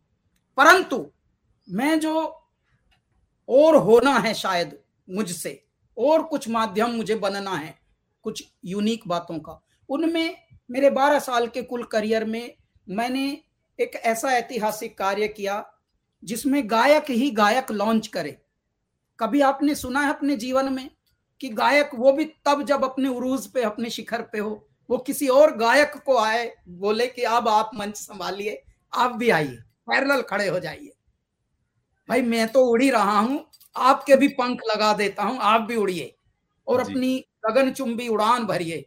परंतु 0.57 1.05
मैं 1.67 1.99
जो 1.99 2.21
और 3.49 3.75
होना 3.75 4.17
है 4.19 4.33
शायद 4.33 4.77
मुझसे 5.07 5.59
और 5.97 6.23
कुछ 6.23 6.47
माध्यम 6.49 6.91
मुझे 6.91 7.15
बनना 7.15 7.55
है 7.55 7.75
कुछ 8.25 8.43
यूनिक 8.65 9.07
बातों 9.07 9.39
का 9.39 9.59
उनमें 9.89 10.35
मेरे 10.71 10.89
12 10.89 11.19
साल 11.19 11.47
के 11.47 11.61
कुल 11.61 11.83
करियर 11.83 12.25
में 12.25 12.55
मैंने 12.87 13.25
एक 13.83 13.95
ऐसा 13.95 14.31
ऐतिहासिक 14.31 14.97
कार्य 14.97 15.27
किया 15.29 15.63
जिसमें 16.23 16.61
गायक 16.71 17.09
ही 17.11 17.29
गायक 17.31 17.71
लॉन्च 17.71 18.07
करे। 18.07 18.37
कभी 19.19 19.41
आपने 19.41 19.75
सुना 19.75 20.01
है 20.01 20.09
अपने 20.09 20.35
जीवन 20.35 20.71
में 20.73 20.89
कि 21.41 21.49
गायक 21.51 21.89
वो 21.95 22.11
भी 22.11 22.25
तब 22.45 22.63
जब 22.65 22.83
अपने 22.83 23.09
उरूज 23.09 23.47
पे 23.47 23.63
अपने 23.63 23.89
शिखर 23.89 24.21
पे 24.31 24.39
हो 24.39 24.67
वो 24.89 24.97
किसी 24.97 25.27
और 25.27 25.55
गायक 25.57 25.93
को 26.05 26.17
आए 26.17 26.51
बोले 26.69 27.07
कि 27.07 27.21
अब 27.23 27.47
आप 27.47 27.71
मंच 27.75 27.95
संभालिए 27.97 28.61
आप 28.93 29.11
भी 29.11 29.29
आइए 29.29 29.57
पैरल 29.87 30.21
खड़े 30.21 30.47
हो 30.47 30.59
जाइए। 30.59 30.91
भाई 32.09 32.21
मैं 32.21 32.47
तो 32.47 32.65
उड़ी 32.65 32.89
रहा 32.89 33.19
हूँ 33.19 33.45
आपके 33.75 34.15
भी 34.15 34.27
पंख 34.29 34.61
लगा 34.67 34.93
देता 34.93 35.23
हूँ 35.23 35.37
आप 35.41 35.61
भी 35.61 35.75
उड़िए। 35.75 36.15
और 36.67 36.79
अपनी 36.79 37.17
गगन 37.45 37.71
चुंबी 37.71 38.07
उड़ान 38.07 38.45
भरिए 38.45 38.85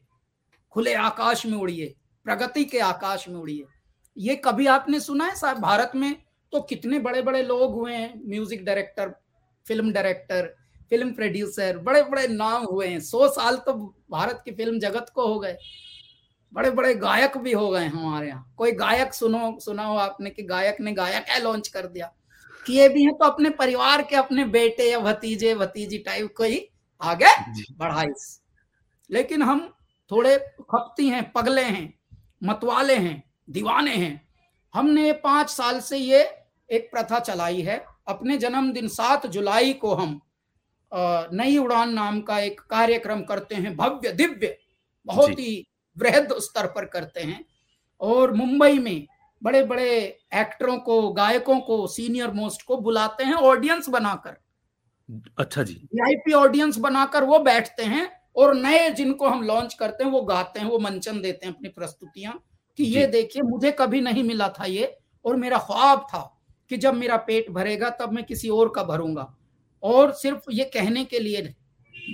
खुले 0.72 0.94
आकाश 0.94 1.44
में 1.46 1.56
उड़िए 1.58 1.94
प्रगति 2.26 2.64
के 2.64 2.78
आकाश 2.80 3.28
में 3.28 3.36
उड़िए। 3.36 3.64
ये 4.16 4.34
कभी 4.36 4.66
आपने 4.66 5.00
सुना 5.00 5.24
है 5.24 5.34
साहब 5.36 5.58
भारत 5.60 5.92
में 5.94 6.14
तो 6.52 6.60
कितने 6.60 6.98
बड़े 6.98 7.22
बड़े 7.22 7.42
लोग 7.42 7.74
हुए 7.74 7.92
हैं? 7.94 8.22
Music 8.26 8.64
director 8.64 9.08
film 9.66 9.92
director 9.92 10.54
film 10.90 11.12
producer 11.12 11.78
बड़े 11.78 12.02
बड़े 12.02 12.26
नाम 12.28 12.64
हुए 12.64 12.86
हैं। 12.88 13.00
सौ 13.00 13.28
साल 13.28 13.56
तो 13.56 13.72
भारत 14.10 14.42
की 14.44 14.52
फ़िल्म 14.52 14.78
जगत 14.78 15.10
को 15.14 15.26
हो 15.26 15.38
गए। 15.40 15.56
बड़े 16.52 16.70
बड़े 16.70 16.94
गायक 16.94 17.36
भी 17.38 17.52
हो 17.52 17.68
गए 17.70 17.86
हमारे 17.86 18.28
यहाँ। 18.28 18.52
कोई 18.56 18.72
गायक 18.74 19.14
सुनो 19.14 19.58
सुना 19.60 19.84
हो 19.84 19.96
आपने 19.98 20.30
कि 20.30 20.42
गायक 20.44 20.80
ने 20.80 20.92
गायक 20.92 21.28
है 21.28 21.42
लॉन्च 21.42 21.68
कर 21.68 21.86
दिया? 21.86 22.12
किए 22.66 22.88
भी 22.88 23.02
हैं 23.04 23.12
तो 23.12 23.24
अपने 23.24 23.50
परिवार 23.52 24.02
के 24.02 24.16
अपने 24.16 24.44
बेटे 24.46 24.90
या 24.90 24.98
भतीजे 25.00 25.54
भतीजी 25.54 25.98
टाइप 25.98 26.32
को 26.36 26.44
ही 26.44 26.66
आगे 27.00 27.34
बढ़ाई 27.72 28.08
लेकिन 29.10 29.42
हम 29.42 29.68
थोड़े 30.10 30.36
खपती 30.70 31.08
हैं 31.08 31.30
पगले 31.32 31.62
हैं 31.62 31.92
मतवाले 32.44 32.94
हैं। 32.96 33.22
दीवाने 33.48 33.94
हैं। 33.94 34.20
हमने 34.74 35.12
पाँच 35.14 35.50
साल 35.50 35.80
से 35.80 35.98
ये 35.98 36.22
एक 36.70 36.88
प्रथा 36.92 37.18
चलाई 37.20 37.60
है। 37.62 37.84
अपने 38.08 38.36
जन्मदिन 38.38 38.88
सात 38.88 39.26
जुलाई 39.28 39.72
को 39.74 39.94
हम 39.94 40.20
नई 41.32 41.56
उड़ान 41.58 41.92
नाम 41.94 42.20
का 42.20 42.38
एक 42.38 42.60
कार्यक्रम 42.60 43.22
करते 43.22 43.54
हैं 43.54 43.76
भव्य 43.76 44.12
दिव्य 44.12 44.56
बहुत 45.06 45.38
ही 45.38 45.66
वृहद 45.96 46.32
स्तर 46.38 46.66
पर 46.66 46.84
करते 46.84 47.20
हैं। 47.20 47.44
और 48.00 48.32
मुंबई 48.34 48.78
में 48.78 49.06
बड़े 49.42 49.62
बड़े 49.64 49.90
एक्टरों 50.34 50.76
को 50.78 51.00
गायकों 51.12 51.58
को 51.60 51.86
सीनियर 51.86 52.30
मोस्ट 52.30 52.62
को 52.62 52.76
बुलाते 52.76 53.24
हैं 53.24 53.34
ऑडियंस 53.34 53.88
बनाकर। 53.88 54.36
अच्छा 55.38 55.62
जी। 55.62 55.74
वीआईपी 55.74 56.32
ऑडियंस 56.32 56.76
बनाकर 56.78 57.24
वो 57.24 57.38
बैठते 57.38 57.82
हैं 57.84 58.08
और 58.36 58.54
नए 58.54 58.90
जिनको 58.90 59.28
हम 59.28 59.42
लॉन्च 59.42 59.74
करते 59.74 60.04
हैं 60.04 60.10
वो 60.10 60.22
गाते 60.22 60.60
हैं 60.60 60.66
वो 60.66 60.78
मंचन 60.78 61.20
देते 61.20 61.46
हैं 61.46 61.54
अपनी 61.54 61.68
प्रस्तुतियाँ। 61.68 62.32
कि 62.78 62.84
ये 62.86 63.06
देखिए 63.06 63.42
मुझे 63.42 63.70
कभी 63.70 64.00
नहीं 64.00 64.24
मिला 64.24 64.48
था 64.50 64.64
ये 64.64 64.96
और 65.24 65.36
मेरा 65.36 65.58
ख्वाब 65.60 66.06
था 66.12 66.22
कि 66.70 66.76
जब 66.76 66.94
मेरा 66.94 67.16
पेट 67.26 67.50
भरेगा 67.50 67.90
तब 68.00 68.12
मैं 68.12 68.24
किसी 68.24 68.48
और 68.48 68.72
का 68.74 68.82
भरूँगा। 68.84 69.32
और 69.82 70.12
सिर्फ़ 70.14 70.50
ये 70.52 70.64
कहने 70.64 71.04
के 71.04 71.18
लिए 71.18 71.42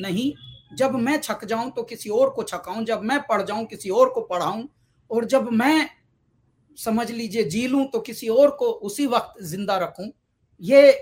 नहीं 0.01 0.33
जब 0.77 0.95
मैं 0.97 1.21
छक 1.21 1.45
जाऊँ 1.45 1.71
तो 1.71 1.83
किसी 1.83 2.11
और 2.11 2.31
को 2.31 2.43
छकाऊं 2.43 2.85
जब 2.85 3.03
मैं 3.03 3.21
पढ़ 3.23 3.43
जाऊँ 3.43 3.65
किसी 3.67 3.91
और 3.91 4.09
को 4.09 4.21
पढ़ाऊं 4.23 4.65
और 5.11 5.25
जब 5.25 5.49
मैं 5.53 5.89
समझ 6.79 7.11
लीजिए 7.11 7.45
जी 7.45 7.67
लूँ 7.67 7.85
तो 7.87 8.01
किसी 8.01 8.29
और 8.31 8.51
को 8.51 8.67
उसी 8.83 9.07
वक्त 9.07 9.43
ज़िंदा 9.45 9.77
रखूँ 9.79 10.11
ये 10.61 10.99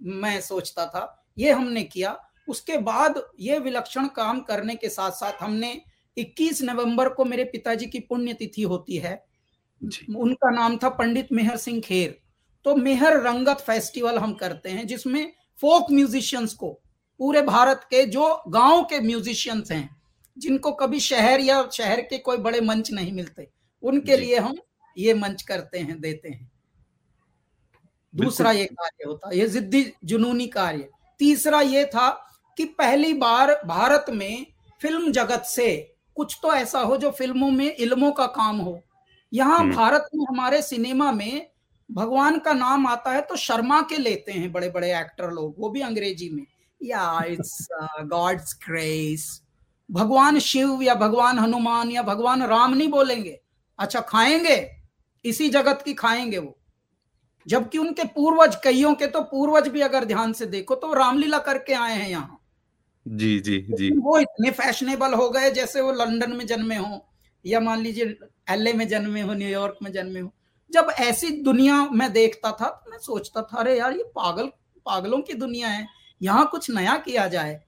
मैं 0.00 0.40
सोचता 0.40 0.86
था 0.86 1.04
ये 1.38 1.52
हमने 1.52 1.82
किया। 1.84 2.16
उसके 2.48 2.76
बाद 2.78 3.22
ये 3.40 3.58
विलक्षण 3.58 4.06
काम 4.06 4.40
करने 4.40 4.74
के 4.74 4.88
साथ 4.88 5.10
साथ 5.10 5.42
हमने 5.42 5.80
21 6.16 6.62
नवंबर 6.62 7.08
को 7.08 7.24
मेरे 7.24 7.44
पिताजी 7.44 7.86
की 7.86 8.00
पुण्यतिथि 8.00 8.62
होती 8.62 8.96
है। 8.96 9.14
उनका 10.16 10.50
नाम 10.50 10.76
था 10.76 10.88
पंडित 10.88 11.32
मेहर 11.32 11.56
सिंह 11.56 11.80
खेर। 11.80 12.18
तो 12.64 12.74
मेहर 12.76 13.20
रंगत 13.22 13.60
फेस्टिवल 13.60 14.18
हम 14.18 14.34
करते 14.34 14.70
हैं 14.70 14.86
जिसमें 14.86 15.32
फोक 15.60 15.90
म्यूजिशियंस 15.90 16.54
को 16.54 16.70
पूरे 17.20 17.42
भारत 17.42 17.80
के 17.90 18.04
जो 18.06 18.42
गाँव 18.48 18.82
के 18.82 19.00
म्यूजिशियंस 19.00 19.70
हैं 19.72 19.88
जिनको 20.36 20.72
कभी 20.72 21.00
शहर 21.00 21.40
या 21.40 21.68
शहर 21.72 22.00
के 22.00 22.18
कोई 22.18 22.36
बड़े 22.36 22.60
मंच 22.60 22.90
नहीं 22.92 23.12
मिलते 23.12 23.48
उनके 23.82 24.16
लिए 24.16 24.38
हम 24.38 24.54
ये 24.96 25.14
मंच 25.14 25.42
करते 25.42 25.78
हैं 25.78 26.00
देते 26.00 26.28
हैं। 26.28 26.50
दूसरा 28.14 28.52
ये 28.52 28.64
कार्य 28.64 29.04
होता 29.08 29.28
है 29.28 29.38
ये 29.38 29.48
जिद्दी 29.48 29.92
जुनूनी 30.04 30.46
कार्य। 30.46 30.88
तीसरा 31.20 31.60
ये 31.60 31.84
था 31.84 32.10
कि 32.56 32.64
पहली 32.64 33.12
बार 33.14 33.54
भारत 33.66 34.06
में 34.10 34.46
फ़िल्म 34.80 35.12
जगत 35.12 35.42
से 35.42 35.93
कुछ 36.16 36.38
तो 36.42 36.52
ऐसा 36.54 36.80
हो 36.80 36.96
जो 36.96 37.10
फ़िल्मों 37.10 37.50
में 37.50 37.74
इल्मों 37.76 38.12
का 38.12 38.26
काम 38.26 38.56
हो। 38.58 38.80
यहाँ 39.32 39.58
हम्म। 39.58 39.74
भारत 39.76 40.08
में 40.14 40.24
हमारे 40.30 40.62
सिनेमा 40.62 41.12
में 41.12 41.46
भगवान 41.90 42.38
का 42.38 42.52
नाम 42.52 42.86
आता 42.86 43.12
है 43.12 43.20
तो 43.22 43.36
शर्मा 43.36 43.80
के 43.82 43.96
लेते 43.96 44.32
हैं 44.32 44.52
बड़े 44.52 44.68
बड़े 44.70 44.98
एक्टर 45.00 45.30
लोग 45.30 45.54
वो 45.58 45.70
भी 45.70 45.80
अंग्रेज़ी 45.80 46.28
में। 46.30 46.46
या 46.80 47.22
इट्स 47.28 47.66
गॉड्स 48.04 48.58
ग्रेस। 48.68 49.42
भगवान 49.90 50.38
शिव 50.38 50.82
या 50.82 50.94
भगवान 50.94 51.38
हनुमान 51.38 51.90
या 51.90 52.02
भगवान 52.02 52.42
राम 52.42 52.74
नहीं 52.74 52.88
बोलेंगे। 52.88 53.40
अच्छा 53.78 54.00
खाएँगे? 54.00 54.56
इसी 55.24 55.48
जगत 55.48 55.82
की 55.84 55.94
खाएँगे 55.94 56.38
वो। 56.38 56.58
जबकि 57.46 57.78
उनके 57.78 58.04
पूर्वज 58.04 58.56
कईयों 58.64 58.94
के 58.94 59.06
तो 59.06 59.20
पूर्वज 59.22 59.68
भी 59.68 59.80
अगर 59.80 60.04
ध्यान 60.04 60.32
से 60.32 60.46
देखो 60.46 60.74
तो 60.74 60.92
रामलीला 60.94 61.38
करके 61.38 61.74
आए 61.74 61.94
हैं 61.94 62.08
यहाँ। 62.10 62.33
जी 63.06 63.38
जी 63.40 63.58
जी। 63.70 63.90
वो 63.98 64.18
इतने 64.18 64.50
फैशनेबल 64.50 65.14
हो 65.14 65.28
गए 65.30 65.50
जैसे 65.50 65.80
वो 65.80 65.92
लंदन 65.92 66.32
में 66.32 66.46
जन्मे 66.46 66.76
हो, 66.76 67.06
या 67.44 67.60
मान 67.60 67.80
लीजिए 67.80 68.16
एलए 68.50 68.72
में 68.72 68.86
जन्मे 68.88 69.20
हो 69.20 69.34
न्यूयॉर्क 69.34 69.78
में 69.82 69.92
जन्मे 69.92 70.20
हो। 70.20 70.32
जब 70.70 70.90
ऐसी 71.00 71.30
दुनिया 71.42 71.82
में 71.92 72.12
देखता 72.12 72.50
था 72.52 72.68
तो 72.68 72.90
मैं 72.90 72.98
सोचता 72.98 73.42
था, 73.42 73.58
अरे 73.58 73.78
यार, 73.78 73.92
ये 73.92 74.04
पागल, 74.16 74.46
पागलों 74.86 75.20
की 75.20 75.34
दुनिया 75.34 75.68
है। 75.68 75.86
यहाँ 76.20 76.46
कुछ 76.46 76.70
नया 76.70 76.96
किया 76.96 77.26
जाए। 77.28 77.60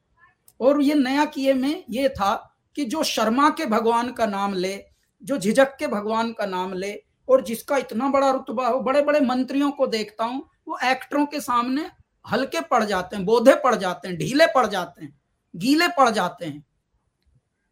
और 0.60 0.80
ये 0.82 0.94
नया 0.94 1.24
किए 1.24 1.54
में 1.54 1.84
ये 1.90 2.08
था 2.08 2.34
कि 2.76 2.84
जो 2.84 3.02
शर्मा 3.02 3.48
के 3.50 3.66
भगवान 3.66 4.10
का 4.12 4.26
नाम 4.26 4.54
ले, 4.54 4.78
जो 5.22 5.38
झिझक 5.38 5.76
के 5.78 5.86
भगवान 5.86 6.32
का 6.32 6.46
नाम 6.46 6.72
ले, 6.72 6.92
और 7.28 7.42
जिसका 7.44 7.76
इतना 7.76 8.08
बड़ा 8.08 8.30
रुतबा 8.30 8.66
हो 8.68 8.80
बड़े 8.80 9.02
बड़े 9.02 9.20
मंत्रियों 9.20 9.70
को 9.70 9.86
देखता 9.86 10.24
हूँ, 10.24 10.42
वो 10.68 10.78
एक्टरों 10.84 11.26
के 11.26 11.40
सामने 11.40 11.90
हल्के 12.24 12.60
पड़ 12.60 12.84
जाते 12.84 13.16
हैं, 13.16 13.24
बोधे 13.24 13.54
पड़ 13.54 13.74
जाते 13.74 14.08
हैं, 14.08 14.16
ढीले 14.16 14.46
पड़ 14.46 14.66
जाते 14.66 15.04
हैं। 15.04 15.18
गीले 15.56 15.88
पड़ 15.88 16.08
जाते 16.10 16.46
हैं। 16.46 16.64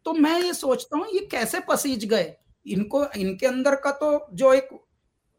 तो 0.05 0.13
मैं 0.13 0.39
ये 0.41 0.53
सोचता 0.53 0.97
हूँ 0.97 1.07
ये 1.13 1.19
कैसे 1.31 1.59
पसीज 1.59 2.05
गए? 2.05 2.33
इनको 2.65 3.05
इनके 3.07 3.45
अंदर 3.47 3.75
का 3.75 3.91
तो 3.93 4.27
जो 4.33 4.53
एक 4.53 4.69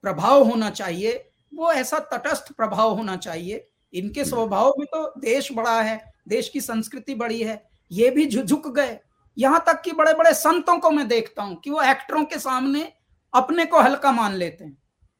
प्रभाव 0.04 0.42
होना 0.42 0.70
चाहिए 0.70 1.12
वो 1.52 1.72
ऐसा 1.72 1.98
तटस्थ 2.12 2.52
प्रभाव 2.52 2.94
होना 2.94 3.16
चाहिए। 3.18 3.66
इनके 3.92 4.24
स्वभाव 4.24 4.74
में 4.78 4.86
तो 4.86 5.20
देश 5.20 5.52
बड़ा 5.52 5.80
है 5.82 6.00
देश 6.28 6.48
की 6.48 6.60
संस्कृति 6.60 7.14
बड़ी 7.14 7.42
है 7.42 7.62
ये 7.90 8.10
भी 8.10 8.26
झुक 8.26 8.68
गए। 8.68 8.98
यहाँ 9.36 9.62
तक 9.66 9.80
कि 9.82 9.92
बड़े 9.92 10.14
बड़े 10.14 10.32
संतों 10.34 10.78
को 10.78 10.90
मैं 10.90 11.06
देखता 11.08 11.42
हूँ 11.42 11.56
कि 11.56 11.70
वो 11.70 11.82
एक्टरों 11.82 12.24
के 12.24 12.38
सामने 12.38 12.92
अपने 13.34 13.64
को 13.64 13.80
हल्का 13.80 14.12
मान 14.12 14.34
लेते 14.34 14.64
हैं। 14.64 14.76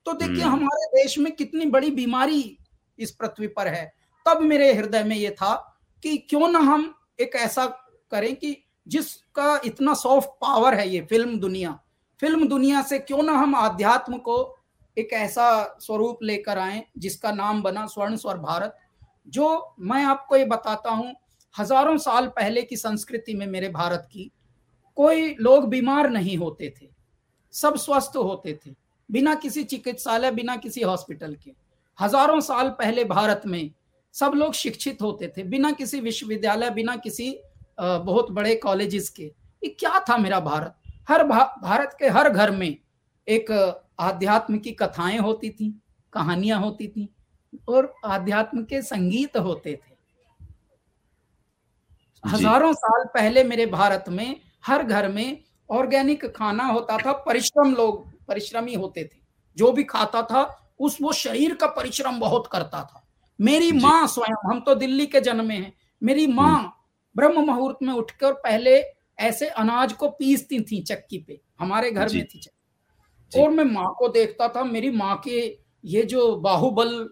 तो 0.07 0.13
देखिए 0.13 0.43
हम्म। 0.43 0.53
हमारे 0.53 0.87
देश 0.95 1.19
में 1.19 1.31
कितनी 1.33 1.67
बड़ी 1.67 1.91
बीमारी 1.91 2.59
इस 2.99 3.11
पृथ्वी 3.11 3.47
पर 3.49 3.69
है। 3.69 3.93
तब 4.27 4.41
मेरे 4.43 4.73
हृदय 4.73 5.05
में 5.05 5.17
ये 5.17 5.31
था 5.31 5.55
कि 6.03 6.17
क्यों 6.31 6.49
ना 6.49 6.59
हम 6.59 6.95
एक 7.19 7.35
ऐसा 7.37 7.67
करें 8.13 8.35
कि 8.37 8.57
जिसका 8.87 9.61
इतना 9.65 9.95
सॉफ्ट 9.95 10.29
पावर 10.41 10.75
है 10.75 10.89
ये 10.89 11.01
फ़िल्म 11.01 11.39
दुनिया। 11.41 11.79
फ़िल्म 12.21 12.49
दुनिया 12.49 12.83
से 12.83 12.99
क्यों 12.99 13.23
ना 13.23 13.33
हम 13.33 13.55
आध्यात्म 13.55 14.19
को 14.19 14.37
एक 14.97 15.13
ऐसा 15.13 15.77
स्वरूप 15.81 16.23
लेकर 16.23 16.59
आए, 16.59 16.83
जिसका 16.99 17.33
नाम 17.33 17.63
बना 17.63 17.87
स्वर्ण 17.87 18.17
स्वर 18.17 18.37
भारत, 18.37 18.77
जो 19.29 19.75
मैं 19.81 20.05
आपको 20.05 20.37
ये 20.37 20.45
बताता 20.45 20.91
हूँ, 20.91 21.15
हज़ारों 21.55 21.97
साल 21.99 22.27
पहले 22.29 22.63
की 22.63 22.77
संस्कृति 22.77 23.35
में 23.35 23.47
मेरे 23.47 23.69
भारत 23.69 24.09
की, 24.13 24.31
कोई 24.97 25.35
लोग 25.41 25.69
बीमार 25.69 26.09
नहीं 26.11 26.37
होते 26.37 26.73
थे। 26.81 26.89
सब 27.55 27.77
स्वस्थ 27.77 28.17
होते 28.17 28.59
थे, 28.67 28.75
बिना 29.09 29.35
किसी 29.35 29.65
चिकित्सालय, 29.65 30.31
बिना 30.31 30.57
किसी 30.57 30.83
हॉस्पिटल 30.83 31.35
के। 31.35 31.53
हज़ारों 31.99 32.41
साल 32.41 32.69
पहले 32.71 33.05
भारत 33.05 33.43
में 33.47 33.71
सब 34.17 34.33
लोग 34.35 34.55
शिक्षित 34.55 35.03
होते 35.03 35.29
थे 35.29 35.43
बिना 35.45 35.71
किसी 35.73 36.01
विश्वविद्यालय 36.01 36.71
बिना 36.71 36.97
किसी 36.99 37.31
बहुत 37.81 38.31
बड़े 38.31 38.55
कॉलेजेस 38.57 39.09
के। 39.11 39.23
ये 39.23 39.69
क्या 39.71 39.99
था 40.01 40.17
मेरा 40.17 40.41
भारत? 40.41 40.75
हर 41.09 41.25
भा, 41.25 41.43
भारत 41.63 41.97
के 41.99 42.09
हर 42.09 42.29
घर 42.31 42.51
में 42.51 42.77
एक 43.29 43.51
आध्यात्म 44.01 44.59
की 44.59 44.73
कथाएँ 44.73 45.19
होती 45.19 45.51
थी 45.51 45.75
कहानियाँ 46.13 46.61
होती 46.61 46.89
थी 46.89 47.09
और 47.69 47.93
आध्यात्म 48.05 48.63
के 48.65 48.81
संगीत 48.83 49.37
होते 49.37 49.75
थे। 49.75 49.95
हज़ारों 52.25 52.73
साल 52.73 53.05
पहले 53.15 53.45
मेरे 53.45 53.67
भारत 53.69 54.05
में 54.09 54.41
हर 54.67 54.83
घर 54.83 55.09
में 55.09 55.39
ऑर्गेनिक 55.71 56.25
खाना 56.37 56.65
होता 56.65 56.97
था 56.99 57.13
परिश्रम 57.23 57.75
लोग 57.75 58.05
परिश्रमी 58.29 58.75
होते 58.75 59.05
थे। 59.05 59.19
जो 59.57 59.73
भी 59.73 59.85
खाता 59.85 60.23
था 60.23 60.45
उस 60.81 60.99
वो 61.03 61.13
शरीर 61.15 61.55
का 61.55 61.67
परिश्रम 61.73 62.19
बहुत 62.21 62.47
करता 62.53 62.83
था। 62.83 63.06
मेरी 63.39 63.73
माँ 63.73 64.07
स्वयं 64.07 64.49
हम 64.51 64.61
तो 64.61 64.75
दिल्ली 64.75 65.07
के 65.07 65.21
जन्मे 65.21 65.55
हैं। 65.55 65.73
मेरी 66.03 66.27
माँ 66.27 66.59
हम्म। 66.59 66.71
ब्रह्म 67.17 67.45
मुहूर्त 67.47 67.79
में 67.83 67.93
उठकर 67.95 68.33
पहले 68.33 68.77
ऐसे 69.19 69.49
अनाज 69.49 69.93
को 69.93 70.09
पीसती 70.09 70.61
थी 70.61 70.81
चक्की 70.83 71.19
पे। 71.19 71.41
हमारे 71.61 71.91
घर 71.91 72.13
में 72.15 72.25
थी 72.25 72.39
चक्की। 72.39 73.41
और 73.43 73.51
मैं 73.51 73.65
माँ 73.65 73.95
को 73.99 74.09
देखता 74.09 74.49
था 74.49 74.65
मेरी 74.65 74.91
माँ 74.91 75.21
के 75.25 75.59
ये 75.85 76.03
जो 76.03 76.37
बाहुबल 76.37 77.09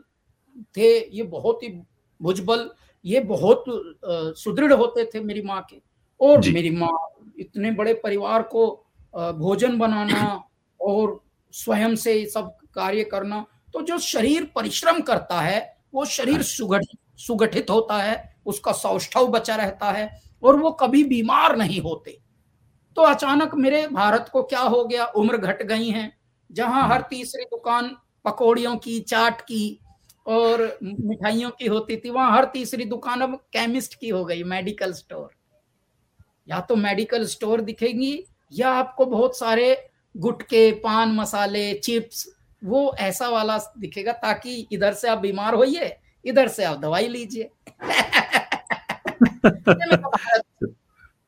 थे 0.77 1.17
ये 1.17 1.23
बहुत 1.23 1.63
ही 1.63 1.69
भुजबल 2.21 2.71
ये 3.05 3.21
बहुत 3.21 3.65
सुदृढ़ 4.39 4.73
होते 4.73 5.05
थे 5.05 5.21
मेरी 5.21 5.43
माँ 5.43 5.61
के। 5.71 5.81
और 6.21 6.49
मेरी 6.53 6.71
माँ 6.71 6.99
इतने 7.39 7.71
बड़े 7.71 7.95
परिवार 7.95 8.43
को 8.43 8.67
भोजन 9.15 9.79
बनाना 9.79 10.43
और 10.81 11.21
स्वयं 11.55 11.95
से 11.97 12.25
सब 12.27 12.57
कार्य 12.75 13.05
करना 13.05 13.45
तो 13.73 13.83
जो 13.83 13.99
शरीर 13.99 14.51
परिश्रम 14.55 15.01
करता 15.01 15.41
है 15.41 15.74
वो 15.95 16.05
शरीर 16.05 16.43
सुगठित 16.43 16.99
सुगठित 17.19 17.71
होता 17.71 17.97
है, 17.97 18.37
उसका 18.47 18.73
सौष्ठव 18.73 19.27
बचा 19.27 19.57
रहता 19.57 19.91
है 19.91 20.21
और 20.43 20.57
वो 20.57 20.71
कभी 20.71 21.05
बीमार 21.05 21.57
नहीं 21.57 21.81
होते। 21.81 22.19
तो 22.97 23.03
अचानक 23.03 23.55
मेरे 23.55 23.87
भारत 23.89 24.29
को 24.33 24.43
क्या 24.43 24.61
हो 24.61 24.85
गया? 24.85 25.05
उम्र 25.07 25.37
घट 25.37 25.63
गई 25.63 25.89
है, 25.89 26.13
जहाँ 26.51 26.89
हर 26.89 27.03
तीसरी 27.11 27.45
दुकान 27.45 27.97
पकौड़ियों 28.25 28.77
की, 28.77 29.01
चाट 29.01 29.41
की 29.41 29.81
और 30.27 30.79
मिठाइयों 30.83 31.51
की 31.51 31.67
होती 31.67 31.97
थी, 31.97 32.11
वहाँ 32.11 32.37
हर 32.37 32.45
तीसरी 32.45 32.85
दुकान 32.85 33.21
अब 33.21 33.35
केमिस्ट 33.53 33.95
की 33.95 34.09
हो 34.09 34.25
गई, 34.25 34.43
मेडिकल 34.43 34.93
स्टोर। 34.93 35.31
या 36.49 36.61
तो 36.61 36.77
मेडिकल 36.77 37.25
स्टोर 37.25 37.61
दिखेगी, 37.61 38.25
या 38.53 38.71
आपको 38.71 39.07
बहुत 39.07 39.39
सारे 39.39 39.91
गुटके, 40.17 40.71
पान, 40.73 41.13
मसाले, 41.13 41.75
चिप्स 41.75 42.34
वो 42.65 42.97
ऐसा 42.99 43.29
वाला 43.29 43.61
दिखेगा 43.79 44.13
ताकि 44.13 44.69
इधर 44.73 44.93
से 44.93 45.09
आप 45.09 45.19
बीमार 45.19 45.55
होइए 45.55 45.99
इधर 46.25 46.49
से 46.49 46.65
आप 46.65 46.79
दवाई 46.79 47.09
लीजिए। 47.09 47.51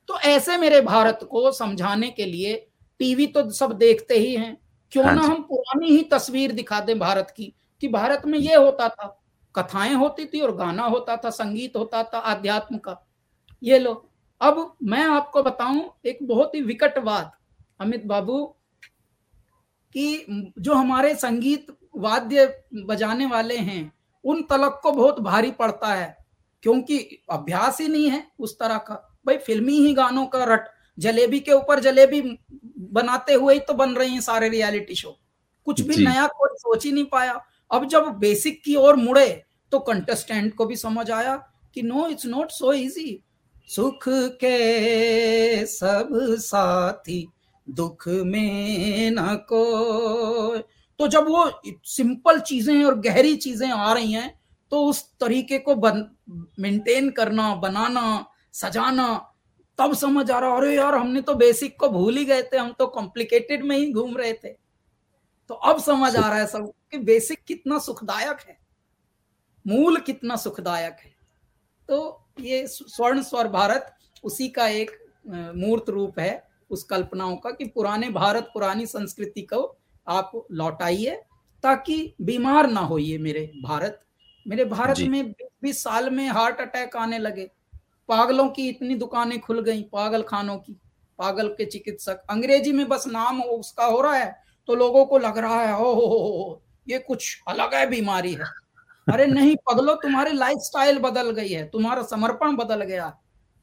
तो 0.09 0.19
ऐसे 0.19 0.57
मेरे 0.57 0.81
भारत 0.81 1.19
को 1.31 1.53
समझाने 1.53 2.11
के 2.11 2.25
लिए 2.25 2.69
टीवी 2.99 3.27
तो 3.27 3.51
सब 3.51 3.73
देखते 3.73 4.15
ही 4.15 4.37
हैं। 4.37 4.57
क्यों 4.93 5.05
हाँ 5.05 5.15
ना 5.15 5.23
हम 5.23 5.43
पुरानी 5.43 5.87
ही 5.87 6.03
तस्वीर 6.03 6.53
दिखा 6.53 6.81
दें 6.81 6.99
भारत 6.99 7.35
की 7.37 7.55
कि 7.81 7.89
भारत 7.89 8.23
में 8.27 8.39
ये 8.39 8.55
होता 8.55 8.89
था 8.89 9.23
कथाएँ 9.55 9.95
होती 9.95 10.27
थी 10.27 10.41
और 10.41 10.57
गाना 10.57 10.83
होता 10.83 11.17
था 11.17 11.31
संगीत 11.31 11.77
होता 11.77 12.03
था 12.03 12.19
आध्यात्म 12.19 12.79
का। 12.79 13.07
ये 13.63 13.79
लो 13.79 14.11
अब 14.41 14.77
मैं 14.83 15.05
आपको 15.05 15.43
बताऊँ 15.43 15.93
एक 16.07 16.19
बहुत 16.23 16.55
ही 16.55 16.61
विकट 16.61 16.99
बात 16.99 17.33
अमित 17.81 18.07
बाबू 18.07 18.57
कि 19.97 20.53
जो 20.59 20.75
हमारे 20.75 21.15
संगीत 21.15 21.67
वाद्य 21.97 22.47
बजाने 22.87 23.27
वाले 23.27 23.57
हैं 23.57 23.93
उन 24.25 24.43
तलक 24.43 24.81
को 24.83 24.93
बहुत 24.93 25.21
भारी 25.21 25.51
पड़ता 25.51 25.93
है 25.95 26.17
क्योंकि 26.63 26.99
अभ्यास 27.31 27.81
ही 27.81 27.87
नहीं 27.89 28.11
है 28.11 28.27
उस 28.39 28.59
तरह 28.59 28.79
का। 28.79 28.95
भाई 29.27 29.37
फिल्मी 29.37 29.79
ही 29.81 29.93
गानों 29.95 30.27
का 30.27 30.45
रट 30.45 30.69
जलेबी 30.99 31.41
के 31.41 31.53
ऊपर 31.53 31.81
जलेबी 31.81 32.21
बनाते 32.93 33.35
हुए 33.35 33.55
ही 33.55 33.61
तो 33.61 33.75
बन 33.75 33.95
रही 33.95 34.13
हैं 34.13 34.21
सारे 34.21 34.49
रियलिटी 34.49 34.95
शो। 34.95 35.17
कुछ 35.67 35.81
भी 35.81 35.97
नया 35.97 36.27
कोई 36.27 36.57
सोच 36.57 36.85
ही 36.85 36.93
नहीं 36.93 37.05
पाया। 37.05 37.41
अब 37.71 37.87
जब 37.89 38.09
बेसिक 38.19 38.63
की 38.65 38.75
ओर 38.77 38.97
मुड़े 38.97 39.29
तो 39.73 39.79
कंटेस्टेंट 39.79 40.55
को 40.55 40.67
भी 40.67 40.77
समझ 40.77 41.11
आया 41.11 41.37
कि 41.75 41.83
no 41.83 42.07
it's 42.09 42.27
not 42.27 42.51
so 42.51 42.73
easy 42.73 43.23
सुख 43.69 44.05
के 44.09 45.67
सब 45.67 46.09
साथी 46.41 47.27
दुख 47.67 48.09
में 48.09 49.11
न 49.11 49.35
को 49.49 50.59
तो 51.01 51.09
जब 51.09 51.29
वो 51.29 51.51
सिंपल 51.85 52.41
चीज़ें 52.41 52.85
और 52.85 52.99
गहरी 53.01 53.37
चीज़ें 53.37 53.69
आ 53.69 53.93
रही 53.93 54.13
हैं 54.13 54.41
तो 54.73 54.85
उस 54.85 55.03
तरीके 55.21 55.59
को 55.59 55.75
बन 55.75 56.05
मेंटेन 56.61 57.11
करना, 57.11 57.55
बनाना, 57.55 58.27
सजाना, 58.53 59.33
तब 59.79 59.95
समझ 59.95 60.31
आ 60.31 60.39
रहा, 60.39 60.57
अरे 60.57 60.77
यार, 60.77 60.95
हमने 60.95 61.21
तो 61.21 61.35
बेसिक 61.35 61.79
को 61.81 61.89
भूल 61.89 62.17
ही 62.17 62.25
गए 62.25 62.43
थे, 62.43 62.57
हम 62.57 62.73
तो 62.79 62.87
कॉम्प्लिकेटेड 62.87 63.65
में 63.65 63.77
ही 63.77 63.93
घूम 63.93 64.17
रहे 64.17 64.33
थे। 64.33 64.49
तो 65.51 65.55
अब 65.55 65.81
समझ 65.81 66.17
आ 66.17 66.29
रहा 66.29 66.39
है 66.39 66.47
सब 66.47 66.73
कि 66.91 66.99
बेसिक 66.99 67.45
कितना 67.47 67.79
सुखदायक 67.79 68.41
है। 68.49 68.59
मूल 69.67 69.97
कितना 69.97 70.37
सुखदायक 70.37 70.97
है। 71.05 71.15
तो 71.89 72.27
ये 72.41 72.67
स्वर्ण 72.67 73.23
स्वर 73.23 73.49
भारत 73.49 73.95
उसी 74.25 74.49
का 74.49 74.69
एक 74.69 74.91
मूर्त 75.57 75.91
रूप 75.91 76.19
है। 76.19 76.46
उस 76.71 76.83
कल्पनाओं 76.85 77.37
का 77.37 77.51
कि 77.51 77.65
पुराने 77.67 78.09
भारत 78.11 78.51
पुरानी 78.55 78.87
संस्कृति 78.87 79.43
को 79.43 79.63
आप 80.07 80.33
लौटाइए 80.53 81.15
ताकि 81.65 82.15
बीमार 82.21 82.71
ना 82.71 82.81
होइए 82.83 83.19
मेरे 83.19 83.51
भारत। 83.65 84.01
मेरे 84.47 84.65
भारत 84.65 84.99
में 85.01 85.31
बीस 85.33 85.83
साल 85.83 86.11
में 86.11 86.27
हार्ट 86.29 86.61
अटैक 86.61 86.97
आने 86.97 87.19
लगे। 87.19 87.51
पागलों 88.09 88.49
की 88.49 88.69
इतनी 88.69 88.95
दुकानें 88.95 89.39
खुल 89.41 89.61
गई 89.63 89.83
पागल 89.93 90.23
खानों 90.23 90.57
की 90.59 90.77
पागल 91.19 91.49
के 91.51 91.65
चिकित्सक। 91.65 92.23
अंग्रेज़ी 92.31 92.73
में 92.73 92.87
बस 92.89 93.07
नाम 93.07 93.39
हो 93.39 93.49
उसका 93.51 93.85
हो 93.85 94.01
रहा 94.01 94.17
है 94.17 94.35
तो 94.69 94.75
लोगों 94.75 95.05
को 95.07 95.19
लग 95.19 95.39
रहा 95.39 95.63
है 95.63 95.75
ओ 95.75 95.93
हो 95.95 96.07
हो 96.07 96.63
ये 96.87 96.99
कुछ 96.99 97.43
अलग 97.49 97.75
है 97.75 97.87
बीमारी 97.91 98.33
है। 98.35 98.45
अरे 99.07 99.27
नहीं 99.27 99.57
पगलो 99.71 99.95
तुम्हारी 99.95 100.33
लाइफ 100.33 100.59
स्टाइल 100.61 100.99
बदल 100.99 101.31
गई 101.31 101.49
है 101.49 101.65
तुम्हारा 101.71 102.03
समर्पण 102.05 102.57
बदल 102.57 102.83
गया। 102.83 103.09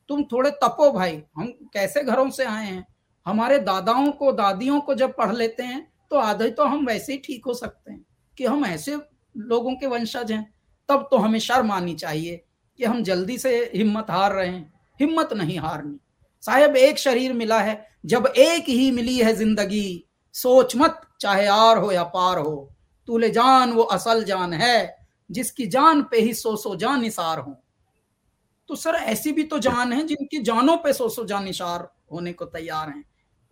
तुम 0.09 0.23
थोड़े 0.23 0.51
तपो 0.53 0.91
भाई 0.91 1.21
हम 1.37 1.47
कैसे 1.73 2.03
घरों 2.03 2.29
से 2.29 2.45
आए 2.45 2.65
हैं? 2.65 2.85
हमारे 3.25 3.59
दादाओं 3.59 4.11
को, 4.11 4.31
दादियों 4.31 4.79
को 4.81 4.93
जब 4.93 5.15
पढ़ 5.15 5.35
लेते 5.35 5.63
हैं 5.63 5.87
तो 6.11 6.17
आधे 6.17 6.49
तो 6.49 6.63
हम 6.63 6.85
वैसे 6.85 7.13
ही 7.13 7.19
ठीक 7.19 7.45
हो 7.45 7.53
सकते 7.53 7.91
हैं 7.91 8.05
कि 8.37 8.45
हम 8.45 8.65
ऐसे 8.65 8.97
लोगों 9.35 9.75
के 9.75 9.87
वंशज 9.87 10.31
हैं। 10.31 10.53
तब 10.89 11.07
तो 11.11 11.17
हमें 11.17 11.39
शर्म 11.39 11.71
आनी 11.71 11.93
चाहिए 11.95 12.43
कि 12.79 12.85
हम 12.85 13.03
जल्दी 13.03 13.37
से 13.37 13.55
हिम्मत 13.75 14.09
हार 14.09 14.33
रहे 14.33 14.47
हैं। 14.47 14.73
हिम्मत 14.99 15.33
नहीं 15.33 15.57
हारनी। 15.59 15.97
साहेब, 16.43 16.75
एक 16.75 16.97
शरीर 16.99 17.33
मिला 17.33 17.59
है, 17.59 17.87
जब 18.05 18.25
एक 18.27 18.69
ही 18.69 18.89
मिली 18.91 19.17
है 19.17 19.33
ज़िंदगी। 19.33 20.05
सोच 20.35 20.75
मत, 20.75 21.01
चाहे 21.21 21.45
आर 21.45 21.77
हो 21.77 21.91
या 21.91 22.03
पार 22.03 22.37
हो, 22.37 22.69
तूले 23.07 23.29
जान, 23.29 23.71
वो 23.71 23.83
असल 23.83 24.23
जान 24.23 24.53
है। 24.53 24.97
जिसकी 25.29 25.65
जान 25.67 26.01
पे 26.01 26.19
ही 26.19 26.33
सो 26.33 26.55
सो 26.55 26.75
जान 26.75 27.01
निसार 27.01 27.39
हो। 27.39 27.55
तो 28.69 28.75
सर, 28.75 28.95
ऐसी 28.95 29.31
भी 29.31 29.43
तो 29.43 29.59
जान 29.59 29.93
है 29.93 30.05
जिनकी 30.07 30.41
जानों 30.41 30.77
पे 30.77 30.93
सो 30.93 31.09
सो 31.09 31.25
जान 31.25 31.43
निसार 31.43 31.87
होने 32.11 32.33
को 32.33 32.45
तैयार 32.45 32.89
हैं। 32.89 33.03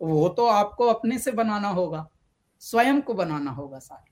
वो 0.02 0.28
तो 0.28 0.46
आपको 0.46 0.86
अपने 0.86 1.18
से 1.18 1.32
बनाना 1.32 1.68
होगा 1.68 2.06
स्वयं 2.62 3.00
को 3.00 3.14
बनाना 3.14 3.50
होगा 3.50 3.78
सारे। 3.78 4.10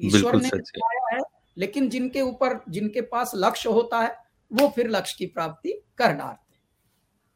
ईश्वर 0.00 0.36
ने 0.36 0.48
बनाया 0.48 1.14
है 1.14 1.20
लेकिन 1.58 1.88
जिनके 1.88 2.20
ऊपर 2.20 2.60
जिनके 2.68 3.00
पास 3.00 3.32
लक्ष्य 3.34 3.70
होता 3.70 4.00
है 4.00 4.16
वो 4.50 4.68
फिर 4.68 4.88
लक्ष्य 4.90 5.16
की 5.18 5.26
प्राप्ति 5.26 5.72
कर 5.98 6.12
डालते 6.12 6.58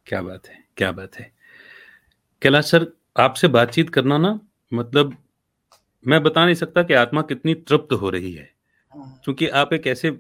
क्या 0.06 0.22
बात 0.22 0.46
है 0.48 0.64
क्या 0.76 0.92
बात 0.92 1.16
है। 1.16 1.32
कैलाश 2.42 2.70
सर 2.70 2.86
आपसे 3.16 3.48
बातचीत 3.48 3.90
करना 3.90 4.18
ना 4.18 4.38
मतलब 4.72 5.16
मैं 6.04 6.22
बता 6.22 6.44
नहीं 6.44 6.54
सकता 6.54 6.82
कि 6.82 6.94
आत्मा 6.94 7.22
कितनी 7.22 7.54
तृप्त 7.54 7.92
हो 7.92 8.10
रही 8.10 8.32
है। 8.32 8.50
हाँ। 8.94 9.20
क्योंकि 9.24 9.48
आप 9.48 9.72
एक 9.72 9.86
ऐसे 9.86 10.18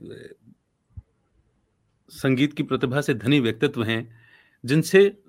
संगीत 2.10 2.54
की 2.54 2.62
प्रतिभा 2.62 3.00
से 3.00 3.14
धनी 3.14 3.40
व्यक्तित्व 3.40 3.84
हैं 3.84 4.00
जिनसे 4.64 5.22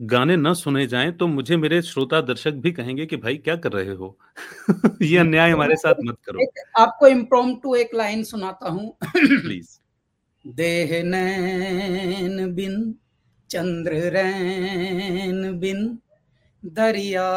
गाने 0.00 0.36
न 0.36 0.54
सुने 0.54 0.86
जाएँ 0.86 1.12
तो 1.12 1.26
मुझे 1.26 1.56
मेरे 1.56 1.82
श्रोता 1.82 2.20
दर्शक 2.20 2.50
भी 2.50 2.72
कहेंगे 2.72 3.06
कि 3.06 3.16
भाई 3.16 3.36
क्या 3.36 3.56
कर 3.56 3.72
रहे 3.72 3.94
हो? 3.94 4.18
ये 5.02 5.18
अन्याय 5.18 5.50
हमारे 5.50 5.76
साथ 5.76 5.94
मत 6.04 6.16
करो। 6.26 6.46
आपको 6.78 7.06
इम्प्रोम्प्टू 7.06 7.74
एक 7.74 7.90
लाइन 7.94 8.24
सुनाता 8.24 8.68
हूँ। 8.68 8.96
प्लीज़ 9.16 9.68
देह 10.46 11.02
नैन 11.04 12.54
बिन 12.54 12.94
चंद्र 13.50 13.92
रैन 13.92 15.58
बिन 15.58 15.98
दरिया 16.64 17.32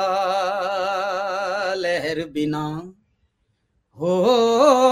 लहर 1.73 2.29
बिना 2.29 2.93
हो 3.97 4.15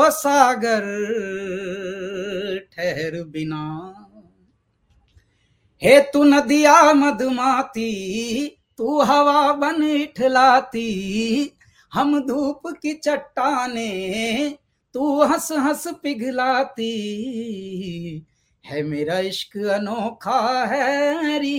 सागर 0.09 0.81
ठहर 2.75 3.23
बिना। 3.23 3.96
हे 5.83 5.99
तू 5.99 6.23
नदिया 6.23 6.93
मधुमाती, 6.93 7.91
तू 8.77 9.01
हवा 9.01 9.53
बन 9.53 9.83
इठलाती, 9.83 10.89
हम 11.93 12.19
धूप 12.27 12.61
की 12.81 12.93
चट्टाने, 12.93 14.49
तू 14.93 15.23
हंस 15.23 15.51
हंस 15.51 15.87
पिघलाती। 16.03 16.93
है 18.65 18.83
मेरा 18.83 19.19
इश्क 19.19 19.57
अनोखा 19.57 20.65
है 20.65 21.39
री 21.39 21.57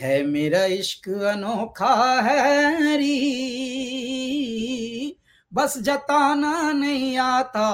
है 0.00 0.26
मेरा 0.26 0.64
इश्क 0.64 1.08
अनोखा 1.08 2.20
है 2.20 2.96
री 2.96 3.16
बस 5.54 5.78
जताना 5.78 6.72
नहीं 6.72 7.18
आता 7.18 7.68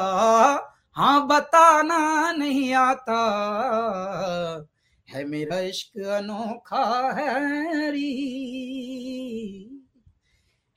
हाँ 0.97 1.27
बताना 1.27 2.33
नहीं 2.33 2.73
आता। 2.75 3.21
है 5.09 5.25
मेरा 5.25 5.59
इश्क 5.61 5.99
अनोखा 6.09 6.85
है 7.17 7.91
री 7.91 8.11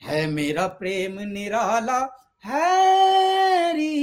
है 0.01 0.25
मेरा 0.27 0.65
प्रेम 0.79 1.19
निराला 1.29 1.99
है 2.45 3.73
री 3.73 3.93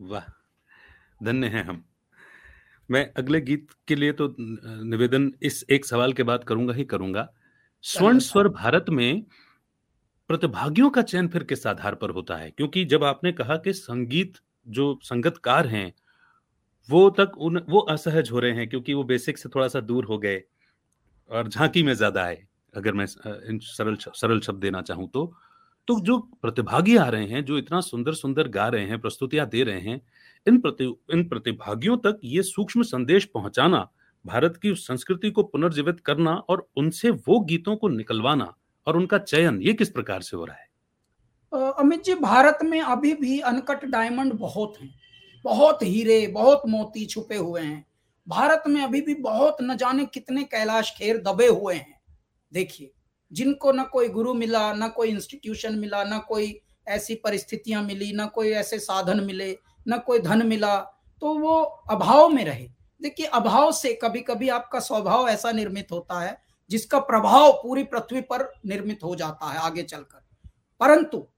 वाह 0.00 0.26
धन्य 1.20 1.46
है 1.46 1.62
हम। 1.64 1.84
मैं 2.88 3.04
अगले 3.16 3.40
गीत 3.40 3.68
के 3.88 3.94
लिए 3.96 4.12
तो 4.12 4.34
निवेदन 4.38 5.30
इस 5.42 5.64
एक 5.70 5.86
सवाल 5.86 6.12
के 6.12 6.22
बाद 6.22 6.44
करूँगा 6.44 6.74
ही 6.74 6.84
करूँगा। 6.84 7.28
स्वर्ण 7.84 8.18
स्वर 8.20 8.48
भारत 8.50 8.86
में 8.90 9.24
प्रतिभागियों 10.30 10.88
का 10.90 11.02
चयन 11.02 11.28
फिर 11.28 11.42
किस 11.44 11.66
आधार 11.66 11.94
पर 11.94 12.10
होता 12.10 12.36
है? 12.36 12.50
क्योंकि 12.50 12.84
जब 12.84 13.04
आपने 13.04 13.32
कहा 13.32 13.56
कि 13.56 13.72
संगीत, 13.72 14.34
जो 14.66 14.98
संगतकार 15.02 15.66
हैं, 15.66 15.92
वो 16.88 17.08
तक 17.10 17.32
उन, 17.38 17.58
वो 17.68 17.78
असहज 17.90 18.30
हो 18.30 18.38
रहे 18.40 18.52
हैं 18.52 18.68
क्योंकि 18.68 18.94
वो 18.94 19.04
बेसिक 19.04 19.38
से 19.38 19.48
थोड़ा 19.48 19.68
सा 19.68 19.80
दूर 19.80 20.04
हो 20.04 20.18
गए 20.18 20.42
और 21.30 21.48
झांकी 21.48 21.82
में 21.82 21.92
ज़्यादा 21.94 22.22
आए, 22.22 22.38
अगर 22.74 22.92
मैं 22.92 23.06
इन 23.48 23.58
सरल 23.62 23.96
सरल 23.96 24.40
शब्द 24.40 24.60
देना 24.60 24.82
चाहूँ 24.82 25.08
तो। 25.10 25.32
तो 25.88 26.00
जो 26.00 26.18
प्रतिभागी 26.42 26.96
आ 26.96 27.08
रहे 27.08 27.26
हैं, 27.26 27.44
जो 27.44 27.58
इतना 27.58 27.80
सुंदर 27.80 28.14
सुंदर 28.14 28.48
गा 28.48 28.68
रहे 28.68 28.86
हैं, 28.86 29.00
प्रस्तुतियाँ 29.00 29.48
दे 29.48 29.62
रहे 29.64 29.80
हैं, 29.80 30.00
इन 30.46 30.60
प्रति, 30.60 30.84
इन 31.12 31.24
प्रतिभागियों 31.28 31.96
तक 31.98 32.20
ये 32.24 32.42
सूक्ष्म 32.42 32.82
संदेश 32.84 33.24
पहुंचाना, 33.24 33.88
भारत 34.24 34.56
की 34.56 34.74
संस्कृति 34.76 35.30
को 35.30 35.42
पुनर्जीवित 35.44 36.00
करना 36.00 36.34
और 36.34 36.68
उनसे 36.76 37.10
वो 37.10 37.40
गीतों 37.40 37.76
को 37.76 37.88
निकलवाना 37.88 38.54
और 38.88 38.96
उनका 38.96 39.18
चयन 39.18 39.60
ये 39.62 39.72
किस 39.72 39.90
प्रकार 39.90 40.22
से 40.22 40.36
हो 40.36 40.44
रहा 40.44 40.56
है? 40.56 40.66
अमित 41.78 42.04
जी, 42.04 42.14
भारत 42.14 42.58
में 42.62 42.80
अभी 42.80 43.14
भी 43.14 43.38
अनकट 43.40 43.84
डायमंड 43.84 44.32
बहुत 44.32 44.74
हैं। 44.82 44.94
बहुत 45.44 45.82
हीरे, 45.82 46.26
बहुत 46.26 46.62
मोती 46.68 47.04
छुपे 47.06 47.36
हुए 47.36 47.60
हैं। 47.60 47.84
भारत 48.28 48.62
में 48.68 48.82
अभी 48.82 49.00
भी 49.00 49.14
बहुत 49.14 49.56
न 49.62 49.76
जाने 49.76 50.04
कितने 50.04 50.42
कैलाश 50.44 50.92
खेर 50.96 51.18
दबे 51.18 51.46
हुए 51.46 51.74
हैं। 51.74 52.00
देखिए, 52.52 52.90
जिनको 53.32 53.72
ना 53.72 53.84
कोई 53.84 54.08
गुरु 54.08 54.34
मिला, 54.34 54.72
ना 54.72 54.88
कोई 54.88 55.08
इंस्टीट्यूशन 55.08 55.78
मिला, 55.78 56.02
ना 56.04 56.18
कोई 56.18 56.60
ऐसी 56.88 57.14
परिस्थितियाँ 57.14 57.82
मिली, 57.82 58.12
ना 58.12 58.26
कोई 58.26 58.50
ऐसे 58.50 58.78
साधन 58.78 59.24
मिले, 59.24 59.58
न 59.88 59.98
कोई 59.98 60.18
धन 60.18 60.46
मिला 60.46 60.78
तो 61.22 61.34
वो 61.34 61.60
अभाव 61.90 62.28
में 62.28 62.44
रहे। 62.44 62.68
देखिए, 63.02 63.26
अभाव 63.26 63.72
से 63.72 63.92
कभी 64.02 64.20
कभी 64.20 64.48
आपका 64.48 64.80
स्वभाव 64.80 65.28
ऐसा 65.28 65.52
निर्मित 65.52 65.92
होता 65.92 66.20
है 66.20 66.47
जिसका 66.70 66.98
प्रभाव 66.98 67.52
पूरी 67.52 67.84
पृथ्वी 67.84 68.20
पर 68.20 68.52
निर्मित 68.66 69.00
हो 69.04 69.16
जाता 69.16 69.50
है 69.50 69.58
आगे 69.58 69.82
चलकर। 69.82 70.48
परंतु 70.80 71.28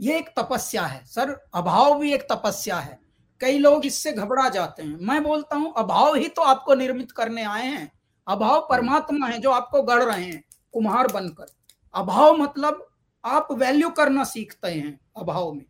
ये 0.00 0.18
एक 0.18 0.28
तपस्या 0.38 0.82
है। 0.82 1.06
सर, 1.06 1.48
अभाव 1.54 1.98
भी 1.98 2.14
एक 2.14 2.22
तपस्या 2.32 2.78
है। 2.78 3.00
कई 3.40 3.58
लोग 3.58 3.86
इससे 3.86 4.12
घबरा 4.12 4.48
जाते 4.48 4.82
हैं। 4.82 4.98
मैं 5.00 5.22
बोलता 5.22 5.56
हूँ, 5.56 5.74
अभाव 5.76 6.14
ही 6.14 6.28
तो 6.28 6.42
आपको 6.42 6.74
निर्मित 6.74 7.12
करने 7.12 7.44
आए 7.44 7.66
हैं। 7.66 7.92
अभाव 8.28 8.66
परमात्मा 8.70 9.26
है 9.26 9.38
जो 9.38 9.50
आपको 9.50 9.82
गढ़ 9.82 10.02
रहे 10.02 10.24
हैं, 10.24 10.44
कुम्हार 10.72 11.12
बनकर। 11.12 11.46
अभाव 11.94 12.36
मतलब 12.36 12.86
आप 13.24 13.48
वैल्यू 13.52 13.90
करना 13.90 14.24
सीखते 14.24 14.68
हैं 14.68 15.00
अभाव 15.16 15.52
में। 15.52 15.66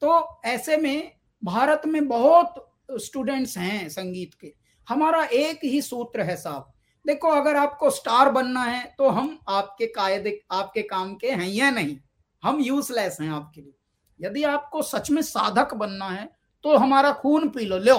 तो 0.00 0.40
ऐसे 0.44 0.76
में 0.76 1.12
भारत 1.44 1.82
में 1.86 2.08
बहुत 2.08 2.72
स्टूडेंट्स 2.90 3.58
हैं 3.58 3.88
संगीत 3.88 4.34
के। 4.34 4.54
हमारा 4.88 5.24
एक 5.24 5.60
ही 5.64 5.82
सूत्र 5.82 6.20
है 6.20 6.36
साहब 6.36 6.72
देखो, 7.06 7.28
अगर 7.30 7.56
आपको 7.56 7.90
स्टार 7.92 8.30
बनना 8.32 8.62
है 8.62 8.84
तो 8.98 9.08
हम 9.10 9.38
आपके 9.50 9.86
कायदे, 9.88 10.40
आपके 10.52 10.82
काम 10.84 11.14
के 11.14 11.30
हैं 11.30 11.48
या 11.48 11.70
नहीं? 11.70 11.96
हम 12.42 12.60
यूजलेस 12.60 13.16
हैं 13.20 13.30
आपके 13.30 13.60
लिए। 13.60 13.72
यदि 14.20 14.42
आपको 14.44 14.82
सच 14.84 15.10
में 15.10 15.22
साधक 15.24 15.74
बनना 15.74 16.08
है 16.08 16.28
तो 16.64 16.76
हमारा 16.76 17.12
खून 17.14 17.48
पी 17.48 17.64
लो। 17.64 17.78
लो, 17.78 17.98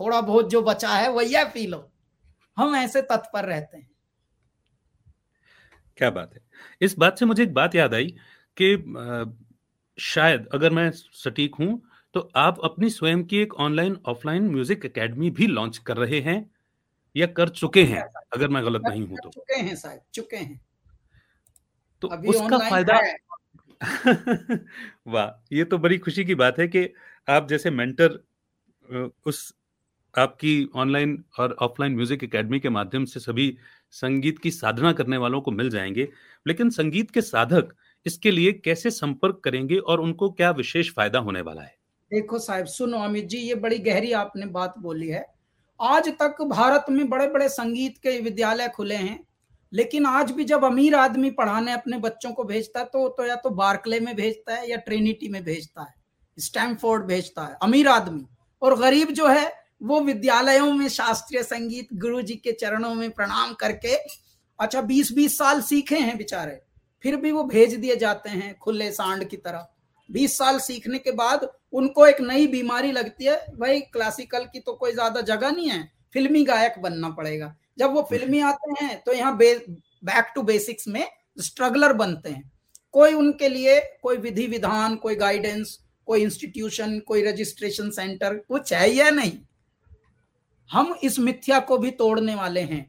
थोड़ा 0.00 0.20
बहुत 0.22 0.50
जो 0.50 0.62
बचा 0.62 0.88
है, 0.88 1.10
वही 1.10 1.44
पी 1.46 1.66
लो। 1.66 1.88
हम 2.56 2.74
ऐसे 2.76 3.02
तत्पर 3.02 3.44
रहते 3.44 3.76
हैं। 3.76 3.90
क्या 5.98 6.10
बात 6.10 6.34
है। 6.34 6.40
इस 6.80 6.98
बात 6.98 7.18
से 7.18 7.24
मुझे 7.24 7.42
एक 7.42 7.52
बात 7.54 7.74
याद 7.74 7.94
आई 7.94 8.14
कि 8.56 8.76
शायद 9.98 10.48
अगर 10.54 10.70
मैं 10.70 10.90
सटीक 10.90 11.54
हूँ 11.54 11.80
तो 12.14 12.20
आप 12.36 12.58
अपनी 12.64 12.90
स्वयं 12.90 13.22
की 13.24 13.38
एक 13.38 13.54
ऑनलाइन 13.56 13.96
ऑफलाइन 14.06 14.48
म्यूज़िक 14.48 14.84
एकेडमी 14.84 15.30
भी 15.30 15.46
लॉन्च 15.46 15.78
कर 15.78 15.96
रहे 15.96 16.20
हैं। 16.20 16.50
या 17.16 17.26
कर 17.26 17.48
चुके 17.48 17.84
हैं 17.84 18.02
अगर 18.32 18.48
मैं 18.48 18.64
गलत 18.64 18.82
नहीं 18.88 19.06
हूँ 19.06 19.16
तो। 19.16 19.30
चुके 19.30 19.60
हैं 19.60 19.76
शायद 19.76 20.00
चुके 20.14 20.36
हैं। 20.36 20.60
तो 22.02 22.08
उसका 22.08 22.58
फ़ायदा 22.58 23.00
वाह 25.06 25.54
ये 25.56 25.64
तो 25.64 25.78
बड़ी 25.78 25.98
खुशी 25.98 26.24
की 26.24 26.34
बात 26.34 26.58
है 26.58 26.68
कि 26.68 26.88
आप 27.28 27.48
जैसे 27.48 27.70
मेंटर 27.70 28.18
उस 29.26 29.54
आपकी 30.16 30.68
ऑनलाइन 30.74 31.24
और 31.38 31.52
ऑफलाइन 31.52 31.94
म्यूज़िक 31.94 32.24
एकेडमी 32.24 32.60
के 32.60 32.68
माध्यम 32.68 33.04
से 33.04 33.20
सभी 33.20 33.58
संगीत 33.90 34.38
की 34.38 34.50
साधना 34.50 34.92
करने 34.92 35.16
वालों 35.16 35.40
को 35.40 35.50
मिल 35.50 35.70
जाएँगे। 35.70 36.08
लेकिन 36.46 36.70
संगीत 36.70 37.10
के 37.10 37.20
साधक 37.20 37.74
इसके 38.06 38.30
लिए 38.30 38.52
कैसे 38.52 38.90
संपर्क 38.90 39.40
करेंगे 39.44 39.76
और 39.76 40.00
उनको 40.00 40.30
क्या 40.30 40.50
विशेष 40.50 40.92
फ़ायदा 40.94 41.18
होने 41.18 41.40
वाला 41.40 41.62
है? 41.62 41.76
देखो 42.10 42.38
साहब 42.38 42.66
सुनो 42.66 42.98
अमित 42.98 43.24
जी 43.24 43.38
ये 43.38 43.54
बड़ी 43.54 43.78
गहरी 43.78 44.12
आपने 44.12 44.46
बात 44.46 44.78
बोली 44.78 45.08
है। 45.08 45.26
आज 45.82 46.08
तक 46.18 46.36
भारत 46.42 46.84
में 46.90 47.08
बड़े 47.08 47.26
बड़े 47.28 47.48
संगीत 47.48 47.96
के 47.98 48.18
विद्यालय 48.20 48.68
खुले 48.68 48.94
हैं, 48.94 49.18
लेकिन 49.72 50.04
आज 50.06 50.30
भी 50.30 50.44
जब 50.44 50.64
अमीर 50.64 50.94
आदमी 50.94 51.30
पढ़ाने 51.30 51.72
अपने 51.72 51.98
बच्चों 51.98 52.32
को 52.32 52.44
भेजता 52.44 52.80
है 52.80 52.86
तो 52.86 53.08
तो 53.08 53.24
या 53.26 53.36
तो 53.36 53.50
बार्कले 53.50 53.98
में 54.00 54.14
भेजता 54.16 54.54
है 54.54 54.70
या 54.70 54.76
ट्रिनिटी 54.78 55.28
में 55.28 55.42
भेजता 55.44 55.82
है, 55.82 55.94
स्टैमफोर्ड 56.38 57.04
भेजता 57.04 57.42
है, 57.42 57.56
अमीर 57.62 57.88
आदमी। 57.88 58.24
और 58.62 58.78
गरीब 58.78 59.10
जो 59.10 59.26
है, 59.28 59.52
वो 59.82 60.00
विद्यालयों 60.00 60.72
में 60.72 60.88
शास्त्रीय 60.90 61.42
संगीत 61.42 61.88
गुरु 61.96 62.22
जी 62.22 62.34
के 62.36 62.52
चरणों 62.52 62.94
में 62.94 63.10
प्रणाम 63.10 63.54
करके 63.54 63.94
अच्छा 64.58 64.80
बीस 64.82 65.12
बीस 65.12 65.38
साल 65.38 65.60
सीखे 65.62 65.96
हैं 65.96 66.16
बेचारे, 66.16 66.60
फिर 67.04 67.16
भी 67.16 67.32
वो 67.32 67.44
भेज 67.44 67.74
दिए 67.76 67.96
जाते 67.96 68.30
हैं 68.30 68.54
खुले 68.58 68.90
सांड 68.92 69.24
की 69.24 69.36
तरह। 69.38 69.66
बीस 70.10 70.38
साल 70.38 70.58
सीखने 70.60 70.98
के 70.98 71.12
बाद 71.12 71.48
उनको 71.72 72.06
एक 72.06 72.20
नई 72.20 72.46
बीमारी 72.48 72.92
लगती 72.92 73.24
है 73.24 73.36
भाई 73.58 73.80
क्लासिकल 73.82 74.44
की 74.44 74.60
तो 74.60 74.72
कोई 74.74 74.92
ज़्यादा 74.92 75.20
जगह 75.22 75.50
नहीं 75.50 75.68
है 75.68 75.88
फिल्मी 76.14 76.44
गायक 76.44 76.78
बनना 76.78 77.08
पड़ेगा। 77.10 77.54
जब 77.78 77.92
वो 77.92 78.02
फिल्मी 78.10 78.40
आते 78.42 78.72
हैं 78.74 79.02
तो 79.02 79.12
यहाँ 79.12 79.36
बैक 79.36 80.32
टू 80.34 80.42
बेसिक्स 80.44 80.88
में 80.88 81.06
स्ट्रगलर 81.38 81.92
बनते 81.94 82.30
हैं। 82.30 82.50
कोई 82.94 83.14
उनके 83.14 83.48
लिए 83.48 83.80
कोई 84.02 84.16
विधि 84.18 84.46
विधान 84.46 84.96
कोई 84.96 85.14
गाइडेंस 85.16 85.78
कोई 86.08 86.22
इंस्टीट्यूशन 86.22 86.98
कोई 87.00 87.22
रजिस्ट्रेशन 87.22 87.90
सेंटर 87.90 88.34
कुछ 88.38 88.72
है 88.72 88.90
या 88.90 89.10
नहीं? 89.10 89.32
हम 90.70 90.94
इस 91.02 91.18
मिथ्या 91.18 91.58
को 91.60 91.78
भी 91.78 91.90
तोड़ने 91.92 92.34
वाले 92.34 92.60
हैं। 92.62 92.84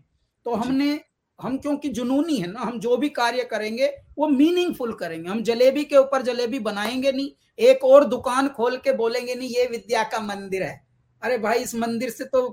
तो 0.45 0.55
हमने 0.55 0.99
हम 1.43 1.57
क्योंकि 1.57 1.89
जुनूनी 1.89 2.37
है 2.37 2.47
ना, 2.47 2.59
हम 2.59 2.79
जो 2.79 2.97
भी 2.97 3.09
कार्य 3.09 3.43
करेंगे, 3.43 3.87
वो 4.17 4.27
मीनिंगफुल 4.27 4.93
करेंगे। 4.93 5.29
हम 5.29 5.41
जलेबी 5.43 5.83
के 5.83 5.97
ऊपर 5.97 6.21
जलेबी 6.21 6.59
बनाएँगे 6.59 7.11
नहीं, 7.11 7.29
एक 7.59 7.83
और 7.83 8.05
दुकान 8.05 8.47
खोल 8.47 8.77
के 8.77 8.93
बोलेंगे 8.93 9.35
नहीं, 9.35 9.49
ये 9.49 9.65
विद्या 9.65 10.03
का 10.03 10.19
मंदिर 10.19 10.63
है। 10.63 10.81
अरे 11.21 11.37
भाई, 11.37 11.59
इस 11.59 11.75
मंदिर 11.75 12.09
से 12.09 12.25
तो 12.25 12.47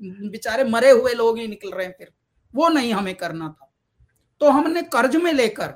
बेचारे 0.00 0.64
मरे 0.64 0.90
हुए 0.90 1.12
लोग 1.14 1.38
ही 1.38 1.46
निकल 1.48 1.70
रहे 1.70 1.86
हैं 1.86 1.94
फिर। 1.98 2.12
वो 2.54 2.68
नहीं 2.68 2.92
हमें 2.92 3.14
करना 3.14 3.48
था। 3.48 3.70
तो 4.40 4.48
हमने 4.48 4.82
कर्ज 4.82 5.16
में 5.16 5.32
लेकर, 5.32 5.66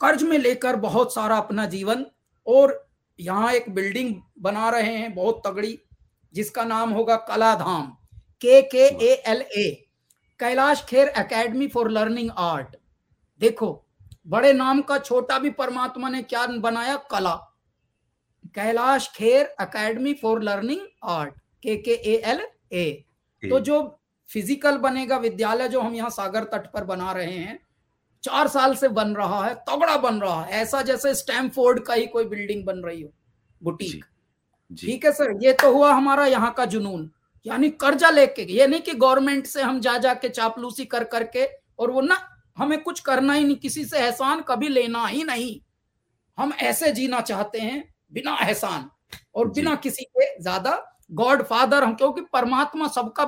कर्ज 0.00 0.22
में 0.22 0.38
लेकर 0.38 0.76
बहुत 0.76 1.14
सारा 1.14 1.36
अपना 1.36 1.66
जीवन, 1.66 2.04
और 2.46 2.88
यहाँ 3.18 3.52
एक 3.52 3.70
बिल्डिंग 3.70 4.14
बना 4.38 4.68
रहे 4.70 4.96
हैं, 4.96 5.14
बहुत 5.14 5.42
तगड़ी, 5.46 5.78
जिसका 6.34 6.64
नाम 6.64 6.90
होगा 6.90 7.16
कला 7.28 7.54
धाम 7.54 7.86
के 8.42 8.60
K 8.62 8.84
A 9.04 9.12
L 9.26 9.40
A. 9.56 9.89
Kailash 10.40 10.84
Kher 10.88 11.08
academy 11.18 11.66
for 11.68 11.90
learning 11.90 12.30
art 12.38 12.76
देखो 13.40 13.68
बड़े 14.28 14.52
नाम 14.52 14.80
का 14.82 14.98
छोटा 14.98 15.38
भी 15.38 15.50
परमात्मा 15.52 16.08
ने 16.08 16.22
क्या 16.22 16.46
बनाया? 16.46 16.96
कला। 17.10 17.34
Kailash 18.54 19.10
Kher 19.14 19.54
academy 19.60 20.12
for 20.14 20.42
learning 20.42 20.80
art 21.10 21.34
K 21.62 21.76
K 21.78 21.92
A 21.92 22.20
L 22.24 22.40
A 22.72 22.90
तो 23.42 23.60
जो। 23.60 23.80
फ़िज़िकल 24.28 24.76
बनेगा 24.78 25.16
विद्यालय 25.18 25.68
जो 25.68 25.80
हम 25.80 25.94
यहाँ 25.94 26.10
सागर 26.10 26.44
तट 26.44 26.70
पर 26.72 26.84
बना 26.84 27.12
रहे 27.12 27.32
हैं 27.32 27.58
चार 28.24 28.48
साल 28.48 28.74
से 28.74 28.88
बन 28.90 29.14
रहा 29.14 29.44
है 29.44 29.54
तगड़ा 29.68 29.96
बन 29.98 30.20
रहा 30.20 30.42
है 30.42 30.60
ऐसा 30.60 30.82
जैसे 30.82 31.14
स्टैमफोर्ड 31.14 31.82
का 31.84 31.94
ही 31.94 32.06
कोई 32.06 32.24
बिल्डिंग 32.24 32.64
बन 32.64 32.78
रही 32.78 33.00
हो 33.02 33.10
बुटीक 33.62 34.04
ठीक 34.70 35.04
है 35.04 35.12
सर 35.12 35.32
ये 35.44 35.52
तो 35.52 35.72
हुआ 35.72 35.92
हमारा 35.92 36.26
यहाँ 36.26 36.52
का 36.52 36.64
जुनून। 36.64 37.10
यानी 37.46 37.70
कर्जा 37.76 38.10
लेके 38.10 38.42
ये 38.52 38.66
नहीं 38.66 38.80
कि 38.80 38.92
गवर्नमेंट 38.94 39.46
से 39.46 39.62
हम 39.62 39.80
जा 39.80 39.96
जाके 39.98 40.28
चापलूसी 40.30 40.84
कर 40.86 41.04
करके 41.06 41.44
और 41.78 41.90
वो 41.90 42.00
ना 42.00 42.18
हमें 42.56 42.80
कुछ 42.82 43.00
करना 43.00 43.32
ही 43.32 43.44
नहीं 43.44 43.56
किसी 43.56 43.84
से 43.84 43.98
एहसान 43.98 44.40
कभी 44.48 44.68
लेना 44.68 45.06
ही 45.06 45.22
नहीं। 45.24 45.60
हम 46.38 46.52
ऐसे 46.62 46.90
जीना 46.92 47.20
चाहते 47.22 47.60
हैं 47.60 47.82
बिना 48.12 48.36
एहसान 48.42 48.88
और 49.34 49.48
बिना 49.50 49.74
किसी 49.76 50.04
के 50.06 50.26
ज़्यादा 50.40 50.76
गॉड 51.12 51.42
फादर 51.42 51.84
हम 51.84 51.94
क्योंकि 51.94 52.20
परमात्मा 52.32 52.88
सबका 52.88 53.24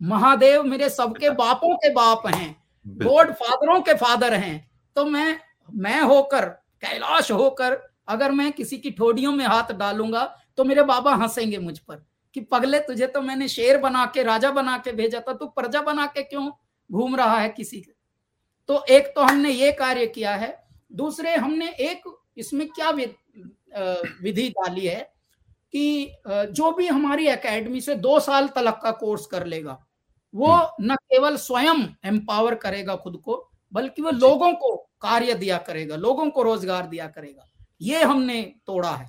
महादेव 0.00 0.62
मेरे 0.64 0.88
सबके 0.90 1.30
बापों 1.32 1.74
के 1.76 1.92
बाप 1.92 2.26
हैं 2.26 2.54
गॉड 2.86 3.32
फादरों 3.32 3.80
के 3.80 3.94
फादर 3.96 4.34
हैं। 4.34 4.68
तो 4.96 5.04
मैं 5.06 5.38
मैं 5.68 6.00
होकर 6.02 6.44
कैलाश 6.82 7.30
होकर 7.32 7.78
अगर 8.08 8.32
मैं 8.32 8.50
किसी 8.52 8.78
की 8.78 8.90
ठोडियों 8.90 9.32
में 9.32 9.44
हाथ 9.46 9.72
डालूँगा 9.74 10.24
तो 10.56 10.64
मेरे 10.64 10.82
बाबा 10.84 11.14
हंसेंगे 11.14 11.58
मुझ 11.58 11.78
पर। 11.78 12.04
कि 12.34 12.40
पगले 12.52 12.78
तुझे 12.80 13.06
तो 13.06 13.20
मैंने 13.20 13.48
शेर 13.48 13.78
बना 13.78 14.04
के 14.14 14.22
राजा 14.22 14.50
बना 14.50 14.76
के 14.78 14.92
भेजा 14.92 15.20
था 15.28 15.32
तू 15.34 15.46
प्रजा 15.46 15.80
बना 15.82 16.06
के 16.06 16.22
क्यों 16.22 16.50
घूम 16.90 17.16
रहा 17.16 17.38
है 17.38 17.48
किसी 17.48 17.80
के? 17.80 17.92
तो 18.68 18.84
एक 18.90 19.12
तो 19.14 19.22
हमने 19.22 19.50
ये 19.50 19.72
कार्य 19.72 20.06
किया 20.06 20.34
है 20.36 20.56
दूसरे 20.92 21.34
हमने 21.36 21.68
एक 21.80 22.02
इसमें 22.38 22.68
क्या 22.68 22.90
विधि 22.90 24.48
डाली 24.50 24.86
है 24.86 25.00
कि 25.74 26.12
जो 26.24 26.70
भी 26.72 26.86
हमारी 26.86 27.26
एकेडमी 27.28 27.80
से 27.80 27.94
दो 27.96 28.18
साल 28.20 28.48
तलक 28.48 28.80
का 28.82 28.90
कोर्स 28.90 29.26
कर 29.26 29.46
लेगा 29.46 29.78
वो 30.34 30.46
हम्म। 30.46 30.92
न 30.92 30.96
केवल 30.96 31.36
स्वयं 31.36 31.86
एम्पावर 32.06 32.54
करेगा 32.54 32.96
खुद 32.96 33.16
को 33.24 33.46
बल्कि 33.72 34.02
वो 34.02 34.10
लोगों 34.10 34.52
को 34.52 34.74
कार्य 35.02 35.34
दिया 35.34 35.58
करेगा 35.58 35.96
लोगों 35.96 36.28
को 36.30 36.42
रोज़गार 36.42 36.86
दिया 36.86 37.06
करेगा 37.08 37.46
ये 37.80 38.02
हमने 38.02 38.42
तोड़ा 38.66 38.90
है। 38.90 39.06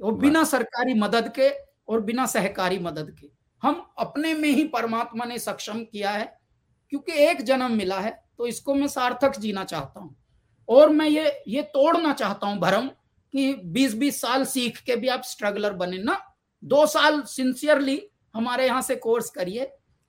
वो 0.00 0.10
बिना 0.12 0.42
सरकारी 0.44 0.94
मदद 0.94 1.32
के 1.38 1.48
और 1.88 2.00
बिना 2.00 2.26
सहकारी 2.26 2.78
मदद 2.80 3.10
के। 3.20 3.28
हम 3.62 3.86
अपने 3.98 4.34
में 4.34 4.48
ही 4.48 4.64
परमात्मा 4.66 5.24
ने 5.24 5.38
सक्षम 5.38 5.82
किया 5.82 6.10
है, 6.10 6.24
क्योंकि 6.92 7.12
एक 7.22 7.42
जन्म 7.42 7.72
मिला 7.72 7.98
है 8.00 8.10
तो 8.38 8.46
इसको 8.46 8.74
मैं 8.74 8.86
सार्थक 8.88 9.38
जीना 9.38 9.64
चाहता 9.64 10.00
हूँ। 10.00 10.16
और 10.68 10.90
मैं 10.90 11.08
ये 11.08 11.42
ये 11.48 11.62
तोड़ना 11.64 12.12
चाहता 12.14 12.46
हूँ 12.46 12.58
भरम 12.58 12.88
कि 13.34 13.52
20-20 13.72 14.20
साल 14.20 14.44
सीख 14.46 14.78
के 14.80 14.96
भी 14.96 15.08
आप 15.08 15.22
स्ट्रगलर 15.24 15.72
बने 15.74 15.98
ना। 15.98 16.20
दो 16.62 16.86
साल 16.88 17.20
सिंसियरली 17.24 18.00
हमारे 18.34 18.66
यहाँ 18.66 18.82
से 18.82 18.96
कोर्स 18.96 19.30
करिए, 19.30 19.64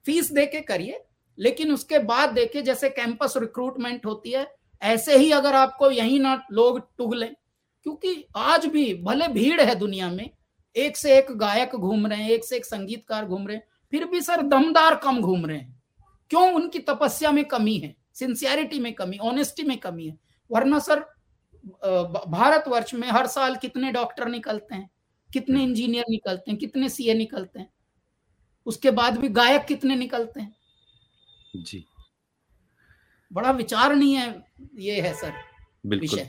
फ़ीस 0.06 0.32
दे 0.32 0.46
के 0.46 0.62
करिए, 0.62 1.04
लेकिन 1.38 1.72
उसके 1.72 2.00
बाद 2.02 2.30
देखिए 2.32 2.62
जैसे 2.62 2.90
कैंपस 2.90 3.34
रिक्रूटमेंट 3.38 4.06
होती 4.06 4.32
है, 4.32 4.48
ऐसे 4.82 5.18
ही 5.18 5.32
अगर 5.32 5.56
आपको 5.56 5.90
यही 5.92 6.20
ना 6.20 6.42
लोग 6.52 6.80
टुग 6.98 7.14
लें 7.16 7.34
क्योंकि 7.86 8.24
आज 8.38 8.66
भी 8.66 8.94
भले 9.04 9.28
भीड़ 9.30 9.62
है 9.62 9.76
दुनिया 9.76 10.10
में 10.10 10.30
एक 10.78 10.98
से 10.98 11.18
एक 11.18 11.32
गायक 11.32 11.76
घूम 11.76 12.08
रहे 12.08 12.24
हैं 12.24 12.30
एक 12.32 12.46
से 12.46 12.56
एक 12.58 12.66
संगीतकार 12.66 13.26
घूम 13.26 13.48
रहे 13.48 13.58
हैं 13.58 13.64
फिर 13.94 14.06
भी 14.06 14.22
सर 14.22 14.42
दमदार 14.42 14.96
कम 14.96 15.22
घूम 15.22 15.46
रहे 15.46 15.58
हैं। 15.58 15.82
क्यों? 16.32 16.52
उनकी 16.54 16.80
तपस्या 16.80 17.32
में 17.32 17.44
कमी 17.46 17.78
है 17.78 17.96
सिंसियरिटी 18.14 18.80
में 18.80 18.94
कमी 18.94 19.18
ऑनेस्टी 19.18 19.64
में 19.64 19.78
कमी 19.78 20.08
है। 20.08 20.18
वरना 20.50 20.80
सर 20.80 21.00
भारतवर्ष 22.28 22.94
में 22.94 23.08
हर 23.10 23.28
साल 23.28 23.56
कितने 23.56 23.92
डॉक्टर 23.92 24.28
निकलते 24.28 24.76
हैं 24.76 24.90
कितने 25.30 25.64
इंजीनियर 25.64 26.06
निकलते 26.10 26.52
हैं 26.52 26.60
कितने 26.60 26.90
सीए 26.90 27.14
निकलते 27.14 27.60
हैं 27.60 27.70
उसके 28.68 28.92
बाद 28.92 29.18
भी 29.18 29.30
गायक 29.30 29.66
कितने 29.66 29.96
निकलते 29.96 30.42
हैं? 30.42 30.56
जी। 31.56 31.86
बड़ा 33.32 33.52
विचार 33.52 33.96
नहीं 33.96 34.14
है 34.14 34.28
ये 34.76 35.02
है 35.02 35.14
सर 35.14 35.34
बिल्कुल। 35.86 36.20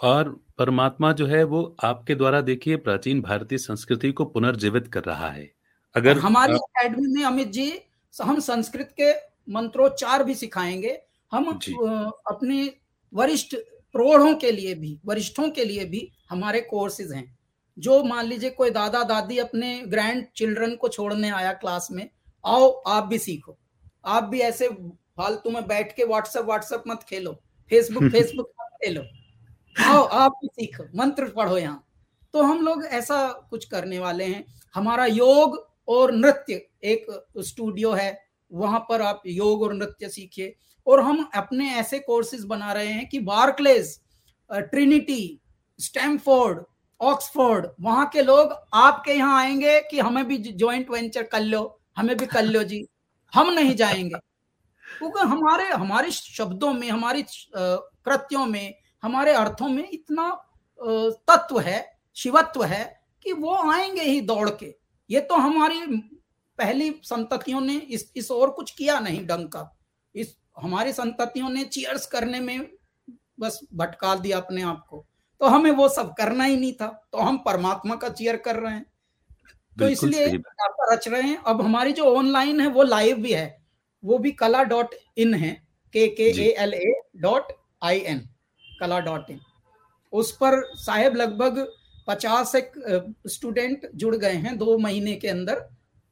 और 0.00 0.28
परमात्मा 0.58 1.12
जो 1.12 1.26
है 1.26 1.42
वो 1.44 1.76
आपके 1.84 2.14
द्वारा 2.14 2.40
देखिए 2.40 2.76
प्राचीन 2.76 3.20
भारतीय 3.22 3.58
संस्कृति 3.58 4.12
को 4.12 4.24
पुनर्जीवित 4.24 4.88
कर 4.88 5.04
रहा 5.04 5.28
है। 5.30 5.50
अगर 5.94 6.18
हमारी 6.18 6.54
अकेडमी 6.54 7.06
में 7.14 7.24
अमित 7.24 7.48
जी 7.48 7.72
हम 8.14 8.40
संस्कृत 8.40 8.94
के 9.00 9.12
मंत्रोच्चार 9.52 10.24
भी 10.24 10.34
सिखाएँगे। 10.34 10.98
हम 11.32 11.44
अपने 12.30 12.70
वरिष्ठ 13.12 13.56
प्रौढ़ों 13.92 14.34
के 14.34 14.52
लिए 14.52 14.74
भी 14.74 14.98
वरिष्ठों 15.06 15.50
के 15.50 15.64
लिए 15.64 15.84
भी 15.84 16.10
हमारे 16.30 16.60
कोर्सेज 16.60 17.12
हैं। 17.12 17.38
जो 17.78 18.02
मान 18.04 18.26
लीजिए 18.26 18.50
कोई 18.50 18.70
दादा 18.70 19.02
दादी 19.02 19.38
अपने 19.38 19.82
ग्रैंड 19.86 20.26
चिल्ड्रन 20.36 20.74
को 20.76 20.88
छोड़ने 20.88 21.30
आया 21.30 21.52
क्लास 21.52 21.88
में 21.92 22.08
आओ 22.46 22.70
आप 22.86 23.04
भी 23.04 23.18
सीखो। 23.18 23.58
आप 24.06 24.24
भी 24.24 24.40
ऐसे 24.40 24.68
फालतू 25.18 25.50
में 25.50 25.66
बैठ 25.66 25.96
के 25.96 26.04
व्हाट्सएप 26.04 26.44
व्हाट्सएप 26.44 26.84
मत 26.88 27.02
खेलो। 27.08 27.32
फेसबुक 27.70 28.04
फेसबुक 28.04 28.52
मत 28.60 28.68
खेलो। 28.84 29.02
आओ, 29.78 30.02
आप 30.02 30.32
भी 30.42 30.48
सीखो, 30.50 30.84
मंत्र 30.96 31.28
पढ़ो 31.28 31.58
यहाँ। 31.58 31.84
तो 32.34 32.42
हम 32.42 32.60
लोग 32.62 32.84
ऐसा 32.84 33.26
कुछ 33.50 33.64
करने 33.64 33.98
वाले 33.98 34.24
हैं। 34.24 34.44
हमारा 34.74 35.06
योग 35.06 35.56
और 35.88 36.12
नृत्य, 36.12 36.54
एक 36.84 37.06
स्टूडियो 37.38 37.92
है, 37.92 38.20
वहाँ 38.50 38.80
पर 38.88 39.02
आप 39.02 39.22
योग 39.26 39.62
और 39.62 39.74
नृत्य 39.74 40.08
सीखिए। 40.08 40.54
और 40.86 41.00
हम 41.00 41.28
अपने 41.36 41.70
ऐसे 41.74 41.98
कोर्सेज 41.98 42.44
बना 42.44 42.72
रहे 42.72 42.86
हैं 42.86 43.08
कि 43.08 43.18
बार्कलेज 43.20 43.98
ट्रिनिटी 44.50 45.40
स्टैमफोर्ड 45.78 46.62
ऑक्सफोर्ड 47.00 47.66
वहाँ 47.80 48.06
के 48.12 48.22
लोग 48.22 48.52
आपके 48.74 49.12
यहाँ 49.12 49.38
आएँगे 49.40 49.80
कि 49.80 49.98
हमें 50.00 50.24
भी 50.28 50.36
ज्वाइंट 50.38 50.90
वेंचर 50.90 51.22
कर 51.22 51.40
लो, 51.40 51.80
हमें 51.98 52.16
भी 52.16 52.26
कर 52.26 52.42
लो 52.42 52.62
जी। 52.62 52.86
हम 53.32 53.50
नहीं 53.52 53.74
जाएँगे। 53.76 54.18
क्योंकि 54.98 55.26
हमारे 55.28 55.68
हमारे 55.70 56.10
शब्दों 56.10 56.72
में, 56.72 56.88
हमारी 56.90 57.24
कृत्यों 57.56 58.46
में 58.46 58.74
हमारे 59.02 59.32
अर्थों 59.32 59.68
में 59.68 59.88
इतना 59.90 60.30
तत्व 61.28 61.58
है 61.60 61.80
शिवत्व 62.16 62.64
है 62.64 62.84
कि 63.22 63.32
वो 63.32 63.54
आएँगे 63.72 64.02
ही 64.02 64.20
दौड़ 64.20 64.48
के। 64.50 64.74
ये 65.10 65.20
तो 65.20 65.36
हमारी 65.36 65.80
पहली 66.58 66.90
संततियों 67.02 67.60
ने 67.60 67.76
इस 67.76 68.10
इस 68.16 68.30
और 68.30 68.50
कुछ 68.50 68.70
किया 68.70 68.98
नहीं 69.00 69.26
ढंग 69.26 69.48
का। 69.48 69.78
इस 70.14 70.36
हमारी 70.60 70.92
संततियों 70.92 71.48
ने 71.48 71.64
चीयर्स 71.64 72.06
करने 72.06 72.40
में 72.40 72.66
बस 73.40 73.60
भटका 73.74 74.14
दिया 74.14 74.38
अपने 74.38 74.62
आप 74.62 74.86
को। 74.90 75.04
तो 75.40 75.46
हमें 75.46 75.70
वो 75.70 75.88
सब 75.88 76.12
करना 76.14 76.44
ही 76.44 76.56
नहीं 76.56 76.72
था। 76.72 76.86
तो 77.12 77.18
हम 77.18 77.36
परमात्मा 77.38 77.96
का 77.96 78.08
चीयर 78.08 78.36
कर 78.36 78.56
रहे 78.56 78.72
हैं। 78.74 78.86
तो 79.76 79.88
इसलिए 79.88 80.26
रच 80.92 81.08
रहे 81.08 81.22
हैं। 81.22 81.36
अब 81.36 81.62
हमारी 81.62 81.92
जो 81.92 82.04
ऑनलाइन 82.16 82.60
है 82.60 82.66
वो 82.68 82.82
लाइव 82.82 83.16
भी 83.16 83.32
है। 83.32 83.46
वो 84.02 84.18
भी 84.18 84.30
कला 84.32 84.62
डॉट 84.64 84.94
इन 85.16 85.34
है। 85.34 85.52
K 85.94 86.06
K 86.08 86.28
A 86.42 86.54
L 86.58 86.74
A 86.74 86.92
dot 87.16 87.52
I 87.82 87.98
N 88.00 88.28
Kala 88.80 88.98
dot 89.00 89.30
in 89.30 89.40
उस 90.12 90.32
पर 90.32 90.62
साहेब 90.76 91.16
लगभग 91.16 91.66
पचास 92.08 92.54
एक 92.54 92.72
स्टूडेंट 93.26 93.88
जुड़ 93.94 94.14
गए 94.16 94.34
हैं 94.34 94.56
दो 94.58 94.76
महीने 94.78 95.14
के 95.16 95.28
अंदर। 95.28 95.56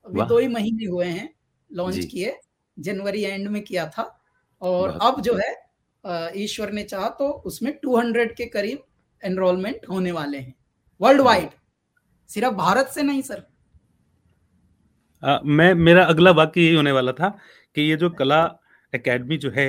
अभी 0.06 0.22
दो 0.22 0.38
ही 0.38 0.48
महीने 0.48 0.86
हुए 0.86 1.06
हैं 1.06 1.28
लॉन्च 1.70 2.04
किए। 2.04 2.34
जनवरी 2.76 3.22
एंड 3.24 3.48
में 3.48 3.62
किया 3.64 3.86
था। 3.88 4.02
और 4.62 4.98
अब 5.02 5.20
जो 5.20 5.34
है 5.34 5.54
ईश्वर 6.36 6.70
ने 6.72 6.82
चाहा 6.84 7.08
तो 7.08 7.28
उसमें 7.46 7.72
200 7.80 8.34
के 8.36 8.46
करीब 8.46 8.82
एनरोलमेंट 9.22 9.88
होने 9.90 10.12
वाले 10.12 10.38
हैं। 10.38 10.54
वर्ल्ड 11.00 11.20
वाइड 11.20 11.50
सिर्फ़ 12.30 12.54
भारत 12.54 12.86
से 12.86 13.02
नहीं 13.02 13.22
सर। 13.22 13.42
आ, 15.22 15.38
मैं 15.44 15.74
मेरा 15.74 16.04
अगला 16.04 16.30
वाक्य 16.32 16.60
यही 16.60 16.74
होने 16.74 16.92
वाला 16.92 17.12
था 17.12 17.28
कि 17.76 17.82
ये 17.82 17.96
जो 17.96 18.10
कला 18.12 18.42
एकेडमी 18.92 19.36
जो 19.36 19.50
है 19.50 19.68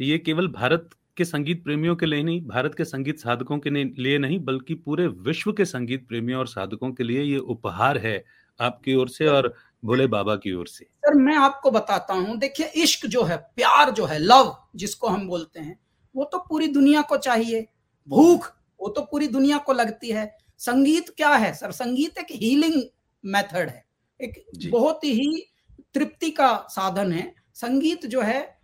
ये 0.00 0.18
केवल 0.18 0.48
भारत 0.50 0.90
के 1.16 1.24
संगीत 1.24 1.62
प्रेमियों 1.64 1.94
के 1.96 2.06
लिए 2.06 2.22
नहीं 2.22 2.40
भारत 2.46 2.74
के 2.74 2.84
संगीत 2.84 3.18
साधकों 3.18 3.58
के 3.58 3.70
लिए 3.70 4.18
नहीं 4.18 4.38
बल्कि 4.44 4.74
पूरे 4.74 5.06
विश्व 5.06 5.52
के 5.52 5.64
संगीत 5.64 6.06
प्रेमियों 6.08 6.38
और 6.38 6.46
साधकों 6.46 6.92
के 6.92 7.04
लिए 7.04 7.22
ये 7.22 7.38
उपहार 7.38 7.98
है 7.98 8.22
आपकी 8.60 8.94
ओर 8.94 9.08
से 9.08 9.26
और 9.26 9.52
भोले 9.84 10.06
बाबा 10.06 10.36
की 10.36 10.52
ओर 10.52 10.66
से। 10.66 10.84
सर 10.84 11.14
मैं 11.14 11.36
आपको 11.36 11.70
बताता 11.70 12.14
हूँ 12.14 12.36
देखिए 12.38 12.66
इश्क 12.76 13.06
जो 13.06 13.22
है 13.22 13.36
प्यार 13.56 13.90
जो 13.90 14.04
है 14.04 14.18
लव 14.18 14.56
जिसको 14.76 15.08
हम 15.08 15.26
बोलते 15.28 15.60
हैं 15.60 15.78
वो 16.14 16.24
तो 16.24 16.38
पूरी 16.38 16.68
दुनिया 16.68 17.02
को 17.02 17.16
चाहिए। 17.16 17.66
भूख 18.08 18.50
वो 18.80 18.88
तो 18.88 19.02
पूरी 19.02 19.28
दुनिया 19.28 19.58
को 19.58 19.72
लगती 19.72 20.10
है। 20.10 20.30
संगीत 20.58 21.08
क्या 21.16 21.28
है 21.28 21.52
सर? 21.54 21.70
संगीत 21.70 22.18
एक 22.18 22.26
हीलिंग 22.32 22.82
मेथड 23.24 23.68
है। 23.68 23.84
एक 24.20 24.44
बहुत 24.70 25.04
ही 25.04 25.46
तृप्ति 25.94 26.30
का 26.30 26.54
साधन 26.70 27.12
है। 27.12 27.32
संगीत 27.54 28.06
जो 28.06 28.20
है 28.20 28.61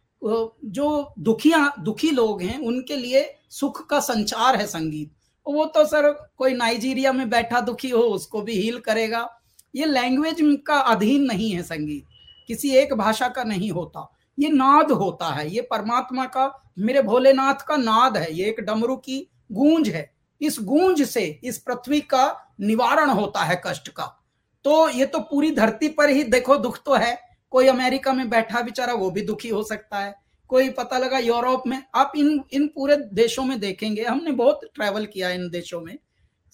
जो 0.65 1.13
दुखिया, 1.19 1.73
दुखी 1.79 2.11
लोग 2.11 2.43
हैं, 2.43 2.59
उनके 2.59 2.97
लिए 2.97 3.35
सुख 3.51 3.87
का 3.87 4.01
संचार 4.01 4.57
है 4.57 4.67
संगीत। 4.67 5.11
वो 5.47 5.65
तो 5.65 5.85
सर 5.85 6.33
कोई 6.37 6.55
नाइजीरिया 6.55 7.13
में 7.13 7.31
बैठा 7.31 7.61
दुखी 7.61 7.91
हो, 7.91 8.01
उसको 8.01 8.43
भी 8.43 8.53
हील 8.53 8.79
करेगा। 8.79 9.41
ये 9.75 9.87
लैंग्वेज 9.87 10.37
का 10.67 10.75
अधीन 10.75 11.23
नहीं 11.23 11.51
है 11.51 11.63
संगीत। 11.63 12.05
किसी 12.47 12.71
एक 12.71 12.95
भाषा 12.95 13.29
का 13.29 13.45
नहीं 13.45 13.71
होता। 13.71 14.13
ये 14.39 14.49
नाद 14.49 14.91
होता 14.91 15.27
है। 15.27 15.51
ये 15.51 15.61
परमात्मा 15.61 16.25
का, 16.25 16.73
मेरे 16.79 17.03
भोलेनाथ 17.03 17.55
का 17.55 17.77
नाद 17.77 18.17
है। 18.17 18.35
ये 18.35 18.47
एक 18.47 18.61
डमरू 18.61 18.97
की 18.97 19.31
गूंज 19.53 19.89
है। 19.89 20.15
इस 20.41 20.57
गूंज 20.61 21.03
से, 21.03 21.41
इस 21.45 21.59
पृथ्वी 21.59 22.01
का 22.01 22.55
निवारण 22.61 23.11
होता 23.11 23.41
है 23.41 23.63
कष्ट 23.67 23.89
का। 23.89 24.25
तो 24.65 24.91
ये 24.91 25.07
तो 25.07 25.19
पूरी 25.19 25.51
धरती 25.51 25.89
पर 25.89 26.11
ही 26.11 26.25
देखो 26.25 26.57
दुख 26.57 26.83
तो 26.85 26.95
है। 26.95 27.28
कोई 27.53 27.67
अमेरिका 27.67 28.13
में 28.13 28.29
बैठा 28.31 28.63
बेचारा 28.63 28.95
वो 28.95 29.11
भी 29.11 29.21
दुखी 29.23 29.49
हो 29.49 29.63
सकता 29.63 29.99
है। 29.99 30.15
कोई 30.51 30.69
पता 30.71 30.99
लगा 30.99 31.19
यूरोप 31.19 31.67
में। 31.67 31.83
आप 31.95 32.13
इन 32.17 32.43
इन 32.53 32.67
पूरे 32.67 32.97
देशों 32.97 33.45
में 33.45 33.59
देखेंगे 33.61 34.05
हमने 34.05 34.31
बहुत 34.33 34.61
ट्रैवल 34.75 35.07
किया 35.07 35.31
इन 35.31 35.49
देशों 35.51 35.81
में। 35.81 35.99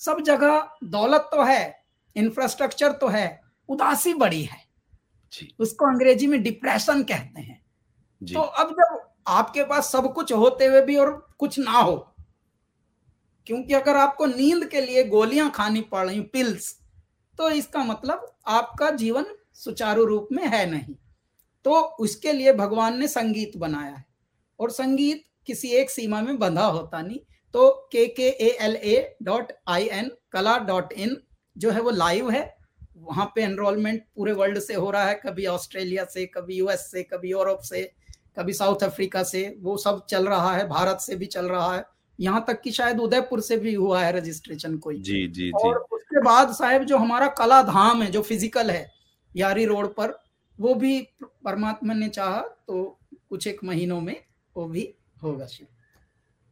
सब 0.01 0.20
जगह 0.20 0.68
दौलत 0.84 1.28
तो 1.32 1.42
है 1.42 1.84
इंफ्रास्ट्रक्चर 2.16 2.92
तो 2.92 3.09
है 3.09 3.40
उदासी 3.68 4.14
बड़ी 4.14 4.42
है। 4.42 4.62
उसको 5.61 5.86
अंग्रेज़ी 5.86 6.26
में 6.26 6.42
डिप्रेशन 6.42 7.03
कहते 7.03 7.40
हैं। 7.40 7.62
तो 8.22 8.40
अब 8.40 8.70
जब 8.70 9.01
आपके 9.28 9.64
पास 9.64 9.90
सब 9.92 10.12
कुछ 10.12 10.32
होते 10.32 10.66
हुए 10.66 10.80
भी 10.82 10.97
और 10.97 11.11
कुछ 11.38 11.59
ना 11.59 11.70
हो 11.72 11.97
क्योंकि 13.47 13.74
अगर 13.74 13.97
आपको 13.97 14.26
नींद 14.26 14.64
के 14.64 14.80
लिए 14.80 15.03
गोलियाँ 15.05 15.51
खानी 15.51 15.80
पड़ 15.82 16.07
रही 16.07 16.20
पिल्स 16.32 16.70
तो 17.38 17.49
इसका 17.51 17.82
मतलब 17.84 18.26
आपका 18.47 18.90
जीवन 18.92 19.26
सुचारू 19.59 20.05
रूप 20.05 20.28
में 20.32 20.46
है 20.46 20.64
नहीं। 20.70 20.94
तो 21.64 21.80
उसके 22.00 22.32
लिए 22.32 22.52
भगवान 22.52 22.98
ने 22.98 23.09
संगीत 23.09 23.57
बनाया 23.57 23.94
है। 23.94 24.05
और 24.59 24.70
संगीत 24.70 25.24
किसी 25.46 25.68
एक 25.72 25.90
सीमा 25.90 26.20
में 26.22 26.38
बंधा 26.38 26.64
होता 26.66 27.00
नहीं। 27.02 27.18
तो 27.55 27.68
K 27.92 28.07
K 28.09 28.28
A 28.28 28.48
L 28.61 28.76
A 28.76 29.16
dot 29.22 29.52
I 29.68 29.86
N 29.92 30.11
Kala 30.32 30.57
dot 30.61 30.92
in 30.92 31.16
जो 31.57 31.70
है 31.70 31.80
वो 31.80 31.90
लाइव 31.90 32.30
है। 32.30 32.42
वहाँ 32.98 33.24
पे 33.34 33.42
एनरोलमेंट 33.42 34.02
पूरे 34.16 34.32
वर्ल्ड 34.32 34.59
से 34.59 34.74
हो 34.74 34.90
रहा 34.90 35.05
है। 35.05 35.14
कभी 35.16 35.46
ऑस्ट्रेलिया 35.46 36.05
से 36.05 36.26
कभी 36.26 36.57
यूएस 36.57 36.90
से 36.90 37.02
कभी 37.02 37.30
यूरोप 37.30 37.61
से 37.62 37.82
कभी 38.38 38.52
साउथ 38.52 38.82
अफ्रीका 38.82 39.22
से 39.22 39.42
वो 39.62 39.76
सब 39.76 40.05
चल 40.07 40.28
रहा 40.28 40.52
है। 40.52 40.66
भारत 40.68 41.00
से 41.00 41.16
भी 41.16 41.26
चल 41.26 41.46
रहा 41.46 41.74
है। 41.74 41.84
यहाँ 42.18 42.44
तक 42.48 42.61
कि 42.61 42.70
शायद 42.72 43.00
उदयपुर 43.00 43.40
से 43.40 43.57
भी 43.57 43.74
हुआ 43.74 44.00
है 44.02 44.12
रजिस्ट्रेशन 44.12 44.76
कोई। 44.78 45.00
जी 45.02 45.26
जी 45.28 45.50
और 45.52 45.74
जी. 45.74 45.96
उसके 45.96 46.20
बाद 46.22 46.52
साहब 46.55 46.84
जो 46.84 46.98
हमारा 46.98 47.28
कला 47.38 47.62
धाम 47.62 48.02
है 48.02 48.11
जो 48.11 48.22
फ़िज़िकल 48.22 48.70
है 48.70 48.86
यारी 49.35 49.64
रोड 49.66 49.95
पर, 49.95 50.14
वो 50.59 50.74
भी 50.74 51.01
परमात्मा 51.45 51.95
ने 51.95 52.09
चाहा 52.09 52.41
तो 52.41 52.99
कुछ 53.30 53.47
एक 53.47 53.64
महीनों 53.64 54.01
में 54.01 54.16
वो 54.57 54.66
भी 54.66 54.89
होगा 55.22 55.47
शिव। 55.47 55.66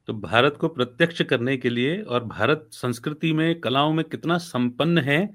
तो 0.08 0.14
भारत 0.14 0.56
को 0.60 0.68
प्रत्यक्ष 0.68 1.22
करने 1.22 1.56
के 1.56 1.70
लिए 1.70 2.00
और 2.02 2.24
भारत 2.24 2.68
संस्कृति 2.72 3.32
में, 3.32 3.60
कलाओं 3.60 3.92
में 3.92 4.04
कितना 4.04 4.38
संपन्न 4.38 4.98
है, 5.00 5.30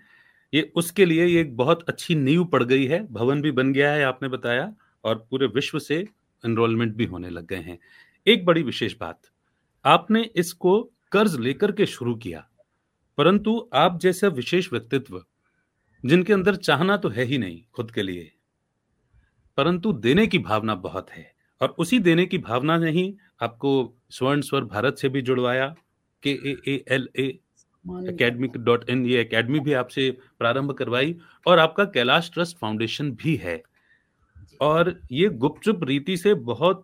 ये 0.54 0.72
उसके 0.76 1.06
लिए 1.06 1.26
ये 1.26 1.42
एक 1.42 1.56
बहुत 1.58 1.84
अच्छी 1.90 2.16
नींव 2.16 2.44
पड़ 2.46 2.64
गई 2.64 2.86
है। 2.86 3.06
भवन 3.08 3.42
भी 3.42 3.52
बन 3.52 3.72
गया 3.74 3.92
है, 3.92 4.04
आपने 4.04 4.30
बताया, 4.30 4.74
और 5.04 5.26
पूरे 5.32 5.48
विश्व 5.48 5.80
से 5.80 5.96
एनरोलमेंट 6.44 6.96
भी 6.96 7.06
होने 7.06 7.30
लग 7.30 7.48
गए 7.48 7.62
हैं। 7.62 7.78
एक 8.28 8.46
बड़ी 8.46 8.64
विशेष 8.64 8.96
बात, 9.00 9.20
आपने 9.86 10.22
इसको 10.36 10.82
कर्ज 11.12 11.40
लेकर 11.40 11.72
के 11.72 11.86
शुरू 11.86 12.16
किया, 12.18 12.48
परंतु 13.18 13.70
आप 13.76 14.00
जैसा 14.00 14.28
विशेष 14.30 14.72
व्यक्तित्व 14.74 15.24
जिनके 16.08 16.34
अंदर 16.34 16.56
चाहना 16.56 16.98
तो 16.98 17.10
है 17.10 17.24
ही 17.24 17.38
नहीं 17.38 17.62
खुद 17.74 17.92
के 17.92 18.02
लिए। 18.02 18.32
परंतु 19.58 19.94
देने 19.94 20.28
की 20.28 20.40
भावना 20.40 20.76
बहुत 20.76 21.10
है 21.10 21.32
और 21.62 21.76
उसी 21.78 22.00
देने 22.00 22.26
की 22.26 22.38
भावना 22.38 22.78
ने 22.78 22.92
ही 22.92 23.16
आपको 23.42 23.72
स्वर्ण 24.10 24.42
स्वर 24.42 24.64
भारत 24.64 24.98
से 24.98 25.10
भी 25.10 25.22
जुड़वाया 25.22 25.68
K 26.24 26.30
A 26.30 26.56
A 26.68 26.84
L 26.88 27.10
A 27.20 27.28
academic 27.86 28.58
dot 28.58 28.90
in 28.90 29.06
ये 29.06 29.24
अकेडमी 29.26 29.60
भी 29.60 29.74
आपसे 29.74 30.10
प्रारंभ 30.40 30.72
करवाई 30.72 31.16
और 31.48 31.60
आपका 31.60 31.86
कैलाश 31.86 32.30
ट्रस्ट 32.34 32.58
फाउंडेशन 32.58 33.12
भी 33.12 33.36
है। 33.36 33.62
और 34.62 35.00
ये 35.12 35.30
गुपचुप 35.30 35.84
रीति 35.84 36.18
से 36.18 36.34
बहुत 36.34 36.84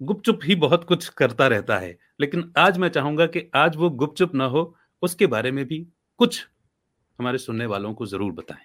गुपचुप 0.00 0.40
ही 0.44 0.54
बहुत 0.54 0.84
कुछ 0.84 1.08
करता 1.08 1.46
रहता 1.46 1.78
है। 1.78 1.98
लेकिन 2.20 2.52
आज 2.58 2.78
मैं 2.78 2.88
चाहूँगा 2.88 3.26
कि 3.26 3.50
आज 3.54 3.76
वो 3.76 3.90
गुपचुप 3.90 4.34
ना 4.34 4.44
हो 4.44 4.74
उसके 5.02 5.26
बारे 5.26 5.50
में 5.50 5.64
भी 5.64 5.86
कुछ 6.20 6.46
हमारे 7.18 7.38
सुनने 7.38 7.66
वालों 7.66 7.92
को 7.94 8.06
ज़रूर 8.06 8.32
बताएँ। 8.32 8.64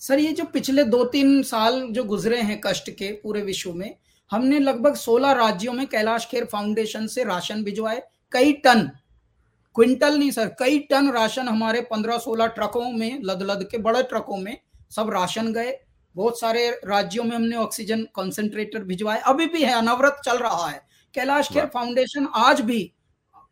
सर 0.00 0.18
ये 0.18 0.32
जो 0.32 0.44
पिछले 0.44 0.84
दो 0.84 1.04
तीन 1.06 1.42
साल 1.44 1.80
जो 1.90 2.04
गुजरे 2.04 2.40
हैं 2.40 2.60
कष्ट 2.64 2.90
के 2.90 3.10
पूरे 3.22 3.42
विश्व 3.42 3.72
में 3.72 3.94
हमने 4.30 4.58
लगभग 4.58 4.94
16 4.96 5.32
राज्यों 5.32 5.72
में 5.72 5.86
कैलाश 5.86 6.26
खेर 6.26 6.44
फाउंडेशन 6.44 7.06
से 7.06 7.24
राशन 7.24 7.62
भिजवाए। 7.64 8.02
कई 8.32 8.52
टन 8.64 8.90
क्विंटल 9.76 10.18
नहीं 10.18 10.30
सर 10.30 10.54
कई 10.58 10.78
टन 10.90 11.10
राशन 11.12 11.48
हमारे 11.48 11.80
15-16 11.90 12.46
ट्रकों 12.48 12.90
में 12.92 13.20
लद 13.24 13.42
लद 13.42 13.68
के 13.70 13.78
बड़े 13.78 14.02
ट्रकों 14.02 14.36
में 14.36 14.56
सब 14.90 15.10
राशन 15.10 15.52
गए। 15.52 15.72
बहुत 16.16 16.40
सारे 16.40 16.68
राज्यों 16.84 17.24
में 17.24 17.34
हमने 17.36 17.56
ऑक्सीजन 17.56 18.06
कॉन्सेंट्रेटर 18.14 18.84
भिजवाए। 18.84 19.20
अभी 19.26 19.46
भी 19.46 19.62
है 19.62 19.72
अनवरत 19.72 20.20
चल 20.24 20.38
रहा 20.38 20.66
है। 20.66 20.80
कैलाश 21.14 21.48
खेर 21.48 21.66
फाउंडेशन 21.66 22.28
आज 22.36 22.60
भी 22.60 22.80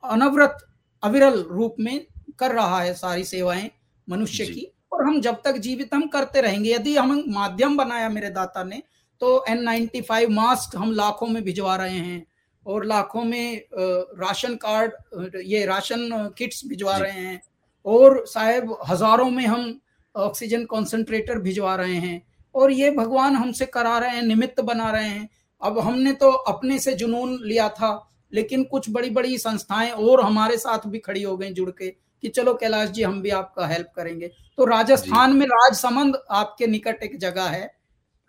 अनवरत 0.05 0.59
अविरल 1.03 1.43
रूप 1.51 1.77
में 1.81 2.07
कर 2.39 2.53
रहा 2.53 2.81
है 2.81 2.95
सारी 2.95 3.25
सेवाएँ। 3.25 3.71
मनुष्य 4.09 4.47
की 4.47 4.67
और 4.93 5.05
हम 5.05 5.21
जब 5.21 5.41
तक 5.45 5.57
जीवित 5.59 5.95
हम 5.95 6.07
करते 6.09 6.41
रहेंगे। 6.41 6.73
यदि 6.73 6.97
हम 6.97 7.23
माध्यम 7.29 7.77
बनाया 7.77 8.09
मेरे 8.09 8.31
दाता 8.31 8.63
ने 8.65 8.83
तो 9.21 9.45
एन 9.49 9.63
नाइन्टी 9.63 10.01
फाइव 10.01 10.31
मास्क 10.31 10.77
हम 10.77 10.93
लाखों 10.93 11.27
में 11.27 11.43
भिजवा 11.45 11.77
रहे 11.77 11.99
हैं 11.99 12.27
और 12.67 12.85
लाखों 12.85 13.25
में 13.25 13.63
राशन 13.73 14.55
कार्ड 14.57 15.37
ये 15.45 15.65
राशन 15.67 16.35
किट्स 16.39 16.63
भिजवा 16.69 16.97
रहे 16.97 17.21
हैं 17.21 17.41
और 17.87 18.25
साहेब 18.27 18.77
हज़ारों 18.89 19.31
में 19.31 19.45
हम 19.47 19.79
ऑक्सीजन 20.15 20.65
कॉन्सेंट्रेटर 20.65 21.39
भिजवा 21.39 21.75
रहे 21.77 21.95
हैं 21.97 22.21
और 22.55 22.73
ये 22.73 22.91
भगवान 22.91 23.37
हमसे 23.37 23.67
करा 23.67 23.99
रहे 23.99 24.17
हैं 24.17 24.23
निमित्त 24.23 24.61
बना 24.63 24.91
रहे 24.91 25.09
हैं। 25.09 25.29
अब 25.63 25.79
हमने 25.79 26.13
तो 26.13 26.31
अपने 26.31 26.79
से 26.79 26.93
जुनून 26.95 27.39
लिया 27.45 27.69
था 27.71 27.91
लेकिन 28.33 28.65
कुछ 28.65 28.91
बड़ी 28.91 29.11
बड़ी 29.11 29.39
संस्थाएँ 29.39 29.91
और 29.91 30.21
हमारे 30.21 30.57
साथ 30.59 30.87
भी 30.87 30.99
खड़ी 30.99 31.23
हो 31.23 31.37
गई 31.37 31.51
जुड़ 31.53 31.71
के 31.71 31.89
कि 32.23 32.29
चलो 32.29 32.55
कैलाश 32.55 32.89
जी 32.89 33.03
हम 33.03 33.21
भी 33.23 33.31
आपका 33.33 33.67
हेल्प 33.67 33.93
करेंगे। 33.97 34.29
तो 34.59 34.65
राजस्थान 34.65 35.37
में 35.37 35.47
राजसमंद 35.47 36.19
आपके 36.33 36.67
निकट 36.67 37.03
एक 37.03 37.19
जगह 37.19 37.49
है। 37.49 37.71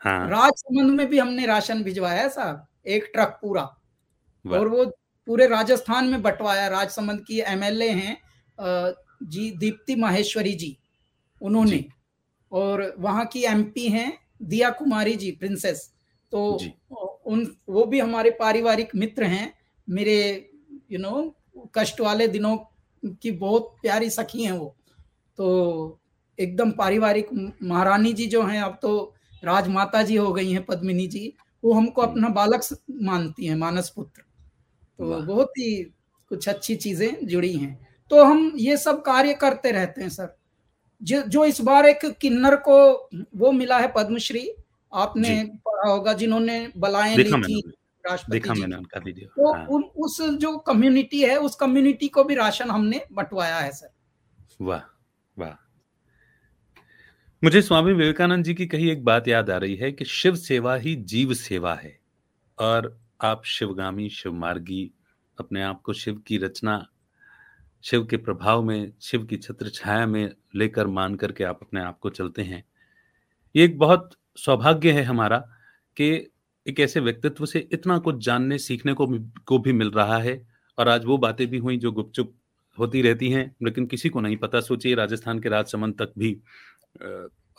हाँ। 0.01 0.29
राजसमंद 0.29 0.91
में 0.91 1.07
भी 1.07 1.19
हमने 1.19 1.45
राशन 1.45 1.83
भिजवाया 1.83 2.21
है 2.21 2.29
साहब 2.29 2.65
एक 2.87 3.09
ट्रक 3.13 3.37
पूरा। 3.41 3.61
और 4.45 4.67
वो 4.67 4.85
पूरे 5.27 5.47
राजस्थान 5.47 6.05
में 6.05 6.21
बंटवाया 6.21 6.67
राजसमंद 6.67 7.23
की 7.27 7.39
एमएलए 7.41 7.89
हैं 7.91 8.17
जी 9.23 9.49
दीप्ति 9.57 9.95
माहेश्वरी 9.95 10.53
जी 10.53 10.77
उन्होंने। 11.41 11.71
जी। 11.71 11.89
और 12.51 12.93
वहाँ 12.99 13.25
की 13.25 13.43
एमपी 13.45 13.87
हैं 13.89 14.11
दिया 14.43 14.69
कुमारी 14.69 15.15
जी 15.15 15.31
प्रिंसेस 15.31 15.91
तो 16.31 16.43
उन 17.25 17.45
वो 17.69 17.85
भी 17.85 17.99
हमारे 17.99 18.29
पारिवारिक 18.31 18.95
मित्र 18.95 19.23
हैं। 19.25 19.53
मेरे 19.87 20.17
यू 20.91 20.97
you 20.97 21.01
नो 21.01 21.09
know, 21.11 21.69
कष्ट 21.75 22.01
वाले 22.01 22.27
दिनों 22.27 22.57
की 23.05 23.31
बहुत 23.31 23.75
प्यारी 23.81 24.09
सखी 24.09 24.43
हैं 24.43 24.51
वो। 24.51 24.75
तो 25.37 25.99
एकदम 26.39 26.71
पारिवारिक 26.71 27.29
महारानी 27.63 28.13
जी 28.13 28.25
जो 28.25 28.43
हैं 28.43 28.61
अब 28.61 28.79
तो 28.81 29.13
राजमाता 29.43 30.03
जी 30.03 30.15
हो 30.15 30.33
गई 30.33 30.51
हैं 30.51 30.65
पद्मिनी 30.65 31.07
जी 31.07 31.33
वो 31.63 31.73
हमको 31.73 32.01
अपना 32.01 32.29
बालक 32.29 32.61
मानती 32.91 33.45
हैं 33.45 33.55
मानस 33.55 33.89
पुत्र। 33.89 34.21
तो 34.99 35.21
बहुत 35.21 35.49
ही 35.57 35.83
कुछ 36.31 36.49
अच्छी 36.49 36.75
चीज़ें 36.75 37.27
जुड़ी 37.27 37.53
हैं। 37.53 37.87
तो 38.11 38.23
हम 38.23 38.51
ये 38.55 38.77
सब 38.77 39.01
कार्य 39.01 39.33
करते 39.33 39.71
रहते 39.71 40.01
हैं 40.01 40.09
सर। 40.09 40.35
जो 41.01 41.21
जो 41.21 41.45
इस 41.45 41.61
बार 41.61 41.85
एक 41.85 42.05
किन्नर 42.21 42.55
को 42.55 43.09
वो 43.35 43.51
मिला 43.51 43.77
है 43.79 43.91
पद्मश्री 43.95 44.49
आपने 44.93 45.43
पढ़ा 45.65 45.91
होगा 45.91 46.13
जिन्होंने 46.13 46.71
बलाएँ 46.77 47.17
ली 47.17 47.35
थी। 47.35 47.61
राष्ट्रपति 48.09 48.59
मैंने 48.59 48.75
उनका 48.75 48.99
वीडियो। 48.99 49.27
तो 49.27 49.53
हाँ। 49.53 49.65
उन 49.65 49.83
उस 49.83 50.21
जो 50.21 50.57
कम्युनिटी 50.57 51.21
है 51.21 51.37
उस 51.37 51.55
कम्युनिटी 51.55 52.07
को 52.07 52.23
भी 52.23 52.35
राशन 52.35 52.71
हमने 52.71 53.01
बंटवाया 53.11 53.59
है 53.59 53.71
सर। 53.71 53.93
वाह 54.61 54.81
वाह। 55.37 55.53
मुझे 57.43 57.61
स्वामी 57.61 57.93
विवेकानंद 57.93 58.45
जी 58.45 58.53
की 58.53 58.65
कही 58.65 58.89
एक 58.89 59.03
बात 59.05 59.27
याद 59.27 59.49
आ 59.49 59.57
रही 59.57 59.75
है 59.75 59.91
कि 59.91 60.05
शिव 60.05 60.35
सेवा 60.35 60.75
ही 60.75 60.95
जीव 60.95 61.33
सेवा 61.33 61.73
है 61.75 61.99
और 62.59 62.99
आप 63.21 63.45
शिवगामी 63.45 64.09
शिव 64.09 64.33
मार्गी 64.33 64.91
अपने 65.39 65.61
आप 65.61 65.81
को 65.81 65.93
शिव 65.93 66.15
की 66.27 66.37
रचना 66.37 66.87
शिव 67.83 68.05
के 68.05 68.17
प्रभाव 68.17 68.63
में 68.63 68.93
शिव 69.01 69.25
की 69.25 69.37
छत्र 69.37 69.69
छाया 69.69 70.05
में 70.05 70.35
लेकर 70.55 70.87
मान 70.87 71.15
करके 71.15 71.43
आप 71.43 71.59
अपने 71.61 71.81
आप 71.81 71.99
को 71.99 72.09
चलते 72.09 72.41
हैं। 72.41 72.63
ये 73.55 73.65
एक 73.65 73.77
बहुत 73.77 74.15
सौभाग्य 74.37 74.91
है 74.91 75.03
हमारा 75.03 75.37
कि 75.97 76.31
एक 76.67 76.79
ऐसे 76.79 76.99
व्यक्तित्व 76.99 77.45
से 77.45 77.67
इतना 77.71 77.97
कुछ 77.97 78.17
जानने 78.25 78.57
सीखने 78.57 78.93
को 78.93 79.07
को 79.47 79.59
भी 79.59 79.73
मिल 79.73 79.91
रहा 79.91 80.17
है 80.17 80.47
और 80.77 80.89
आज 80.89 81.05
वो 81.05 81.17
बातें 81.17 81.47
भी 81.47 81.57
हुई 81.57 81.77
जो 81.77 81.91
गुपचुप 81.91 82.33
होती 82.77 83.01
रहती 83.01 83.29
हैं 83.31 83.55
लेकिन 83.63 83.85
किसी 83.85 84.09
को 84.09 84.21
नहीं 84.21 84.37
पता। 84.37 84.59
सोचिए 84.61 84.95
राजस्थान 84.95 85.39
के 85.39 85.49
राजसमंद 85.49 85.93
तक 86.01 86.11
भी 86.17 86.37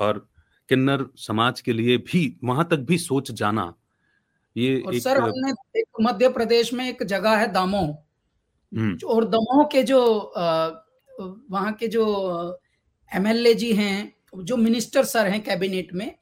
और 0.01 0.29
किन्नर 0.69 1.07
समाज 1.17 1.61
के 1.61 1.73
लिए 1.73 1.97
भी 1.97 2.39
वहाँ 2.45 2.69
तक 2.71 2.79
भी 2.79 2.99
सोच 2.99 3.31
जाना 3.31 3.75
ये 4.57 4.81
और 4.81 4.95
एक, 4.95 5.03
सर 5.03 5.21
हमने 5.21 5.81
एक 5.81 6.01
मध्य 6.01 6.29
प्रदेश 6.29 6.73
में 6.75 6.89
एक 6.89 7.03
जगह 7.03 7.37
है 7.37 7.53
दामोह। 7.53 7.97
हम्म। 8.73 8.99
और 9.07 9.25
दमोह 9.25 9.65
के 9.65 9.83
जो 9.83 10.01
वहाँ 11.51 11.73
के 11.73 11.89
जो 11.89 12.05
एमएलए 13.13 13.55
जी 13.55 13.73
हैं 13.73 14.15
जो 14.45 14.57
मिनिस्टर 14.57 15.05
सर 15.05 15.27
हैं 15.27 15.43
कैबिनेट 15.45 15.95
में 15.95 16.15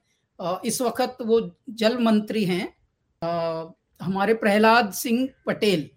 इस 0.64 0.80
वक्त 0.82 1.16
वो 1.22 1.41
जल 1.70 1.99
मंत्री 1.99 2.45
हैं। 2.45 2.76
हमारे 3.23 4.35
प्रहलाद 4.35 4.93
सिंह 4.93 5.29
पटेल 5.47 5.89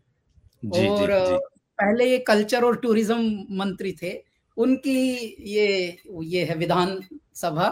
जी, 0.63 0.88
और 0.88 1.07
जी, 1.07 1.26
जी. 1.28 1.38
पहले 1.80 2.05
ये 2.05 2.17
कल्चर 2.28 2.63
और 2.63 2.76
टूरिज़्म 2.78 3.45
मंत्री 3.57 3.91
थे 4.01 4.13
उनकी 4.57 4.99
ये 5.49 5.67
ये 6.26 6.43
है 6.45 6.55
विधान 6.55 6.99
सभा 7.36 7.67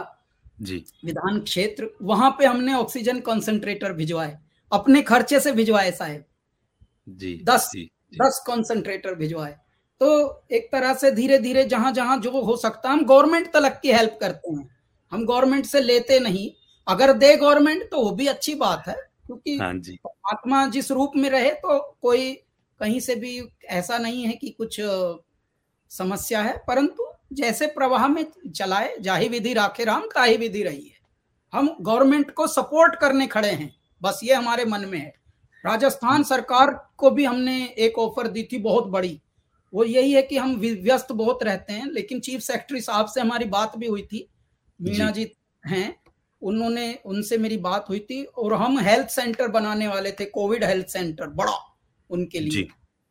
जी। 0.60 0.84
विधान 1.04 1.40
क्षेत्र। 1.40 1.88
वहाँ 2.02 2.30
पे 2.30 2.46
हमने 2.46 2.74
ऑक्सीजन 2.74 3.20
कॉन्सेंट्रेटर 3.20 3.92
भिजवाए 3.92 4.38
अपने 4.72 5.02
खर्चे 5.02 5.40
से 5.40 5.52
भिजवाए 5.52 5.90
साहेब। 5.92 6.24
जी 7.08 7.34
दस 7.44 7.68
जी, 7.72 7.82
जी. 7.82 8.18
दस 8.18 8.42
कॉन्सेंट्रेटर 8.46 9.14
भिजवाए। 9.14 9.52
तो 10.00 10.46
एक 10.52 10.68
तरह 10.72 10.94
से 10.94 11.10
धीरे 11.10 11.38
धीरे 11.38 11.64
जहाँ 11.64 11.92
जहाँ 11.92 12.18
जो 12.18 12.30
हो 12.42 12.56
सकता 12.56 12.90
हम 12.90 13.04
गवर्नमेंट 13.04 13.52
तलक 13.52 13.78
की 13.82 13.92
हेल्प 13.92 14.18
करते 14.20 14.52
हैं। 14.52 14.68
हम 15.12 15.24
गवर्नमेंट 15.26 15.66
से 15.66 15.80
लेते 15.80 16.18
नहीं। 16.20 16.50
अगर 16.86 17.12
दे 17.14 17.34
गवर्नमेंट 17.36 17.90
तो 17.90 18.02
वो 18.02 18.10
भी 18.10 18.26
अच्छी 18.26 18.54
बात 18.56 18.88
है। 18.88 18.96
क्योंकि 19.28 19.56
हाँ 19.56 19.72
आत्मा 20.32 20.66
जिस 20.66 20.90
रूप 20.90 21.12
में 21.16 21.28
रहे 21.30 21.50
तो 21.54 21.78
कोई 22.02 22.32
कहीं 22.80 23.00
से 23.00 23.14
भी 23.14 23.40
ऐसा 23.64 23.98
नहीं 23.98 24.24
है 24.26 24.32
कि 24.32 24.50
कुछ 24.50 24.80
समस्या 25.90 26.42
है। 26.42 26.56
परंतु 26.68 27.06
जैसे 27.32 27.66
प्रवाह 27.66 28.06
में 28.08 28.24
चलाए 28.56 28.96
जाही 29.00 29.28
विधि 29.28 29.52
राखे 29.54 29.84
राम 29.84 30.06
ताही 30.14 30.36
विधि 30.36 30.62
रही 30.62 30.86
है। 30.88 30.96
हम 31.52 31.76
गवर्नमेंट 31.80 32.30
को 32.30 32.46
सपोर्ट 32.46 32.94
करने 32.94 33.26
खड़े 33.26 33.50
हैं। 33.50 33.70
बस 34.02 34.20
ये 34.24 34.34
हमारे 34.34 34.64
मन 34.64 34.84
में 34.84 34.98
है। 34.98 35.12
राजस्थान 35.64 36.22
सरकार 36.22 36.70
को 36.96 37.10
भी 37.10 37.24
हमने 37.24 37.56
एक 37.78 37.98
ऑफ़र 37.98 38.28
दी 38.28 38.48
थी 38.52 38.58
बहुत 38.58 38.86
बड़ी। 38.86 39.20
वो 39.72 39.84
यही 39.84 40.12
है 40.12 40.22
कि 40.22 40.36
हम 40.36 40.54
व्यस्त 40.56 41.12
बहुत 41.12 41.42
रहते 41.42 41.72
हैं 41.72 41.86
लेकिन 41.86 42.20
चीफ 42.20 42.40
सेक्रेटरी 42.40 42.80
साहब 42.80 43.06
से 43.06 43.20
हमारी 43.20 43.44
बात 43.44 43.76
भी 43.78 43.86
हुई 43.86 44.02
थी। 44.02 44.28
मीना 44.80 45.10
जी 45.10 45.30
हैं। 45.64 45.96
उन्होंने 46.42 46.92
उनसे 47.04 47.38
मेरी 47.38 47.56
बात 47.58 47.86
हुई 47.88 47.98
थी 48.00 48.22
और 48.24 48.52
हम 48.54 48.78
हेल्थ 48.80 49.08
सेंटर 49.10 49.48
बनाने 49.48 49.88
वाले 49.88 50.12
थे 50.12 50.24
कोविड 50.30 50.64
हेल्थ 50.64 50.86
सेंटर 50.88 51.26
बड़ा 51.32 51.56
उनके 52.10 52.40
लिए 52.40 52.50
जी, 52.50 52.62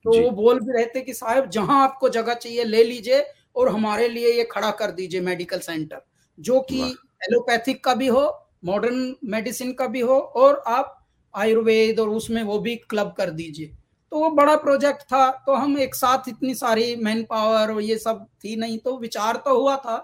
तो 0.05 0.13
जी. 0.13 0.19
वो 0.19 0.29
बोल 0.31 0.59
भी 0.59 0.73
रहे 0.73 0.85
थे 0.85 1.01
कि 1.01 1.13
साहब 1.13 1.49
जहाँ 1.49 1.81
आपको 1.83 2.09
जगह 2.09 2.33
चाहिए 2.35 2.63
ले 2.63 2.83
लीजिए 2.83 3.25
और 3.55 3.69
हमारे 3.69 4.07
लिए 4.09 4.33
ये 4.33 4.43
खड़ा 4.51 4.71
कर 4.73 4.91
दीजिए 4.91 5.21
मेडिकल 5.21 5.59
सेंटर 5.59 6.01
जो 6.37 6.59
कि 6.61 6.81
एलोपैथिक 7.23 7.83
का 7.83 7.93
भी 7.95 8.07
हो 8.07 8.25
मॉडर्न 8.65 9.15
मेडिसिन 9.25 9.73
का 9.73 9.87
भी 9.87 9.99
हो 10.01 10.17
और 10.35 10.61
आप 10.67 10.93
आयुर्वेद 11.33 11.99
और 11.99 12.09
उसमें 12.09 12.41
वो 12.43 12.59
भी 12.59 12.75
क्लब 12.89 13.13
कर 13.17 13.29
दीजिए 13.31 13.75
तो 14.11 14.19
वो 14.19 14.29
बड़ा 14.31 14.55
प्रोजेक्ट 14.57 15.01
था 15.03 15.29
तो 15.45 15.53
हम 15.55 15.77
एक 15.79 15.95
साथ 15.95 16.29
इतनी 16.29 16.53
सारी 16.55 16.95
मैन 16.97 17.23
पावर 17.23 17.71
और 17.71 17.81
ये 17.81 17.97
सब 17.97 18.25
थी 18.43 18.55
नहीं 18.55 18.77
तो 18.77 18.97
विचार 18.97 19.37
तो 19.45 19.57
हुआ 19.59 19.75
था 19.77 19.97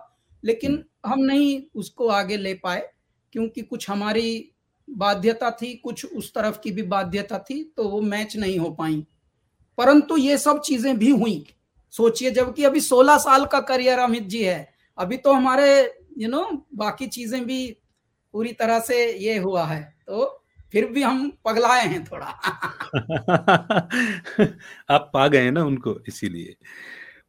लेकिन 0.43 0.71
हम्म। 0.71 1.11
हम 1.11 1.19
नहीं 1.21 1.61
उसको 1.75 2.07
आगे 2.11 2.37
ले 2.37 2.53
पाए 2.63 2.81
क्योंकि 3.33 3.61
कुछ 3.61 3.89
हमारी 3.89 4.49
बाध्यता 4.89 5.51
थी, 5.51 5.75
कुछ 5.75 6.05
उस 6.05 6.33
तरफ़ 6.33 6.59
की 6.59 6.71
भी 6.71 6.81
बाध्यता 6.81 7.39
थी 7.39 7.73
तो 7.77 7.89
वो 7.89 8.01
मैच 8.01 8.37
नहीं 8.37 8.59
हो 8.59 8.69
पाई। 8.69 9.07
परंतु 9.77 10.17
ये 10.17 10.37
सब 10.37 10.61
चीज़ें 10.61 10.97
भी 10.97 11.09
हुई। 11.09 11.47
सोचिए, 11.91 12.31
जबकि 12.31 12.63
अभी 12.63 12.79
16 12.79 13.17
साल 13.17 13.45
का 13.45 13.59
करियर 13.59 13.99
अमित 13.99 14.23
जी 14.23 14.43
है, 14.43 14.73
अभी 14.97 15.17
तो 15.17 15.33
हमारे 15.33 15.93
यू 16.17 16.29
नो 16.29 16.67
बाकी 16.75 17.07
चीज़ें 17.07 17.45
भी 17.45 17.77
पूरी 18.33 18.53
तरह 18.53 18.79
से 18.79 19.17
ये 19.17 19.37
हुआ 19.37 19.65
है। 19.65 19.95
तो 20.07 20.43
फिर 20.71 20.85
भी 20.85 21.03
हम 21.03 21.37
पगलाए 21.45 21.87
हैं 21.87 22.03
थोड़ा। 22.03 22.25
आप 24.89 25.11
पा 25.13 25.27
गए 25.27 25.51
ना 25.51 25.63
उनको, 25.63 25.99
इसीलिए। 26.07 26.55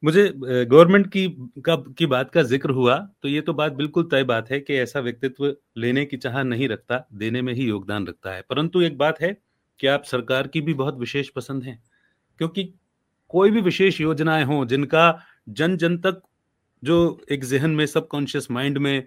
मुझे 0.04 0.22
गवर्नमेंट 0.36 1.06
की, 1.06 1.28
का, 1.60 1.76
की 1.76 2.06
बात 2.06 2.30
का 2.30 2.42
ज़िक्र 2.42 2.70
हुआ 2.70 2.96
तो 3.22 3.28
ये 3.28 3.40
तो 3.40 3.52
बात 3.54 3.72
बिल्कुल 3.72 4.04
तय 4.04 4.24
बात 4.24 4.50
है 4.50 4.60
कि 4.60 4.74
ऐसा 4.74 5.00
व्यक्तित्व 5.00 5.54
लेने 5.76 6.04
की 6.04 6.16
चाह 6.16 6.42
नहीं 6.42 6.68
रखता, 6.68 7.06
देने 7.14 7.42
में 7.42 7.52
ही 7.54 7.66
योगदान 7.68 8.06
रखता 8.06 8.32
है। 8.32 8.42
परंतु 8.50 8.80
एक 8.82 8.98
बात 8.98 9.20
है 9.20 9.36
कि 9.80 9.86
आप 9.86 10.04
सरकार 10.04 10.46
की 10.48 10.60
भी 10.60 10.74
बहुत 10.74 10.98
विशेष 10.98 11.28
पसंद 11.30 11.62
है, 11.64 11.78
क्योंकि 12.40 12.64
कोई 13.30 13.50
भी 13.50 13.60
विशेष 13.62 14.00
योजनाएँ 14.00 14.44
हों, 14.44 14.66
जिनका 14.66 15.18
जन 15.50 15.76
जन 15.76 15.96
तक 15.98 16.22
जो 16.82 16.98
एक 17.30 17.44
जहन 17.44 17.70
में 17.70 17.86
सबकॉन्शियस 17.86 18.50
माइंड 18.50 18.78
में, 18.78 19.04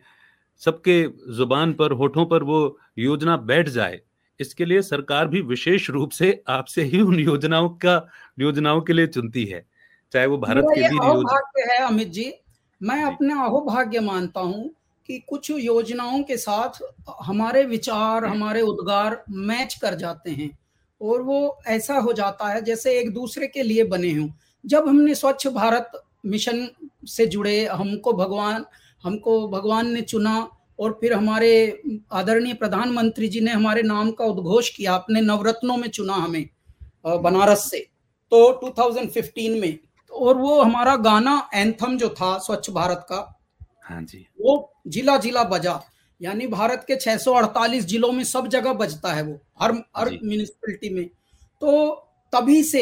सबके 0.62 1.04
ज़ुबान 1.34 1.74
पर, 1.74 1.92
होठों 1.94 2.26
पर 2.26 2.44
वो 2.44 2.78
योजना 3.00 3.38
बैठ 3.38 3.70
जाए, 3.70 4.00
इसके 4.40 4.66
लिए 4.66 4.82
सरकार 4.84 5.28
भी 5.28 5.42
विशेष 5.44 5.90
रूप 5.90 6.12
से 6.12 6.44
आपसे 6.50 6.84
ही 6.84 7.02
उन 7.02 7.20
योजनाओं 7.20 7.70
का, 7.78 8.02
योजनाओं 8.40 8.82
के 8.82 8.94
लिए 8.94 9.08
चुनती 9.10 9.46
है। 9.46 9.66
चाहे 10.14 10.26
वो 10.28 10.38
भारत 10.38 10.66
के 10.70 10.90
भी 10.90 10.98
अहोभाग्य 10.98 11.72
है 11.72 11.78
अमित 11.86 12.08
जी 12.08 12.34
मैं 12.82 13.04
अपने 13.04 13.34
अहोभाग्य 13.34 14.00
मानता 14.00 14.40
हूँ 14.40 14.70
कि 15.10 15.18
कुछ 15.20 15.50
योजनाओं 15.52 16.24
के 16.24 16.38
साथ 16.38 16.80
हमारे 17.24 17.64
विचार 17.64 18.26
हमारे 18.26 18.62
उद्गार 18.62 19.24
मैच 19.30 19.74
कर 19.74 19.96
जाते 19.96 20.32
हैं 20.32 20.50
और 21.02 21.22
वो 21.22 21.60
ऐसा 21.68 21.98
हो 21.98 22.14
जाता 22.14 22.48
है 22.48 22.62
जैसे 22.62 23.00
एक 23.00 23.14
दूसरे 23.14 23.48
के 23.48 23.64
लिए 23.64 23.84
बने 23.84 24.12
हों। 24.12 24.30
जब 24.66 24.88
हमने 24.88 25.16
स्वच्छ 25.16 25.48
भारत 25.48 25.92
मिशन 26.26 26.68
से 27.08 27.26
जुड़े 27.26 27.66
हमको 27.66 28.14
भगवान 28.14 28.66
हमको 29.04 29.48
भगवान 29.48 29.92
ने 29.92 30.02
चुना 30.02 30.50
और 30.80 30.98
फिर 31.02 31.14
हमारे 31.14 31.52
आदरणीय 32.12 32.54
प्रधानमंत्री 32.54 33.28
जी 33.28 33.40
ने 33.40 33.52
हमारे 33.52 33.82
नाम 33.82 34.12
का 34.12 34.26
उद्घोष 34.26 34.70
किया 34.70 34.96
अपने 34.96 35.22
नवरत्नों 35.22 35.78
में 35.78 35.88
चुना 35.90 36.14
हमें 36.14 36.50
बनारस 37.22 37.70
से 37.72 37.80
तो 38.32 38.40
2015 38.64 39.62
में 39.62 39.80
और 40.20 40.38
वो 40.38 40.62
हमारा 40.62 40.96
गाना 40.98 41.50
एंथम 41.56 41.98
जो 41.98 42.10
था 42.12 42.38
स्वच्छ 42.40 42.70
भारत 42.72 43.06
का 43.10 43.18
हाँ 43.84 44.02
जी। 44.04 44.26
वो 44.42 44.74
जिला 44.88 45.18
जिला 45.18 45.44
बजा। 45.46 45.80
यानी 46.22 46.48
भारत 46.48 46.84
के 46.88 46.96
648 46.98 47.86
जिलों 47.86 48.12
में 48.12 48.24
सब 48.26 48.48
जगह 48.50 48.74
बजता 48.76 49.14
है 49.14 49.24
वो 49.24 49.40
हर 49.62 49.72
हर 49.98 50.10
म्यूनिसिपलिटी 50.14 50.90
में। 50.90 51.06
तो 51.62 51.90
तभी 52.34 52.62
से 52.64 52.82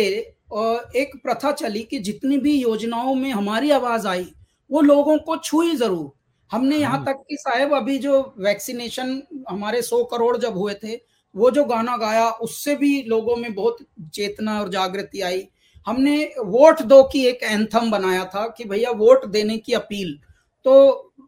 एक 0.96 1.12
प्रथा 1.24 1.52
चली 1.54 1.82
कि 1.84 2.00
जितनी 2.00 2.38
भी 2.38 2.54
योजनाओं 2.54 3.14
में 3.16 3.32
हमारी 3.32 3.72
आवाज़ 3.72 4.08
आई 4.08 4.28
वो 4.70 4.82
लोगों 4.82 5.18
को 5.20 5.36
छुई 5.38 5.76
ज़रूर। 5.76 6.12
हमने 6.52 6.78
यहाँ 6.78 6.98
हाँ। 6.98 7.06
तक 7.06 7.24
कि 7.30 7.38
साहेब 7.38 7.74
अभी 7.76 7.98
जो 8.00 8.22
वैक्सीनेशन 8.40 9.22
हमारे 9.50 9.82
सौ 9.82 10.04
करोड़ 10.06 10.36
जब 10.38 10.58
हुए 10.58 10.74
थे 10.84 10.96
वो 11.36 11.50
जो 11.52 11.64
गाना 11.66 11.96
गाया 11.98 12.30
उससे 12.42 12.76
भी 12.76 13.02
लोगों 13.04 13.36
में 13.36 13.54
बहुत 13.56 13.78
चेतना 14.14 14.60
और 14.62 14.70
जागृति 14.70 15.22
आई। 15.22 15.48
हमने 15.88 16.18
वोट 16.38 16.82
दो 16.84 17.02
की 17.04 17.26
एक 17.28 17.44
एंथम 17.44 17.92
बनाया 17.92 18.24
था 18.26 18.48
कि 18.48 18.64
भैया 18.66 18.92
वोट 18.94 19.26
देने 19.28 19.58
की 19.58 19.74
अपील। 19.74 20.18
तो 20.66 20.74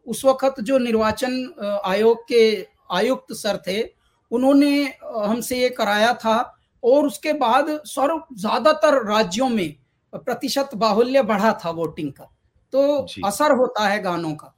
उस 0.06 0.24
वक्त 0.24 0.60
जो 0.60 0.78
निर्वाचन 0.78 1.80
आयोग 1.84 2.22
के 2.28 2.42
आयुक्त 2.92 3.32
सर 3.34 3.62
थे 3.66 3.82
उन्होंने 4.30 4.70
हमसे 5.04 5.58
ये 5.58 5.68
कराया 5.70 6.12
था 6.14 6.36
और 6.82 7.06
उसके 7.06 7.32
बाद 7.34 7.68
सर्व 7.86 8.22
ज़्यादातर 8.34 9.02
राज्यों 9.06 9.48
में 9.48 9.74
प्रतिशत 10.12 10.70
बाहुल्य 10.76 11.22
बढ़ा 11.24 11.52
था 11.64 11.70
वोटिंग 11.72 12.12
का। 12.12 12.30
तो 12.72 12.82
असर 13.26 13.52
होता 13.52 13.86
है 13.88 14.02
गानों 14.02 14.34
का। 14.34 14.54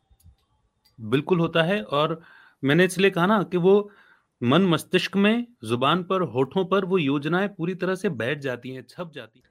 बिल्कुल 0.99 1.41
होता 1.41 1.63
है 1.63 1.83
और 1.83 2.21
मैंने 2.63 2.85
इसलिए 2.85 3.11
कहा 3.11 3.27
ना 3.27 3.43
कि 3.43 3.57
वो 3.59 3.91
मन 4.41 4.67
मस्तिष्क 4.67 5.17
में 5.17 5.47
ज़ुबान 5.65 6.03
पर 6.05 6.23
होठों 6.33 6.65
पर 6.65 6.85
वो 6.85 6.99
योजनाएँ 6.99 7.49
पूरी 7.49 7.75
तरह 7.77 7.95
से 7.95 8.09
बैठ 8.11 8.39
जाती 8.41 8.71
हैं 8.71 8.85
छप 8.89 9.11
जाती 9.15 9.39
हैं। 9.39 9.50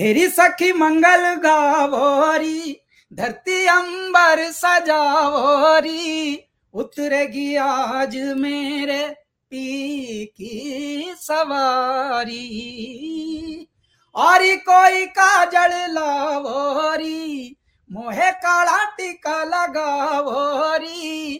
हेरी 0.00 0.28
सखी 0.28 0.72
मंगल 0.72 1.34
गावोरी, 1.34 2.80
धरती 3.12 3.66
अंबर 3.66 4.50
सजावोरी, 4.52 6.38
उतरेगी 6.74 7.56
आज 7.56 8.16
मेरे 8.16 9.08
पी 9.50 10.24
की 10.26 11.14
सवारी। 11.16 12.38
और 14.14 14.38
कोई 14.42 15.06
काजल 15.06 15.94
लावोरी, 15.94 17.56
मोहे 17.92 18.30
काला 18.30 18.84
टीका 18.84 19.44
लगावोरी, 19.44 21.36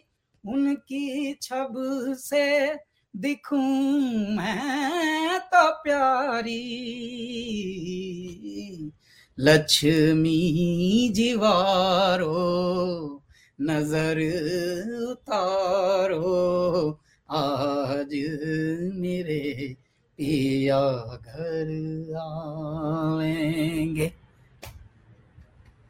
उनकी 0.48 1.39
छब 1.43 1.74
से 2.18 2.74
दिखूं 3.18 3.58
मैं 4.36 5.38
तो 5.52 5.70
प्यारी। 5.82 6.64
लक्ष्मी 9.38 10.38
जीवारो 11.14 12.34
नज़र 13.60 14.20
उतारो 15.02 16.30
आज 17.30 18.12
मेरे 18.94 19.42
पिया 20.18 20.80
घर 21.16 21.68
आएँगे 22.22 24.08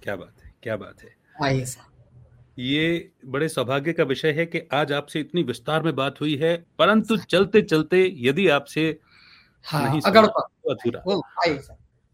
क्या 0.02 0.16
बात 0.16 0.44
है 0.44 0.52
क्या 0.62 0.76
बात 0.76 1.02
है। 1.02 1.10
आइए 1.44 1.64
ये 2.58 3.10
बड़े 3.26 3.48
सौभाग्य 3.48 3.92
का 3.92 4.04
विषय 4.04 4.30
है 4.32 4.44
कि 4.46 4.60
आज 4.72 4.92
आपसे 4.92 5.20
इतनी 5.20 5.42
विस्तार 5.42 5.82
में 5.82 5.94
बात 5.96 6.20
हुई 6.20 6.34
है 6.36 6.56
परंतु 6.78 7.16
चलते 7.24 7.62
चलते 7.62 8.06
यदि 8.18 8.46
आपसे 8.50 8.88
हाँ, 9.66 10.00
अगर 10.06 10.26
तो 10.26 10.72
अधूरा 10.72 11.02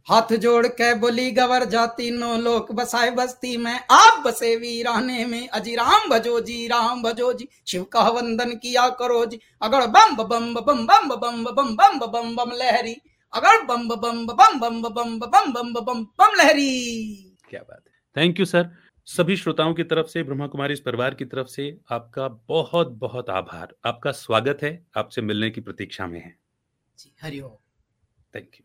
हाथ 0.06 0.32
जोड़ 0.36 0.66
के 0.68 0.94
बोली 0.94 1.30
गवर 1.30 1.64
जाती 1.64 2.10
नो 2.10 2.36
लोक 2.38 2.72
बसाए 2.72 3.10
बस्ती 3.10 3.56
में 3.56 3.78
आप 3.90 4.22
बसे 4.26 4.54
वीराने 4.56 5.24
में 5.26 5.48
अजी 5.48 5.74
राम 5.74 6.08
भजो 6.10 6.40
जी 6.40 6.66
राम 6.68 7.02
भजो 7.02 7.32
जी 7.32 7.48
शिव 7.66 7.84
का 7.92 8.08
वंदन 8.08 8.54
किया 8.56 8.88
करो 8.98 9.24
जी 9.26 9.40
अगर 9.62 9.86
बम 9.88 10.14
बम 10.16 10.54
बम 10.54 10.86
बम 10.86 10.86
बम 10.86 11.44
बम 11.46 11.74
बम 11.76 11.98
बम 12.06 12.34
बम 12.36 12.52
लहरी 12.52 12.96
अगर 13.32 13.62
बम 13.64 13.88
बम 13.88 14.26
बम 14.26 14.26
बम 14.26 14.60
बम 14.60 14.80
बम 14.82 15.52
बम 15.52 15.72
बम 15.74 16.04
बम 16.18 16.36
लहरी 16.38 16.70
क्या 17.50 17.60
बात 17.60 17.82
है 17.86 17.94
थैंक 18.16 18.40
यू 18.40 18.46
सर 18.46 18.70
सभी 19.06 19.36
श्रोताओं 19.36 19.74
की 19.74 19.84
तरफ़ 19.84 20.06
से 20.06 20.22
ब्रह्मा 20.22 20.46
कुमारी 20.46 20.72
इस 20.72 20.80
परिवार 20.80 21.14
की 21.14 21.24
तरफ़ 21.24 21.46
से 21.46 21.78
आपका 21.90 22.28
बहुत 22.28 22.88
बहुत 22.88 23.30
आभार। 23.30 23.74
आपका 23.84 24.12
स्वागत 24.12 24.58
है। 24.62 24.86
आपसे 24.96 25.22
मिलने 25.22 25.50
की 25.50 25.60
प्रतीक्षा 25.60 26.06
में 26.06 26.20
है। 26.20 26.38
जी 26.98 27.14
हरिओम 27.22 27.56
थैंक 28.34 28.50
यू 28.54 28.63